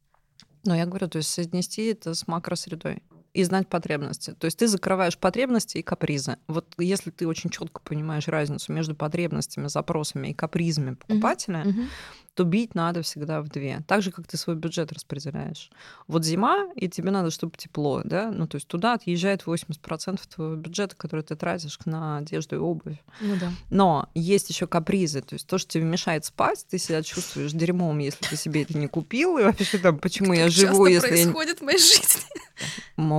Но 0.64 0.76
я 0.76 0.86
говорю, 0.86 1.08
то 1.08 1.18
есть 1.18 1.28
соотнести 1.30 1.86
это 1.86 2.14
с 2.14 2.28
макросредой 2.28 3.02
и 3.34 3.44
знать 3.44 3.66
потребности. 3.68 4.34
То 4.38 4.44
есть 4.44 4.58
ты 4.58 4.66
закрываешь 4.68 5.16
потребности 5.16 5.78
и 5.78 5.82
капризы. 5.82 6.36
Вот 6.48 6.66
если 6.78 7.10
ты 7.10 7.26
очень 7.26 7.50
четко 7.50 7.80
понимаешь 7.82 8.28
разницу 8.28 8.72
между 8.72 8.94
потребностями, 8.94 9.68
запросами 9.68 10.28
и 10.28 10.34
капризами 10.34 10.94
покупателя, 10.94 11.64
Мгм. 11.64 11.88
то 12.34 12.44
бить 12.44 12.74
надо 12.74 13.02
всегда 13.02 13.40
в 13.42 13.48
две. 13.48 13.82
Так 13.86 14.02
же, 14.02 14.10
как 14.10 14.26
ты 14.26 14.36
свой 14.36 14.56
бюджет 14.56 14.92
распределяешь. 14.92 15.70
Вот 16.08 16.24
зима, 16.24 16.68
и 16.76 16.88
тебе 16.88 17.10
надо, 17.10 17.30
чтобы 17.30 17.56
тепло, 17.56 18.02
да? 18.04 18.30
Ну, 18.30 18.46
то 18.46 18.56
есть 18.56 18.66
туда 18.68 18.94
отъезжает 18.94 19.44
80% 19.46 20.26
твоего 20.26 20.56
бюджета, 20.56 20.94
который 20.96 21.22
ты 21.22 21.34
тратишь 21.36 21.78
на 21.84 22.18
одежду 22.18 22.56
и 22.56 22.58
обувь. 22.58 22.98
Ну 23.20 23.36
да. 23.36 23.50
Но 23.70 24.08
есть 24.14 24.48
еще 24.50 24.66
капризы, 24.66 25.20
то 25.22 25.34
есть 25.34 25.46
то, 25.46 25.58
что 25.58 25.70
тебе 25.72 25.84
мешает 25.84 26.24
спать, 26.24 26.66
ты 26.68 26.78
себя 26.78 27.02
чувствуешь 27.02 27.52
дерьмом, 27.52 27.98
если 27.98 28.24
ты 28.24 28.36
себе 28.36 28.62
это 28.62 28.76
не 28.78 28.88
купил, 28.88 29.38
и 29.38 29.42
вообще 29.44 29.78
там, 29.78 29.98
почему 29.98 30.32
я 30.32 30.48
живу, 30.48 30.86
если... 30.86 31.08
происходит 31.08 31.58
в 31.60 31.62
моей 31.62 31.78
жизни. 31.78 32.22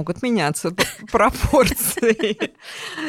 Могут 0.04 0.22
меняться 0.22 0.76
пропорции. 1.14 2.52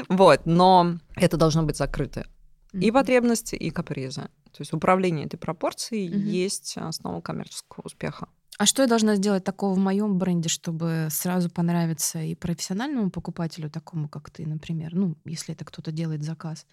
Вот, 0.09 0.43
но 0.47 1.01
это 1.17 1.37
должно 1.37 1.65
быть 1.65 1.77
закрыто. 1.77 2.25
И 2.73 2.93
потребности, 2.93 3.57
и 3.57 3.71
капризы. 3.71 4.23
То 4.53 4.61
есть 4.61 4.73
управление 4.73 5.27
этой 5.27 5.37
пропорцией 5.37 6.07
есть 6.07 6.77
основа 6.77 7.21
коммерческого 7.21 7.83
успеха. 7.85 8.29
А 8.59 8.67
что 8.67 8.83
я 8.83 8.89
должна 8.89 9.17
сделать 9.17 9.43
такого 9.43 9.75
в 9.75 9.79
моем 9.79 10.19
бренде, 10.19 10.49
чтобы 10.49 11.09
сразу 11.11 11.51
понравиться 11.51 12.23
и 12.23 12.37
профессиональному 12.37 13.11
покупателю, 13.11 13.69
такому 13.69 14.09
как 14.09 14.31
ты, 14.31 14.47
например, 14.47 14.95
ну, 14.95 15.17
если 15.25 15.53
это 15.53 15.65
кто-то 15.65 15.91
делает 15.91 16.23
заказ, 16.23 16.65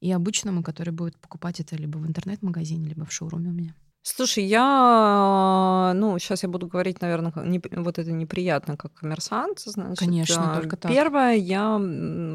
и 0.00 0.10
обычному, 0.10 0.64
который 0.64 0.92
будет 0.92 1.16
покупать 1.18 1.60
это 1.60 1.76
либо 1.76 1.98
в 1.98 2.06
интернет-магазине, 2.08 2.88
либо 2.88 3.04
в 3.04 3.12
шоуруме 3.12 3.50
у 3.50 3.52
меня? 3.52 3.74
Слушай, 4.16 4.44
я, 4.44 5.92
ну, 5.94 6.18
сейчас 6.18 6.42
я 6.42 6.48
буду 6.48 6.66
говорить, 6.66 7.02
наверное, 7.02 7.32
не, 7.44 7.60
вот 7.76 7.98
это 7.98 8.10
неприятно, 8.10 8.76
как 8.76 8.94
коммерсант, 8.94 9.60
значит. 9.60 9.98
Конечно, 9.98 10.54
только 10.54 10.76
так. 10.76 10.90
Первое, 10.90 11.34
я 11.34 11.78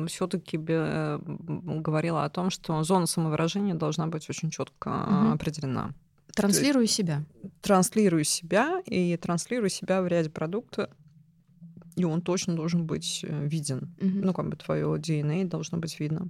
все-таки 0.08 0.58
говорила 0.58 2.26
о 2.26 2.30
том, 2.30 2.52
что 2.52 2.84
зона 2.84 3.08
самовыражения 3.08 3.74
должна 3.74 4.06
быть 4.06 4.30
очень 4.30 4.52
четко 4.52 4.90
угу. 4.90 5.34
определена. 5.34 5.94
Транслирую 6.36 6.88
себя. 6.88 7.24
Транслирую 7.62 8.24
себя 8.24 8.82
и 8.86 9.18
транслирую 9.18 9.70
себя 9.70 10.04
в 10.04 10.08
ряде 10.08 10.30
продукта, 10.30 10.90
и 11.96 12.06
он 12.06 12.22
точно 12.22 12.56
должен 12.56 12.86
быть 12.86 13.26
э, 13.28 13.48
виден. 13.48 13.96
Угу. 14.00 14.26
Ну, 14.26 14.34
как 14.34 14.50
бы 14.50 14.56
твое 14.58 14.88
DNA 14.96 15.46
должно 15.46 15.80
быть 15.80 16.00
видно. 16.00 16.28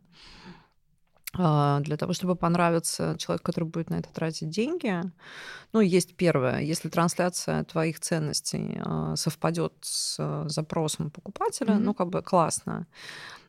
А, 1.35 1.79
для 1.79 1.97
того, 1.97 2.13
чтобы 2.13 2.35
понравиться 2.35 3.15
человеку, 3.17 3.45
который 3.45 3.65
будет 3.65 3.89
на 3.89 3.95
это 3.95 4.09
тратить 4.13 4.49
деньги, 4.49 5.01
ну, 5.71 5.79
есть 5.81 6.15
первое, 6.15 6.59
если 6.59 6.89
трансляция 6.89 7.63
твоих 7.63 7.99
ценностей 7.99 8.79
а, 8.85 9.15
совпадет 9.15 9.73
с 9.81 10.17
а, 10.19 10.47
запросом 10.47 11.09
покупателя, 11.09 11.73
mm-hmm. 11.73 11.79
ну, 11.79 11.93
как 11.93 12.09
бы 12.09 12.21
классно. 12.21 12.85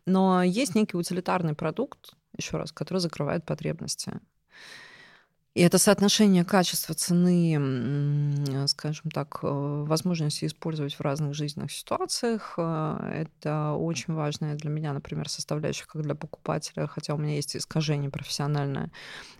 Но 0.06 0.42
есть 0.42 0.74
некий 0.74 0.96
утилитарный 0.96 1.54
продукт, 1.54 2.14
еще 2.36 2.56
раз, 2.56 2.72
который 2.72 2.98
закрывает 2.98 3.44
потребности. 3.44 4.20
И 5.54 5.60
это 5.60 5.78
соотношение 5.78 6.44
качества 6.44 6.96
цены, 6.96 8.66
скажем 8.66 9.12
так, 9.12 9.38
э, 9.42 9.84
возможности 9.86 10.46
использовать 10.46 10.94
в 10.94 11.00
разных 11.00 11.34
жизненных 11.34 11.70
ситуациях, 11.70 12.54
э, 12.56 13.24
это 13.28 13.74
очень 13.74 14.14
важная 14.14 14.56
для 14.56 14.68
меня, 14.68 14.92
например, 14.92 15.28
составляющая 15.28 15.84
как 15.86 16.02
для 16.02 16.16
покупателя, 16.16 16.88
хотя 16.88 17.14
у 17.14 17.18
меня 17.18 17.36
есть 17.36 17.56
искажение 17.56 18.10
профессиональное. 18.10 18.90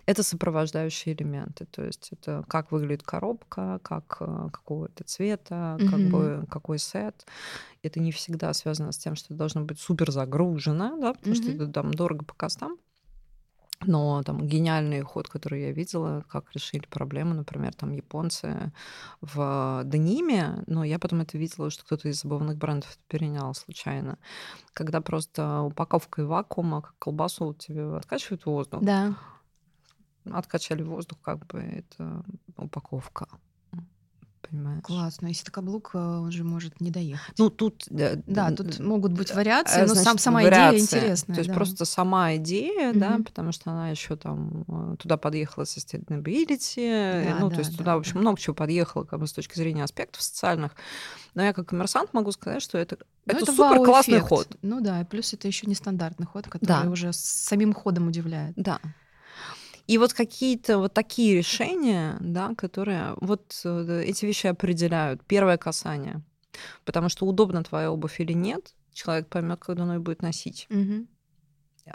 Это 0.05 0.23
сопровождающие 0.23 1.13
элементы, 1.15 1.65
то 1.65 1.83
есть 1.83 2.09
это 2.13 2.45
как 2.47 2.71
выглядит 2.71 3.03
коробка, 3.03 3.81
как 3.83 4.15
э, 4.21 4.49
какого 4.53 4.87
то 4.87 5.03
цвета, 5.03 5.75
mm-hmm. 5.77 5.89
как 5.89 5.99
бы 5.99 6.45
какой 6.49 6.79
сет. 6.79 7.25
Это 7.83 7.99
не 7.99 8.13
всегда 8.13 8.53
связано 8.53 8.93
с 8.93 8.97
тем, 8.97 9.15
что 9.15 9.33
это 9.33 9.37
должно 9.37 9.63
быть 9.65 9.81
супер 9.81 10.11
загружено, 10.11 10.97
да, 10.97 11.13
потому 11.13 11.35
mm-hmm. 11.35 11.41
что 11.41 11.51
это 11.51 11.67
там 11.67 11.93
дорого 11.93 12.23
по 12.23 12.33
костам. 12.35 12.77
Но 13.81 14.23
там 14.23 14.47
гениальный 14.47 15.01
ход, 15.01 15.27
который 15.27 15.63
я 15.63 15.71
видела, 15.71 16.23
как 16.29 16.51
решили 16.53 16.85
проблему, 16.87 17.33
например, 17.33 17.73
там 17.73 17.91
японцы 17.91 18.71
в 19.21 19.83
дениме, 19.85 20.63
но 20.67 20.83
я 20.83 20.97
потом 20.97 21.21
это 21.21 21.37
видела, 21.37 21.69
что 21.69 21.83
кто-то 21.83 22.07
из 22.09 22.23
обувных 22.25 22.57
брендов 22.57 22.91
это 22.91 23.01
перенял 23.07 23.53
случайно, 23.53 24.17
когда 24.73 25.01
просто 25.01 25.61
упаковкой 25.61 26.25
вакуума, 26.25 26.81
как 26.81 26.95
колбасу 26.99 27.53
тебе 27.53 27.95
откачивают 27.97 28.45
воздух. 28.45 28.81
Да. 28.81 29.15
Откачали 30.31 30.81
воздух, 30.81 31.19
как 31.21 31.45
бы 31.45 31.59
это 31.59 32.23
упаковка 32.57 33.27
понимаешь? 34.49 34.83
Классно. 34.83 35.27
Если 35.27 35.43
это 35.43 35.51
каблук, 35.51 35.91
э, 35.93 35.97
он 35.97 36.31
же 36.31 36.43
может 36.43 36.81
не 36.81 36.91
доехать. 36.91 37.37
Ну, 37.37 37.49
тут... 37.49 37.85
Да, 37.89 38.15
да 38.25 38.51
тут 38.51 38.79
могут 38.79 39.13
быть 39.13 39.33
вариации, 39.33 39.81
но 39.81 39.95
сам, 39.95 40.17
сама 40.17 40.41
вариация. 40.41 40.77
идея 40.77 40.81
интересная. 40.81 41.35
То 41.35 41.39
есть 41.39 41.49
да. 41.49 41.55
просто 41.55 41.85
сама 41.85 42.35
идея, 42.35 42.91
угу. 42.91 42.99
да, 42.99 43.19
потому 43.25 43.51
что 43.51 43.71
она 43.71 43.89
еще 43.89 44.15
там 44.15 44.65
э, 44.67 44.95
туда 44.99 45.17
подъехала 45.17 45.63
sustainability, 45.63 47.25
да, 47.25 47.37
ну, 47.39 47.49
да, 47.49 47.55
то 47.55 47.59
есть 47.59 47.71
да, 47.71 47.77
туда, 47.77 47.95
в 47.95 47.99
общем, 47.99 48.19
много 48.19 48.39
чего 48.39 48.53
подъехало 48.53 49.03
как 49.03 49.19
бы 49.19 49.27
с 49.27 49.33
точки 49.33 49.55
зрения 49.55 49.83
аспектов 49.83 50.21
социальных. 50.21 50.73
Но 51.33 51.43
я 51.43 51.53
как 51.53 51.67
коммерсант 51.67 52.13
могу 52.13 52.31
сказать, 52.31 52.61
что 52.61 52.77
это, 52.77 52.97
это, 53.25 53.37
это 53.37 53.51
супер 53.51 53.83
классный 53.83 54.19
ход. 54.21 54.47
Ну 54.61 54.81
да, 54.81 55.01
и 55.01 55.05
плюс 55.05 55.33
это 55.33 55.47
еще 55.47 55.67
нестандартный 55.67 56.25
ход, 56.25 56.47
который 56.47 56.83
да. 56.83 56.89
уже 56.89 57.11
самим 57.13 57.73
ходом 57.73 58.07
удивляет. 58.07 58.53
Да. 58.55 58.79
И 59.87 59.97
вот 59.99 60.13
какие-то 60.13 60.79
вот 60.79 60.93
такие 60.93 61.37
решения, 61.37 62.17
да, 62.19 62.55
которые 62.55 63.13
вот 63.17 63.61
э, 63.63 64.03
эти 64.05 64.25
вещи 64.25 64.47
определяют. 64.47 65.23
Первое 65.25 65.57
касание. 65.57 66.21
Потому 66.85 67.09
что 67.09 67.25
удобно 67.25 67.63
твоя 67.63 67.91
обувь 67.91 68.19
или 68.19 68.33
нет, 68.33 68.73
человек 68.93 69.27
поймет, 69.27 69.59
когда 69.59 69.83
он 69.83 69.93
ее 69.93 69.99
будет 69.99 70.21
носить. 70.21 70.67
Угу. 70.71 71.05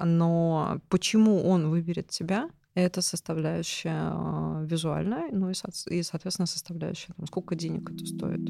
Но 0.05 0.81
почему 0.89 1.45
он 1.45 1.69
выберет 1.71 2.09
тебя, 2.09 2.49
это 2.75 3.03
составляющая 3.03 4.13
э, 4.13 4.67
визуальная, 4.67 5.29
ну 5.33 5.51
и, 5.51 5.55
и 5.89 6.03
соответственно, 6.05 6.47
составляющая, 6.47 7.13
там, 7.15 7.27
сколько 7.27 7.57
денег 7.57 7.91
это 7.91 8.07
стоит. 8.07 8.41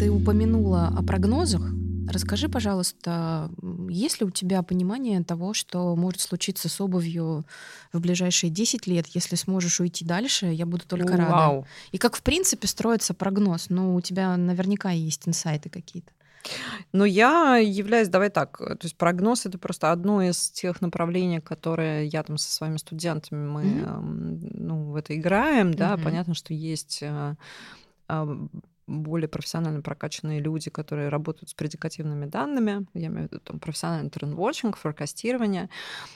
Ты 0.00 0.10
упомянула 0.10 0.88
о 0.88 1.02
прогнозах. 1.04 1.75
Расскажи, 2.08 2.48
пожалуйста, 2.48 3.50
есть 3.88 4.20
ли 4.20 4.26
у 4.26 4.30
тебя 4.30 4.62
понимание 4.62 5.22
того, 5.22 5.54
что 5.54 5.94
может 5.96 6.20
случиться 6.20 6.68
с 6.68 6.80
обувью 6.80 7.44
в 7.92 8.00
ближайшие 8.00 8.50
10 8.50 8.86
лет? 8.86 9.06
Если 9.08 9.36
сможешь 9.36 9.80
уйти 9.80 10.04
дальше, 10.04 10.46
я 10.46 10.66
буду 10.66 10.84
только 10.86 11.16
рада. 11.16 11.30
Вау. 11.30 11.66
И 11.92 11.98
как, 11.98 12.16
в 12.16 12.22
принципе, 12.22 12.68
строится 12.68 13.14
прогноз? 13.14 13.66
Ну, 13.68 13.94
у 13.94 14.00
тебя 14.00 14.36
наверняка 14.36 14.90
есть 14.90 15.28
инсайты 15.28 15.68
какие-то. 15.68 16.12
Ну, 16.92 17.04
я 17.04 17.56
являюсь, 17.56 18.08
давай 18.08 18.30
так, 18.30 18.56
то 18.58 18.78
есть 18.82 18.96
прогноз 18.96 19.46
это 19.46 19.58
просто 19.58 19.90
одно 19.90 20.22
из 20.22 20.50
тех 20.50 20.80
направлений, 20.80 21.40
которые 21.40 22.06
я 22.06 22.22
там 22.22 22.38
со 22.38 22.52
своими 22.52 22.76
студентами 22.76 23.46
мы 23.46 23.62
mm-hmm. 23.62 24.50
ну, 24.54 24.90
в 24.92 24.96
это 24.96 25.16
играем, 25.16 25.74
да, 25.74 25.94
mm-hmm. 25.94 26.04
понятно, 26.04 26.34
что 26.34 26.54
есть 26.54 27.00
э, 27.02 27.34
более 28.86 29.28
профессионально 29.28 29.82
прокачанные 29.82 30.40
люди, 30.40 30.70
которые 30.70 31.08
работают 31.08 31.50
с 31.50 31.54
предикативными 31.54 32.26
данными, 32.26 32.86
я 32.94 33.06
имею 33.06 33.28
в 33.28 33.32
виду 33.32 33.40
там, 33.40 33.58
профессиональный 33.58 34.10
трендвотчинг, 34.10 34.76
форкастирование. 34.76 35.68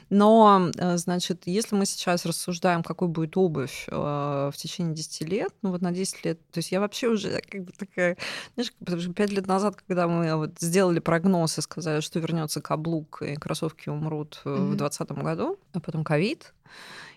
Но, 0.09 0.71
э, 0.77 0.97
значит, 0.97 1.43
если 1.47 1.75
мы 1.75 1.87
сейчас 1.87 2.25
рассуждаем, 2.25 2.83
какой 2.83 3.09
будет 3.09 3.37
обувь 3.37 3.87
э, 3.89 3.95
в 3.95 4.55
течение 4.57 4.95
10 4.95 5.29
лет, 5.29 5.53
ну 5.63 5.71
вот 5.71 5.83
на 5.83 5.91
10 5.91 6.25
лет, 6.25 6.39
то 6.51 6.59
есть 6.59 6.71
я 6.71 6.81
вообще 6.81 7.09
уже 7.09 7.41
как 7.41 7.65
бы 7.65 7.73
такая, 7.73 8.17
знаешь, 8.55 8.73
потому 8.79 9.01
что 9.01 9.13
5 9.13 9.31
лет 9.31 9.47
назад, 9.47 9.77
когда 9.77 10.07
мы 10.07 10.37
вот 10.37 10.53
сделали 10.61 11.01
прогноз 11.01 11.59
и 11.59 11.63
сказали, 11.63 12.01
что 12.01 12.21
вернется 12.21 12.61
каблук 12.61 13.23
и 13.23 13.35
кроссовки 13.35 13.89
умрут 13.89 14.41
mm-hmm. 14.45 14.57
в 14.57 14.77
2020 14.77 15.13
году, 15.13 15.59
а 15.73 15.81
потом 15.81 16.05
ковид, 16.05 16.55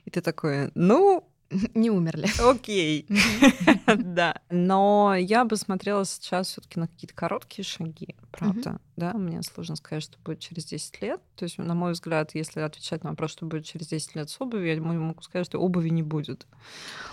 и 0.05 0.09
ты 0.09 0.21
такой, 0.21 0.71
ну, 0.75 1.27
Не 1.73 1.89
умерли. 1.89 2.27
Окей. 2.39 3.07
Да. 3.85 4.35
Но 4.49 5.15
я 5.17 5.45
бы 5.45 5.55
смотрела 5.57 6.05
сейчас 6.05 6.47
все-таки 6.47 6.79
на 6.79 6.87
какие-то 6.87 7.13
короткие 7.13 7.65
шаги, 7.65 8.15
правда. 8.31 8.79
Да, 8.95 9.13
мне 9.13 9.41
сложно 9.43 9.75
сказать, 9.75 10.03
что 10.03 10.17
будет 10.23 10.39
через 10.39 10.65
10 10.65 11.01
лет. 11.01 11.21
То 11.35 11.43
есть, 11.43 11.57
на 11.57 11.73
мой 11.73 11.93
взгляд, 11.93 12.31
если 12.33 12.61
отвечать 12.61 13.03
на 13.03 13.11
вопрос, 13.11 13.31
что 13.31 13.45
будет 13.45 13.65
через 13.65 13.87
10 13.87 14.15
лет 14.15 14.29
с 14.29 14.39
обувью, 14.39 14.75
я 14.75 14.81
могу 14.81 15.21
сказать, 15.21 15.47
что 15.47 15.59
обуви 15.59 15.89
не 15.89 16.03
будет. 16.03 16.45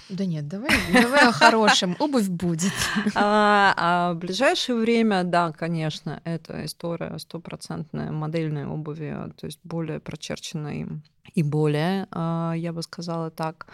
Да 0.09 0.25
нет, 0.25 0.47
давай, 0.49 0.71
давай 0.93 1.29
о 1.29 1.33
хорошем. 1.33 1.97
Обувь 1.99 2.29
будет. 2.29 2.73
А, 3.15 3.75
а 3.77 4.13
в 4.13 4.19
ближайшее 4.19 4.77
время, 4.77 5.25
да, 5.25 5.53
конечно, 5.53 6.21
это 6.25 6.65
история 6.65 7.19
стопроцентная 7.19 8.11
модельной 8.11 8.67
обуви, 8.67 9.15
то 9.37 9.47
есть 9.47 9.61
более 9.65 10.01
прочерченной 10.01 10.87
и 11.35 11.43
более, 11.43 12.07
а, 12.11 12.55
я 12.57 12.73
бы 12.73 12.83
сказала 12.83 13.31
так, 13.31 13.67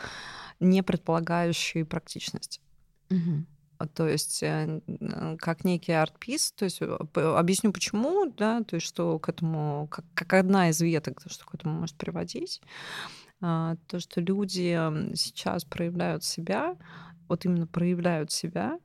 не 0.61 0.82
предполагающие 0.82 1.84
практичность. 1.84 2.61
Угу. 3.11 3.46
То 3.94 4.09
есть 4.09 4.42
э, 4.42 4.80
как 5.38 5.64
некий 5.64 5.92
арт-пис, 5.92 6.52
то 6.52 6.64
есть 6.64 6.80
э, 6.80 6.86
объясню 6.86 7.72
почему, 7.72 8.32
да, 8.32 8.62
то 8.62 8.76
есть 8.76 8.86
что 8.86 9.18
к 9.18 9.28
этому, 9.28 9.86
как, 9.90 10.04
как 10.14 10.32
одна 10.34 10.70
из 10.70 10.80
веток, 10.80 11.22
что 11.26 11.44
к 11.44 11.54
этому 11.54 11.80
может 11.80 11.96
приводить, 11.96 12.62
а, 13.42 13.76
то, 13.86 14.00
что 14.00 14.22
люди 14.22 14.78
сейчас 15.14 15.64
проявляют 15.64 16.24
себя, 16.24 16.76
вот 17.28 17.44
именно 17.44 17.66
проявляют 17.66 18.32
себя, 18.32 18.78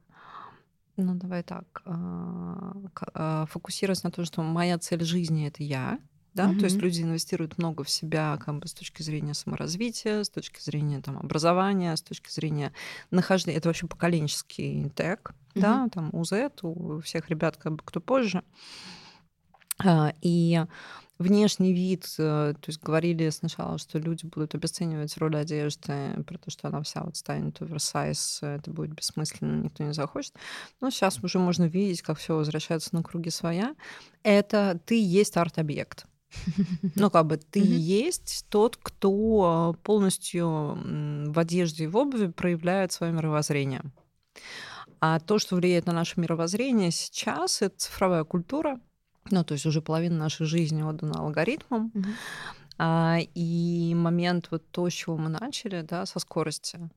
ну 0.97 1.15
давай 1.15 1.43
так, 1.43 1.81
а, 1.85 3.45
фокусируясь 3.45 4.03
на 4.03 4.11
том, 4.11 4.25
что 4.25 4.41
моя 4.41 4.77
цель 4.77 5.03
жизни— 5.05 5.47
это 5.47 5.63
я, 5.63 5.99
да, 6.33 6.49
mm-hmm. 6.49 6.59
то 6.59 6.65
есть 6.65 6.77
люди 6.77 7.01
инвестируют 7.01 7.57
много 7.57 7.83
в 7.83 7.89
себя, 7.89 8.37
как 8.37 8.59
бы 8.59 8.67
с 8.67 8.73
точки 8.73 9.01
зрения 9.01 9.33
саморазвития, 9.33 10.23
с 10.23 10.29
точки 10.29 10.61
зрения 10.61 11.01
там 11.01 11.17
образования, 11.17 11.95
с 11.95 12.01
точки 12.01 12.29
зрения 12.29 12.71
нахождения. 13.09 13.57
Это 13.57 13.69
вообще 13.69 13.87
поколенческий 13.87 14.89
тег, 14.89 15.33
mm-hmm. 15.55 15.61
да, 15.61 15.89
там 15.93 16.09
у 16.13 16.23
Z, 16.23 16.51
у 16.63 17.01
всех 17.01 17.29
ребят, 17.29 17.57
как 17.57 17.73
бы 17.73 17.81
кто 17.83 17.99
позже. 17.99 18.43
А, 19.83 20.13
и 20.21 20.63
внешний 21.21 21.73
вид, 21.73 22.05
э, 22.17 22.53
то 22.59 22.69
есть 22.69 22.81
говорили 22.81 23.29
сначала, 23.29 23.77
что 23.77 23.99
люди 23.99 24.25
будут 24.25 24.55
обесценивать 24.55 25.17
роль 25.17 25.35
одежды, 25.37 26.23
про 26.25 26.37
то, 26.37 26.49
что 26.49 26.67
она 26.67 26.81
вся 26.81 27.03
вот 27.03 27.15
станет 27.15 27.61
оверсайз, 27.61 28.39
это 28.41 28.71
будет 28.71 28.91
бессмысленно, 28.91 29.63
никто 29.63 29.83
не 29.83 29.93
захочет. 29.93 30.33
Но 30.79 30.89
сейчас 30.89 31.23
уже 31.23 31.39
можно 31.39 31.65
видеть, 31.65 32.01
как 32.01 32.17
все 32.17 32.35
возвращается 32.35 32.95
на 32.95 33.03
круги 33.03 33.29
своя. 33.29 33.75
Это 34.23 34.79
ты 34.85 35.01
есть 35.01 35.37
арт-объект. 35.37 36.05
Ну, 36.95 37.09
как 37.09 37.27
бы 37.27 37.37
ты 37.37 37.59
есть 37.59 38.45
тот, 38.49 38.77
кто 38.81 39.75
полностью 39.83 40.77
в 41.31 41.39
одежде 41.39 41.85
и 41.85 41.87
в 41.87 41.97
обуви 41.97 42.27
проявляет 42.27 42.91
свое 42.91 43.13
мировоззрение. 43.13 43.83
А 44.99 45.19
то, 45.19 45.39
что 45.39 45.55
влияет 45.55 45.87
на 45.87 45.93
наше 45.93 46.19
мировоззрение 46.19 46.91
сейчас, 46.91 47.61
это 47.61 47.75
цифровая 47.77 48.23
культура. 48.23 48.79
Ну, 49.29 49.43
то 49.43 49.53
есть 49.53 49.65
уже 49.65 49.81
половина 49.81 50.17
нашей 50.17 50.45
жизни 50.45 50.81
отдана 50.81 51.19
алгоритмам. 51.19 51.91
А, 52.77 53.19
и 53.35 53.93
момент 53.95 54.47
вот 54.51 54.63
то, 54.71 54.89
с 54.89 54.93
чего 54.93 55.17
мы 55.17 55.29
начали, 55.29 55.81
да, 55.81 56.05
со 56.05 56.19
скорости. 56.19 56.89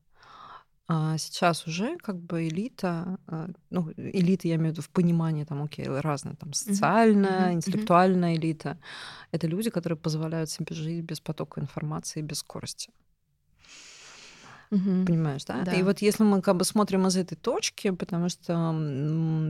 А 0.87 1.17
сейчас 1.17 1.65
уже 1.65 1.97
как 1.97 2.19
бы 2.19 2.47
элита, 2.47 3.17
а, 3.25 3.49
ну, 3.71 3.91
элита 3.97 4.47
я 4.47 4.55
имею 4.55 4.69
в 4.69 4.71
виду 4.73 4.81
в 4.83 4.89
понимании, 4.89 5.43
там, 5.43 5.63
окей, 5.63 5.87
разные, 5.87 6.35
там, 6.35 6.53
социальная, 6.53 7.49
mm-hmm. 7.49 7.53
интеллектуальная 7.53 8.35
элита. 8.35 8.77
Это 9.31 9.47
люди, 9.47 9.71
которые 9.71 9.97
позволяют 9.97 10.51
себе 10.51 10.75
жить 10.75 11.03
без 11.03 11.19
потока 11.19 11.59
информации, 11.59 12.21
без 12.21 12.39
скорости. 12.39 12.91
Угу. 14.71 15.05
Понимаешь, 15.05 15.45
да? 15.45 15.61
да? 15.63 15.73
И 15.73 15.83
вот 15.83 15.99
если 15.99 16.23
мы 16.23 16.41
как 16.41 16.57
бы 16.57 16.65
смотрим 16.65 17.05
из 17.07 17.15
этой 17.15 17.35
точки, 17.35 17.91
потому 17.91 18.29
что 18.29 18.53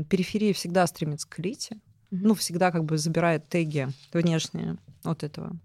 периферия 0.09 0.53
всегда 0.53 0.85
стремится 0.87 1.27
к 1.27 1.39
элите, 1.39 1.75
угу. 2.11 2.27
ну, 2.27 2.33
всегда 2.35 2.71
как 2.71 2.85
бы 2.85 2.97
забирает 2.97 3.47
теги 3.49 3.87
внешние 4.13 4.77
от 5.03 5.23
этого 5.23 5.57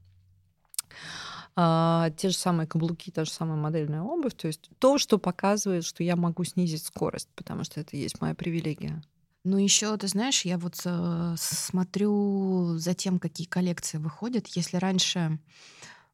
а, 1.62 2.08
те 2.16 2.30
же 2.30 2.36
самые 2.36 2.66
каблуки, 2.66 3.10
та 3.10 3.26
же 3.26 3.30
самая 3.30 3.58
модельная 3.58 4.00
обувь. 4.00 4.32
То 4.32 4.46
есть 4.46 4.70
то, 4.78 4.96
что 4.96 5.18
показывает, 5.18 5.84
что 5.84 6.02
я 6.02 6.16
могу 6.16 6.42
снизить 6.44 6.82
скорость, 6.82 7.28
потому 7.36 7.64
что 7.64 7.80
это 7.80 7.98
есть 7.98 8.18
моя 8.22 8.34
привилегия. 8.34 9.02
Ну, 9.44 9.58
еще, 9.58 9.94
ты 9.98 10.08
знаешь, 10.08 10.46
я 10.46 10.56
вот 10.56 10.80
э, 10.86 11.34
смотрю 11.36 12.78
за 12.78 12.94
тем, 12.94 13.18
какие 13.18 13.46
коллекции 13.46 13.98
выходят. 13.98 14.46
Если 14.46 14.78
раньше 14.78 15.38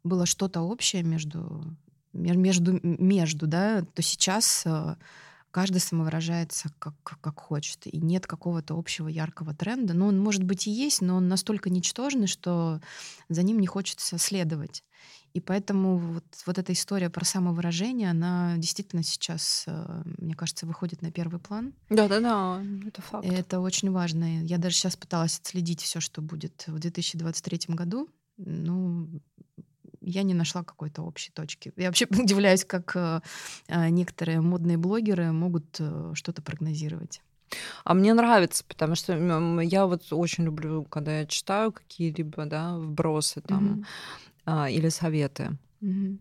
было 0.03 0.27
что-то 0.27 0.63
общее 0.63 1.05
между, 1.05 1.63
между, 2.13 2.81
между, 2.83 3.47
да, 3.47 3.83
то 3.95 4.03
сейчас 4.03 4.65
э, 4.67 4.97
каждый 5.57 5.79
самовыражается 5.79 6.69
как, 6.79 6.93
как 7.03 7.41
хочет. 7.41 7.87
И 7.87 7.97
нет 7.97 8.27
какого-то 8.27 8.79
общего 8.79 9.09
яркого 9.09 9.55
тренда. 9.55 9.95
Ну, 9.95 10.09
он, 10.09 10.21
может 10.21 10.45
быть, 10.45 10.67
и 10.67 10.71
есть, 10.71 11.01
но 11.01 11.17
он 11.17 11.29
настолько 11.29 11.71
ничтожный, 11.71 12.27
что 12.27 12.79
за 13.31 13.43
ним 13.43 13.59
не 13.59 13.67
хочется 13.67 14.19
следовать. 14.19 14.85
И 15.33 15.41
поэтому 15.41 15.97
вот, 15.97 16.25
вот 16.45 16.59
эта 16.59 16.75
история 16.75 17.09
про 17.09 17.25
самовыражение, 17.25 18.11
она 18.11 18.59
действительно 18.59 19.03
сейчас, 19.03 19.65
э, 19.67 20.03
мне 20.19 20.35
кажется, 20.35 20.67
выходит 20.67 21.01
на 21.01 21.11
первый 21.11 21.41
план. 21.41 21.73
Да-да-да, 21.89 22.63
это 22.87 23.01
факт. 23.01 23.25
И 23.25 23.31
это 23.31 23.61
очень 23.61 23.91
важно. 23.91 24.43
Я 24.43 24.59
даже 24.59 24.77
сейчас 24.77 24.95
пыталась 24.95 25.39
отследить 25.39 25.81
все, 25.81 26.01
что 26.01 26.21
будет 26.21 26.65
в 26.67 26.79
2023 26.79 27.75
году. 27.75 28.11
Ну, 28.37 29.09
я 30.09 30.23
не 30.23 30.35
нашла 30.35 30.63
какой-то 30.63 31.03
общей 31.03 31.33
точки. 31.33 31.73
Я 31.77 31.87
вообще 31.89 32.07
удивляюсь, 32.11 32.65
как 32.65 32.97
э, 32.97 33.21
э, 33.69 33.89
некоторые 33.91 34.41
модные 34.41 34.79
блогеры 34.79 35.33
могут 35.33 35.81
что-то 36.15 36.43
прогнозировать. 36.43 37.21
А 37.85 37.95
мне 37.95 38.13
нравится, 38.13 38.65
потому 38.67 38.97
что 38.97 39.13
я 39.61 39.87
вот 39.87 40.13
очень 40.13 40.45
люблю, 40.45 40.85
когда 40.85 41.21
я 41.21 41.27
читаю 41.27 41.71
какие-либо 41.71 42.47
да, 42.47 42.77
вбросы 42.77 43.41
там. 43.41 43.67
Mm-hmm 43.67 43.85
а, 44.47 44.71
или 44.71 44.89
советы. 44.89 45.59
Угу. 45.83 46.19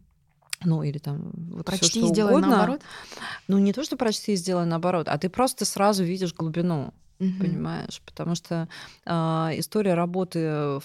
Ну, 0.63 0.83
или 0.83 0.97
там 0.97 1.31
вот 1.51 1.65
прочти 1.65 1.85
всё, 1.85 1.99
что 1.99 2.07
и 2.07 2.09
сделай 2.09 2.31
угодно. 2.31 2.47
наоборот. 2.47 2.81
Ну, 3.47 3.59
не 3.59 3.71
то, 3.71 3.83
что 3.83 3.97
прочти 3.97 4.33
и 4.33 4.35
сделай 4.35 4.65
наоборот, 4.65 5.07
а 5.07 5.17
ты 5.17 5.29
просто 5.29 5.63
сразу 5.63 6.03
видишь 6.03 6.33
глубину. 6.33 6.93
Угу. 7.19 7.39
Понимаешь? 7.39 8.01
Потому 8.05 8.35
что 8.35 8.67
э, 9.05 9.11
история 9.57 9.93
работы 9.93 10.39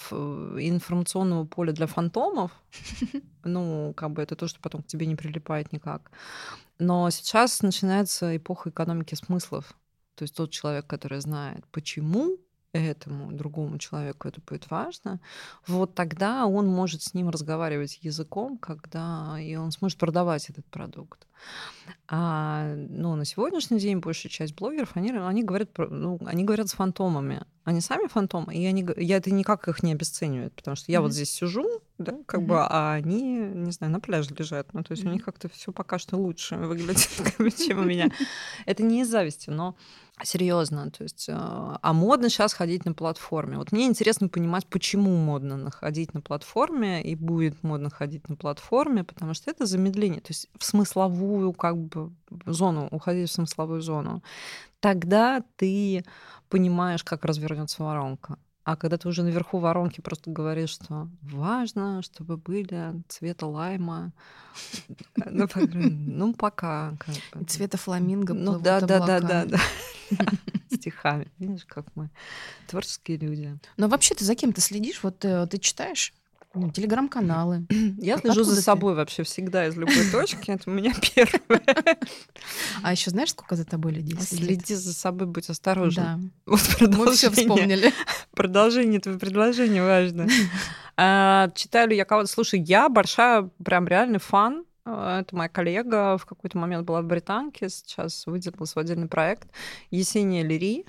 в 0.09 0.57
информационного 0.59 1.45
поля 1.45 1.73
для 1.73 1.87
фантомов, 1.87 2.51
ну, 3.43 3.93
как 3.95 4.11
бы 4.11 4.21
это 4.21 4.35
то, 4.35 4.47
что 4.47 4.59
потом 4.61 4.81
к 4.81 4.87
тебе 4.87 5.05
не 5.05 5.15
прилипает 5.15 5.73
никак. 5.73 6.11
Но 6.79 7.09
сейчас 7.09 7.61
начинается 7.61 8.35
эпоха 8.35 8.69
экономики 8.69 9.15
смыслов. 9.15 9.75
То 10.15 10.23
есть 10.23 10.35
тот 10.35 10.51
человек, 10.51 10.87
который 10.87 11.19
знает, 11.19 11.65
почему 11.71 12.37
этому 12.73 13.31
другому 13.31 13.77
человеку 13.77 14.27
это 14.27 14.41
будет 14.41 14.69
важно, 14.69 15.19
вот 15.67 15.93
тогда 15.95 16.45
он 16.45 16.67
может 16.67 17.01
с 17.01 17.13
ним 17.13 17.29
разговаривать 17.29 17.99
языком, 18.01 18.57
когда 18.57 19.37
и 19.39 19.55
он 19.55 19.71
сможет 19.71 19.97
продавать 19.97 20.49
этот 20.49 20.65
продукт. 20.67 21.27
А 22.07 22.73
ну, 22.75 23.15
на 23.15 23.25
сегодняшний 23.25 23.79
день 23.79 23.99
большая 23.99 24.31
часть 24.31 24.55
блогеров, 24.55 24.91
они, 24.95 25.11
они, 25.11 25.43
говорят, 25.43 25.69
ну, 25.77 26.19
они 26.25 26.43
говорят 26.43 26.69
с 26.69 26.73
фантомами. 26.73 27.43
Они 27.63 27.81
сами 27.81 28.07
фантомы, 28.07 28.55
и 28.55 28.65
они, 28.65 28.87
я 28.97 29.17
это 29.17 29.31
никак 29.31 29.67
их 29.67 29.83
не 29.83 29.91
обесцениваю, 29.91 30.51
потому 30.51 30.75
что 30.75 30.91
я 30.91 30.97
mm-hmm. 30.97 31.01
вот 31.01 31.13
здесь 31.13 31.31
сижу, 31.31 31.81
да, 32.01 32.17
как 32.25 32.41
mm-hmm. 32.41 32.45
бы, 32.45 32.57
а 32.59 32.93
они, 32.93 33.33
не 33.33 33.71
знаю, 33.71 33.93
на 33.93 33.99
пляже 33.99 34.33
лежат. 34.37 34.73
Ну, 34.73 34.83
то 34.83 34.91
есть 34.91 35.03
mm-hmm. 35.03 35.09
у 35.09 35.13
них 35.13 35.25
как-то 35.25 35.49
все 35.49 35.71
пока 35.71 35.99
что 35.99 36.17
лучше 36.17 36.55
выглядит, 36.57 37.09
чем 37.57 37.79
у 37.79 37.83
меня. 37.83 38.11
Это 38.65 38.83
не 38.83 39.01
из 39.01 39.09
зависти, 39.09 39.49
но 39.49 39.75
Серьезно, 40.23 40.91
то 40.91 41.03
есть, 41.03 41.27
а, 41.31 41.79
а 41.81 41.93
модно 41.93 42.29
сейчас 42.29 42.53
ходить 42.53 42.85
на 42.85 42.93
платформе. 42.93 43.57
Вот 43.57 43.71
мне 43.71 43.87
интересно 43.87 44.27
понимать, 44.27 44.67
почему 44.67 45.15
модно 45.15 45.57
находить 45.57 46.13
на 46.13 46.21
платформе 46.21 47.01
и 47.01 47.15
будет 47.15 47.63
модно 47.63 47.89
ходить 47.89 48.29
на 48.29 48.35
платформе, 48.35 49.03
потому 49.03 49.33
что 49.33 49.49
это 49.49 49.65
замедление, 49.65 50.21
то 50.21 50.29
есть 50.29 50.47
в 50.57 50.63
смысловую 50.63 51.53
как 51.53 51.77
бы 51.77 52.11
зону, 52.45 52.87
уходить 52.91 53.29
в 53.29 53.33
смысловую 53.33 53.81
зону. 53.81 54.21
Тогда 54.79 55.43
ты 55.55 56.03
понимаешь, 56.49 57.03
как 57.03 57.25
развернется 57.25 57.81
воронка. 57.81 58.37
А 58.63 58.75
когда 58.75 58.97
ты 58.97 59.07
уже 59.07 59.23
наверху 59.23 59.57
воронки 59.57 60.01
просто 60.01 60.29
говоришь, 60.29 60.69
что 60.69 61.09
важно, 61.21 62.01
чтобы 62.03 62.37
были 62.37 63.01
цвета 63.07 63.47
лайма, 63.47 64.13
ну, 65.25 65.47
ну 65.65 66.33
пока. 66.33 66.93
Цвета 67.47 67.77
фламинго. 67.77 68.33
Ну 68.33 68.59
да, 68.59 68.79
да, 68.81 69.05
да, 69.05 69.19
да, 69.19 69.45
да. 69.45 69.57
Стихами. 70.71 71.27
Видишь, 71.39 71.65
как 71.65 71.85
мы 71.95 72.09
творческие 72.67 73.17
люди. 73.17 73.57
Но 73.77 73.87
вообще 73.87 74.13
ты 74.13 74.25
за 74.25 74.35
кем 74.35 74.53
ты 74.53 74.61
следишь? 74.61 75.01
Вот 75.03 75.25
э, 75.25 75.47
ты 75.47 75.57
читаешь? 75.57 76.13
Ну, 76.53 76.69
телеграм-каналы. 76.69 77.65
Я 77.97 78.17
слежу 78.17 78.43
за 78.43 78.61
собой 78.61 78.93
вообще 78.93 79.23
всегда 79.23 79.67
из 79.67 79.77
любой 79.77 80.09
точки. 80.11 80.51
Это 80.51 80.69
у 80.69 80.73
меня 80.73 80.93
первое. 81.15 81.97
А 82.83 82.91
еще 82.91 83.09
знаешь, 83.09 83.29
сколько 83.29 83.55
за 83.55 83.65
тобой 83.65 83.93
людей 83.93 84.17
следит? 84.19 84.45
Следи 84.45 84.75
за 84.75 84.93
собой, 84.93 85.27
будь 85.27 85.49
осторожен. 85.49 86.03
Да. 86.03 86.19
Вот 86.45 86.81
Мы 86.81 87.11
все 87.13 87.29
вспомнили. 87.29 87.93
Продолжение 88.35 88.99
этого 88.99 89.17
предложения 89.17 89.83
важно. 89.83 90.27
А, 90.97 91.49
читаю 91.55 91.89
я 91.95 92.03
кого-то? 92.03 92.27
Слушай, 92.27 92.59
я 92.59 92.89
большая, 92.89 93.49
прям 93.63 93.87
реальный 93.87 94.19
фан 94.19 94.65
а, 94.85 95.21
это 95.21 95.35
моя 95.35 95.49
коллега 95.49 96.17
в 96.17 96.25
какой-то 96.25 96.57
момент 96.57 96.85
была 96.85 97.01
в 97.01 97.05
Британке, 97.05 97.69
сейчас 97.69 98.25
выделилась 98.27 98.75
в 98.75 98.77
отдельный 98.77 99.07
проект. 99.07 99.47
Есения 99.89 100.43
Лири. 100.43 100.85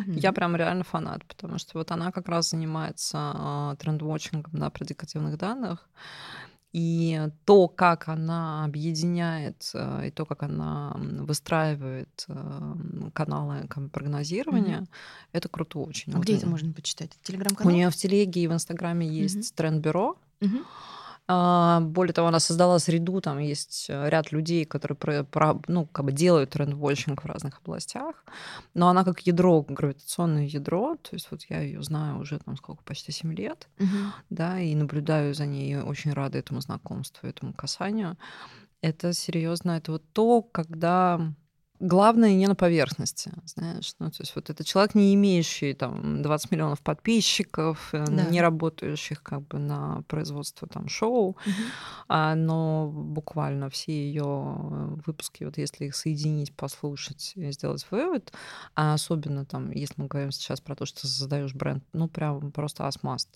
Угу. 0.00 0.12
Я 0.12 0.32
прям 0.32 0.56
реально 0.56 0.84
фанат, 0.84 1.24
потому 1.24 1.58
что 1.58 1.78
вот 1.78 1.90
она 1.90 2.12
как 2.12 2.28
раз 2.28 2.50
занимается 2.50 3.32
э, 3.34 3.76
тренд-вотчингом 3.78 4.52
на 4.52 4.70
предикативных 4.70 5.38
данных. 5.38 5.88
И 6.72 7.28
то, 7.46 7.68
как 7.68 8.08
она 8.08 8.64
объединяет, 8.64 9.70
э, 9.74 10.08
и 10.08 10.10
то, 10.10 10.26
как 10.26 10.42
она 10.42 10.94
выстраивает 10.98 12.26
э, 12.28 12.72
каналы 13.14 13.66
прогнозирования, 13.92 14.80
mm 14.80 14.88
это 15.32 15.48
круто 15.48 15.78
очень. 15.80 16.12
А 16.12 16.16
вот 16.16 16.24
где 16.24 16.36
это 16.36 16.48
можно 16.48 16.72
почитать? 16.72 17.10
Телеграм-канал? 17.22 17.72
У 17.72 17.76
нее 17.76 17.90
в 17.90 17.96
телеге 17.96 18.42
и 18.42 18.46
в 18.46 18.52
Инстаграме 18.52 19.06
есть 19.06 19.36
mm 19.36 19.54
тренд-бюро. 19.54 20.16
mm 20.40 20.58
а, 20.58 20.95
более 21.28 22.12
того, 22.12 22.28
она 22.28 22.38
создала 22.38 22.78
среду, 22.78 23.20
там 23.20 23.38
есть 23.38 23.86
э, 23.88 24.08
ряд 24.08 24.30
людей, 24.30 24.64
которые 24.64 24.96
про, 24.96 25.24
про, 25.24 25.60
ну, 25.66 25.86
как 25.86 26.04
бы 26.04 26.12
делают 26.12 26.50
тренд-вотчинг 26.50 27.24
в 27.24 27.26
разных 27.26 27.58
областях, 27.58 28.24
но 28.74 28.88
она 28.88 29.02
как 29.04 29.20
ядро, 29.26 29.62
гравитационное 29.68 30.46
ядро, 30.46 30.96
то 30.96 31.10
есть 31.14 31.28
вот 31.32 31.42
я 31.48 31.60
ее 31.60 31.82
знаю 31.82 32.20
уже 32.20 32.38
там 32.38 32.56
сколько, 32.56 32.84
почти 32.84 33.10
7 33.10 33.34
лет, 33.34 33.68
угу. 33.80 33.88
да, 34.30 34.60
и 34.60 34.74
наблюдаю 34.76 35.34
за 35.34 35.46
ней, 35.46 35.76
очень 35.76 36.12
рада 36.12 36.38
этому 36.38 36.60
знакомству, 36.60 37.28
этому 37.28 37.52
касанию. 37.52 38.16
Это 38.80 39.12
серьезно, 39.12 39.72
это 39.72 39.92
вот 39.92 40.04
то, 40.12 40.42
когда 40.42 41.32
главное 41.80 42.34
не 42.34 42.46
на 42.46 42.54
поверхности, 42.54 43.32
знаешь. 43.44 43.94
Ну, 43.98 44.10
то 44.10 44.20
есть 44.20 44.34
вот 44.34 44.50
это 44.50 44.64
человек, 44.64 44.94
не 44.94 45.14
имеющий 45.14 45.74
там 45.74 46.22
20 46.22 46.50
миллионов 46.50 46.80
подписчиков, 46.80 47.90
э, 47.92 48.04
да. 48.04 48.24
не 48.24 48.40
работающих 48.40 49.22
как 49.22 49.46
бы 49.46 49.58
на 49.58 50.02
производство 50.08 50.68
там 50.68 50.88
шоу, 50.88 51.30
угу. 51.30 51.36
а, 52.08 52.34
но 52.34 52.90
буквально 52.92 53.70
все 53.70 53.92
ее 53.92 54.24
выпуски, 55.06 55.44
вот 55.44 55.58
если 55.58 55.86
их 55.86 55.96
соединить, 55.96 56.54
послушать 56.54 57.32
и 57.36 57.50
сделать 57.52 57.86
вывод, 57.90 58.32
а 58.74 58.94
особенно 58.94 59.44
там, 59.44 59.70
если 59.70 59.94
мы 59.96 60.06
говорим 60.06 60.30
сейчас 60.30 60.60
про 60.60 60.74
то, 60.74 60.86
что 60.86 61.06
создаешь 61.06 61.54
бренд, 61.54 61.84
ну 61.92 62.08
прям 62.08 62.52
просто 62.52 62.86
асмаст. 62.86 63.28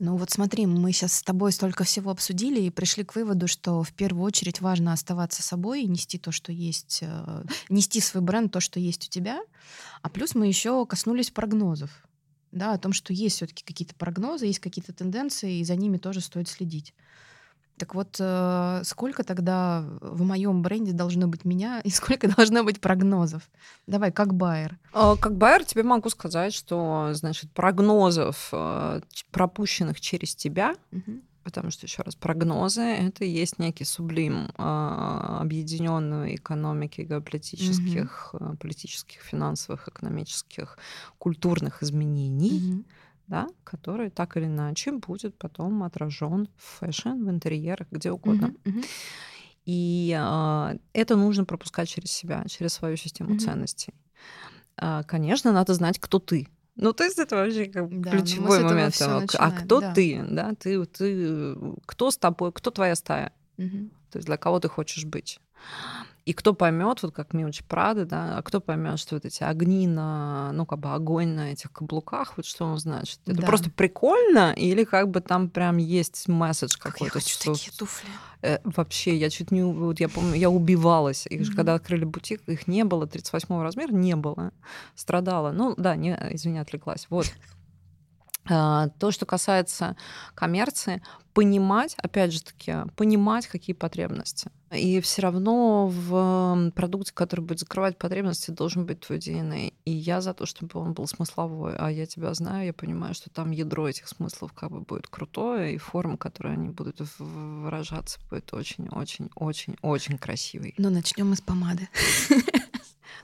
Ну 0.00 0.16
вот 0.16 0.30
смотри, 0.30 0.66
мы 0.66 0.92
сейчас 0.92 1.14
с 1.14 1.22
тобой 1.22 1.52
столько 1.52 1.84
всего 1.84 2.10
обсудили 2.10 2.60
и 2.60 2.70
пришли 2.70 3.04
к 3.04 3.14
выводу, 3.14 3.46
что 3.46 3.82
в 3.82 3.92
первую 3.92 4.24
очередь 4.24 4.60
важно 4.60 4.92
оставаться 4.92 5.42
собой 5.42 5.82
и 5.82 5.88
нести 5.88 6.18
то, 6.18 6.32
что 6.32 6.50
есть, 6.50 6.98
э, 7.02 7.44
нести 7.68 8.00
свой 8.00 8.22
бренд, 8.22 8.52
то, 8.52 8.58
что 8.58 8.80
есть 8.80 9.06
у 9.06 9.10
тебя. 9.10 9.40
А 10.02 10.08
плюс 10.08 10.34
мы 10.34 10.48
еще 10.48 10.84
коснулись 10.84 11.30
прогнозов, 11.30 11.90
да, 12.50 12.72
о 12.72 12.78
том, 12.78 12.92
что 12.92 13.12
есть 13.12 13.36
все-таки 13.36 13.62
какие-то 13.64 13.94
прогнозы, 13.94 14.46
есть 14.46 14.58
какие-то 14.58 14.92
тенденции, 14.92 15.58
и 15.58 15.64
за 15.64 15.76
ними 15.76 15.98
тоже 15.98 16.20
стоит 16.20 16.48
следить. 16.48 16.92
Так 17.76 17.94
вот, 17.94 18.16
э, 18.20 18.82
сколько 18.84 19.24
тогда 19.24 19.84
в 20.00 20.22
моем 20.22 20.62
бренде 20.62 20.92
должно 20.92 21.26
быть 21.26 21.44
меня 21.44 21.80
и 21.80 21.90
сколько 21.90 22.28
должно 22.28 22.62
быть 22.62 22.80
прогнозов? 22.80 23.42
Давай, 23.86 24.12
как 24.12 24.34
байер. 24.34 24.78
А, 24.92 25.16
как 25.16 25.36
байер 25.36 25.64
тебе 25.64 25.82
могу 25.82 26.08
сказать, 26.08 26.54
что, 26.54 27.10
значит, 27.12 27.50
прогнозов, 27.50 28.48
э, 28.52 29.00
пропущенных 29.32 30.00
через 30.00 30.36
тебя, 30.36 30.76
угу. 30.92 31.20
потому 31.42 31.70
что, 31.70 31.86
еще 31.86 32.02
раз, 32.02 32.14
прогнозы— 32.14 32.82
это 32.82 33.24
есть 33.24 33.58
некий 33.58 33.84
сублим 33.84 34.50
а, 34.56 35.40
объединенной 35.40 36.36
экономики, 36.36 37.00
геополитических, 37.00 38.34
угу. 38.34 38.56
политических, 38.56 39.20
финансовых, 39.20 39.88
экономических, 39.88 40.78
культурных 41.18 41.82
изменений. 41.82 42.74
Угу 42.74 42.84
да, 43.26 43.48
который 43.64 44.10
так 44.10 44.36
или 44.36 44.46
иначе 44.46 44.92
будет 44.92 45.36
потом 45.38 45.82
отражен 45.82 46.48
в 46.56 46.80
fashion, 46.80 47.24
в 47.24 47.30
интерьерах, 47.30 47.88
где 47.90 48.10
угодно. 48.10 48.54
Uh-huh, 48.64 48.74
uh-huh. 48.74 48.86
И 49.64 50.14
э, 50.18 50.78
это 50.92 51.16
нужно 51.16 51.44
пропускать 51.44 51.88
через 51.88 52.10
себя, 52.10 52.44
через 52.48 52.74
свою 52.74 52.96
систему 52.96 53.34
uh-huh. 53.34 53.38
ценностей. 53.38 53.94
Э, 54.76 55.02
конечно, 55.06 55.52
надо 55.52 55.74
знать, 55.74 55.98
кто 55.98 56.18
ты. 56.18 56.48
Ну, 56.76 56.92
то 56.92 57.04
есть 57.04 57.18
это 57.18 57.36
вообще 57.36 57.66
как 57.66 57.88
да, 57.88 58.10
ну, 58.10 58.18
ключевой 58.18 58.62
момент. 58.62 59.00
А 59.00 59.50
кто 59.52 59.80
да. 59.80 59.94
ты? 59.94 60.24
Да, 60.28 60.54
ты, 60.58 60.84
ты, 60.86 61.56
кто 61.86 62.10
с 62.10 62.18
тобой, 62.18 62.52
кто 62.52 62.70
твоя 62.70 62.94
стая? 62.96 63.32
Угу. 63.58 63.90
То 64.10 64.18
есть 64.18 64.26
для 64.26 64.36
кого 64.36 64.60
ты 64.60 64.68
хочешь 64.68 65.04
быть? 65.04 65.40
И 66.24 66.32
кто 66.32 66.54
поймет, 66.54 67.02
вот 67.02 67.12
как 67.12 67.34
Милч 67.34 67.62
Прада, 67.64 68.06
да, 68.06 68.38
а 68.38 68.42
кто 68.42 68.60
поймет, 68.60 68.98
что 68.98 69.16
вот 69.16 69.26
эти 69.26 69.42
огни 69.42 69.86
на, 69.86 70.52
ну, 70.52 70.64
как 70.64 70.78
бы 70.78 70.90
огонь 70.92 71.34
на 71.34 71.52
этих 71.52 71.70
каблуках, 71.70 72.38
вот 72.38 72.46
что 72.46 72.64
он 72.64 72.78
значит? 72.78 73.20
Это 73.26 73.42
да. 73.42 73.46
просто 73.46 73.70
прикольно 73.70 74.54
или 74.54 74.84
как 74.84 75.10
бы 75.10 75.20
там 75.20 75.50
прям 75.50 75.76
есть 75.76 76.26
месседж 76.26 76.78
какой-то? 76.78 76.98
Как 76.98 77.14
я 77.14 77.20
хочу 77.20 77.34
что... 77.34 77.52
такие 77.52 77.72
туфли. 77.76 78.08
Э, 78.40 78.58
вообще, 78.64 79.16
я 79.16 79.28
чуть 79.28 79.50
не, 79.50 79.62
вот 79.62 80.00
я 80.00 80.08
помню, 80.08 80.34
я 80.34 80.48
убивалась. 80.48 81.26
Их 81.26 81.40
mm-hmm. 81.40 81.44
же, 81.44 81.52
когда 81.52 81.74
открыли 81.74 82.04
бутик, 82.04 82.40
их 82.46 82.66
не 82.66 82.84
было, 82.84 83.06
38 83.06 83.62
размера 83.62 83.92
не 83.92 84.16
было. 84.16 84.52
Страдала. 84.94 85.52
Ну, 85.52 85.74
да, 85.76 85.94
не, 85.94 86.18
извини, 86.30 86.58
отвлеклась. 86.58 87.06
Вот. 87.10 87.30
А, 88.48 88.88
то, 88.98 89.10
что 89.10 89.26
касается 89.26 89.96
коммерции, 90.34 91.02
понимать, 91.32 91.96
опять 91.98 92.32
же 92.32 92.42
таки, 92.42 92.74
понимать, 92.96 93.46
какие 93.46 93.74
потребности. 93.74 94.50
И 94.70 95.00
все 95.00 95.22
равно 95.22 95.88
в 95.88 96.72
продукте, 96.74 97.12
который 97.12 97.40
будет 97.40 97.60
закрывать 97.60 97.98
потребности, 97.98 98.50
должен 98.50 98.86
быть 98.86 99.00
твой 99.00 99.18
DNA. 99.18 99.72
И 99.84 99.90
я 99.90 100.20
за 100.20 100.34
то, 100.34 100.46
чтобы 100.46 100.80
он 100.80 100.92
был 100.92 101.06
смысловой. 101.06 101.74
А 101.76 101.90
я 101.90 102.06
тебя 102.06 102.32
знаю, 102.34 102.66
я 102.66 102.72
понимаю, 102.72 103.14
что 103.14 103.30
там 103.30 103.50
ядро 103.50 103.88
этих 103.88 104.08
смыслов 104.08 104.52
как 104.52 104.70
бы 104.70 104.80
будет 104.80 105.06
крутое, 105.08 105.74
и 105.74 105.78
форма, 105.78 106.16
которой 106.16 106.54
они 106.54 106.68
будут 106.68 107.00
выражаться, 107.18 108.20
будет 108.30 108.52
очень-очень-очень-очень 108.52 110.18
красивой. 110.18 110.74
Но 110.78 110.90
начнем 110.90 111.30
мы 111.30 111.36
с 111.36 111.40
помады. 111.40 111.88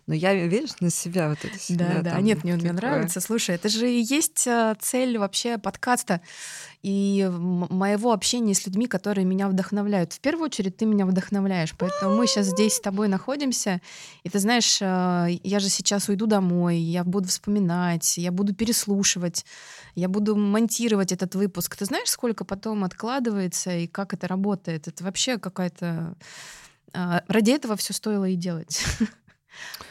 Но 0.06 0.14
я, 0.14 0.34
видишь, 0.34 0.80
на 0.80 0.90
себя 0.90 1.28
вот 1.28 1.38
это 1.44 1.58
себя. 1.58 1.88
Да, 1.94 2.02
да, 2.02 2.10
там, 2.12 2.24
нет, 2.24 2.44
мне, 2.44 2.54
мне 2.54 2.72
нравится. 2.72 3.20
Слушай, 3.20 3.54
это 3.54 3.68
же 3.68 3.90
и 3.90 4.00
есть 4.00 4.46
а, 4.48 4.74
цель 4.80 5.18
вообще 5.18 5.58
подкаста 5.58 6.20
и 6.82 7.30
моего 7.30 8.12
общения 8.12 8.54
с 8.54 8.64
людьми, 8.66 8.86
которые 8.86 9.24
меня 9.24 9.48
вдохновляют. 9.48 10.14
В 10.14 10.20
первую 10.20 10.46
очередь 10.46 10.78
ты 10.78 10.86
меня 10.86 11.04
вдохновляешь, 11.04 11.74
поэтому 11.76 12.16
мы 12.16 12.26
сейчас 12.26 12.46
здесь 12.46 12.74
с 12.74 12.80
тобой 12.80 13.08
находимся, 13.08 13.80
и 14.22 14.30
ты 14.30 14.38
знаешь, 14.38 14.78
а, 14.80 15.26
я 15.28 15.60
же 15.60 15.68
сейчас 15.68 16.08
уйду 16.08 16.26
домой, 16.26 16.78
я 16.78 17.04
буду 17.04 17.28
вспоминать, 17.28 18.16
я 18.16 18.32
буду 18.32 18.54
переслушивать, 18.54 19.44
я 19.94 20.08
буду 20.08 20.36
монтировать 20.36 21.12
этот 21.12 21.34
выпуск. 21.34 21.76
Ты 21.76 21.84
знаешь, 21.84 22.08
сколько 22.08 22.44
потом 22.44 22.84
откладывается 22.84 23.76
и 23.76 23.86
как 23.86 24.14
это 24.14 24.26
работает? 24.26 24.88
Это 24.88 25.04
вообще 25.04 25.38
какая-то... 25.38 26.14
А, 26.92 27.22
ради 27.28 27.50
этого 27.50 27.76
все 27.76 27.92
стоило 27.92 28.24
и 28.24 28.36
делать. 28.36 28.82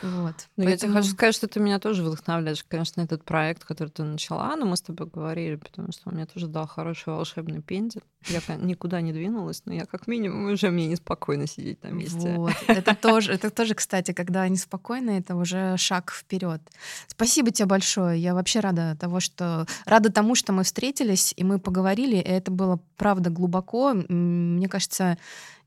Вот. 0.01 0.35
Ну, 0.57 0.65
Поэтому... 0.65 0.69
я 0.69 0.77
тебе 0.77 0.93
хочу 0.93 1.09
сказать, 1.09 1.35
что 1.35 1.47
ты 1.47 1.59
меня 1.59 1.79
тоже 1.79 2.03
вдохновляешь, 2.03 2.63
конечно, 2.67 3.01
этот 3.01 3.23
проект, 3.23 3.65
который 3.65 3.89
ты 3.89 4.03
начала, 4.03 4.55
но 4.55 4.65
мы 4.65 4.77
с 4.77 4.81
тобой 4.81 5.07
говорили, 5.07 5.55
потому 5.55 5.91
что 5.91 6.09
он 6.09 6.15
мне 6.15 6.25
тоже 6.25 6.47
дал 6.47 6.67
хороший 6.67 7.13
волшебный 7.13 7.61
пендель. 7.61 8.03
Я 8.27 8.41
никуда 8.55 9.01
не 9.01 9.13
двинулась, 9.13 9.61
но 9.65 9.73
я 9.73 9.85
как 9.85 10.07
минимум 10.07 10.51
уже 10.51 10.69
мне 10.71 10.87
неспокойно 10.87 11.47
сидеть 11.47 11.83
на 11.83 11.87
месте. 11.87 12.35
Вот. 12.35 12.53
Это 12.67 12.95
тоже, 12.95 13.31
это 13.31 13.49
тоже, 13.49 13.75
кстати, 13.75 14.11
когда 14.11 14.47
неспокойно, 14.47 15.11
это 15.11 15.35
уже 15.35 15.77
шаг 15.77 16.11
вперед. 16.11 16.61
Спасибо 17.07 17.51
тебе 17.51 17.67
большое. 17.67 18.21
Я 18.21 18.33
вообще 18.33 18.59
рада 18.59 18.97
того, 18.99 19.19
что 19.19 19.65
рада 19.85 20.11
тому, 20.11 20.35
что 20.35 20.53
мы 20.53 20.63
встретились 20.63 21.33
и 21.35 21.43
мы 21.43 21.59
поговорили. 21.59 22.17
И 22.17 22.29
это 22.29 22.51
было 22.51 22.79
правда 22.97 23.29
глубоко. 23.29 23.93
Мне 23.93 24.67
кажется, 24.67 25.17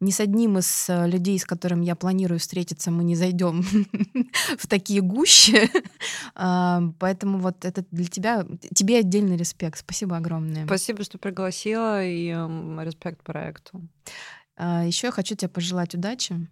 ни 0.03 0.11
с 0.11 0.21
одним 0.21 0.59
из 0.59 0.89
э, 0.89 1.07
людей, 1.09 1.39
с 1.39 1.45
которым 1.45 1.81
я 1.81 1.95
планирую 1.95 2.41
встретиться, 2.41 2.91
мы 2.91 3.05
не 3.05 3.15
зайдем 3.15 3.65
в 4.59 4.67
такие 4.67 5.01
гущи. 5.01 5.71
А, 6.35 6.83
поэтому 6.99 7.39
вот 7.39 7.65
это 7.65 7.85
для 7.91 8.07
тебя, 8.07 8.47
тебе 8.75 8.99
отдельный 8.99 9.37
респект. 9.37 9.79
Спасибо 9.79 10.17
огромное. 10.17 10.65
Спасибо, 10.65 11.05
что 11.05 11.19
пригласила, 11.19 12.03
и 12.03 12.29
респект 12.29 13.23
проекту. 13.23 13.83
А, 14.57 14.85
Еще 14.85 15.09
я 15.09 15.11
хочу 15.13 15.35
тебе 15.35 15.49
пожелать 15.49 15.95
удачи. 15.95 16.49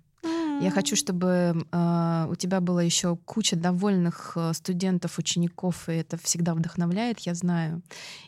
Я 0.61 0.71
хочу, 0.71 0.95
чтобы 0.95 1.67
э, 1.73 2.27
у 2.29 2.35
тебя 2.35 2.61
было 2.61 2.81
еще 2.81 3.17
куча 3.17 3.57
довольных 3.57 4.33
э, 4.37 4.53
студентов, 4.53 5.19
учеников, 5.19 5.89
и 5.89 5.93
это 5.93 6.19
всегда 6.19 6.53
вдохновляет, 6.53 7.21
я 7.21 7.35
знаю. 7.35 7.81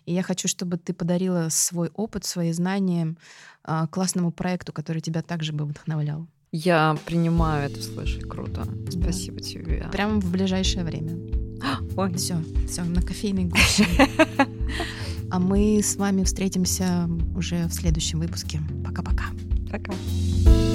И 0.06 0.14
я 0.14 0.22
хочу, 0.22 0.48
чтобы 0.48 0.78
ты 0.78 0.94
подарила 0.94 1.48
свой 1.50 1.90
опыт, 1.90 2.24
свои 2.24 2.52
знания 2.52 3.16
э, 3.64 3.86
классному 3.90 4.32
проекту, 4.32 4.72
который 4.72 5.02
тебя 5.02 5.20
также 5.20 5.52
бы 5.52 5.66
вдохновлял. 5.66 6.26
Я 6.54 6.98
принимаю 7.06 7.70
это, 7.70 7.82
слушай, 7.82 8.20
круто. 8.20 8.66
Спасибо 8.90 9.38
да. 9.38 9.42
тебе. 9.42 9.88
Прямо 9.90 10.20
в 10.20 10.30
ближайшее 10.30 10.84
время. 10.84 11.18
Ой. 11.96 12.12
Все, 12.14 12.36
все, 12.68 12.84
на 12.84 13.00
кофейной 13.00 13.46
гуще. 13.46 13.86
А 15.30 15.38
мы 15.38 15.80
с 15.82 15.96
вами 15.96 16.24
встретимся 16.24 17.08
уже 17.34 17.64
в 17.64 17.72
следующем 17.72 18.20
выпуске. 18.20 18.60
Пока-пока. 18.84 19.24
Пока. 19.70 19.92
-пока. 19.92 19.96
Пока. 20.44 20.71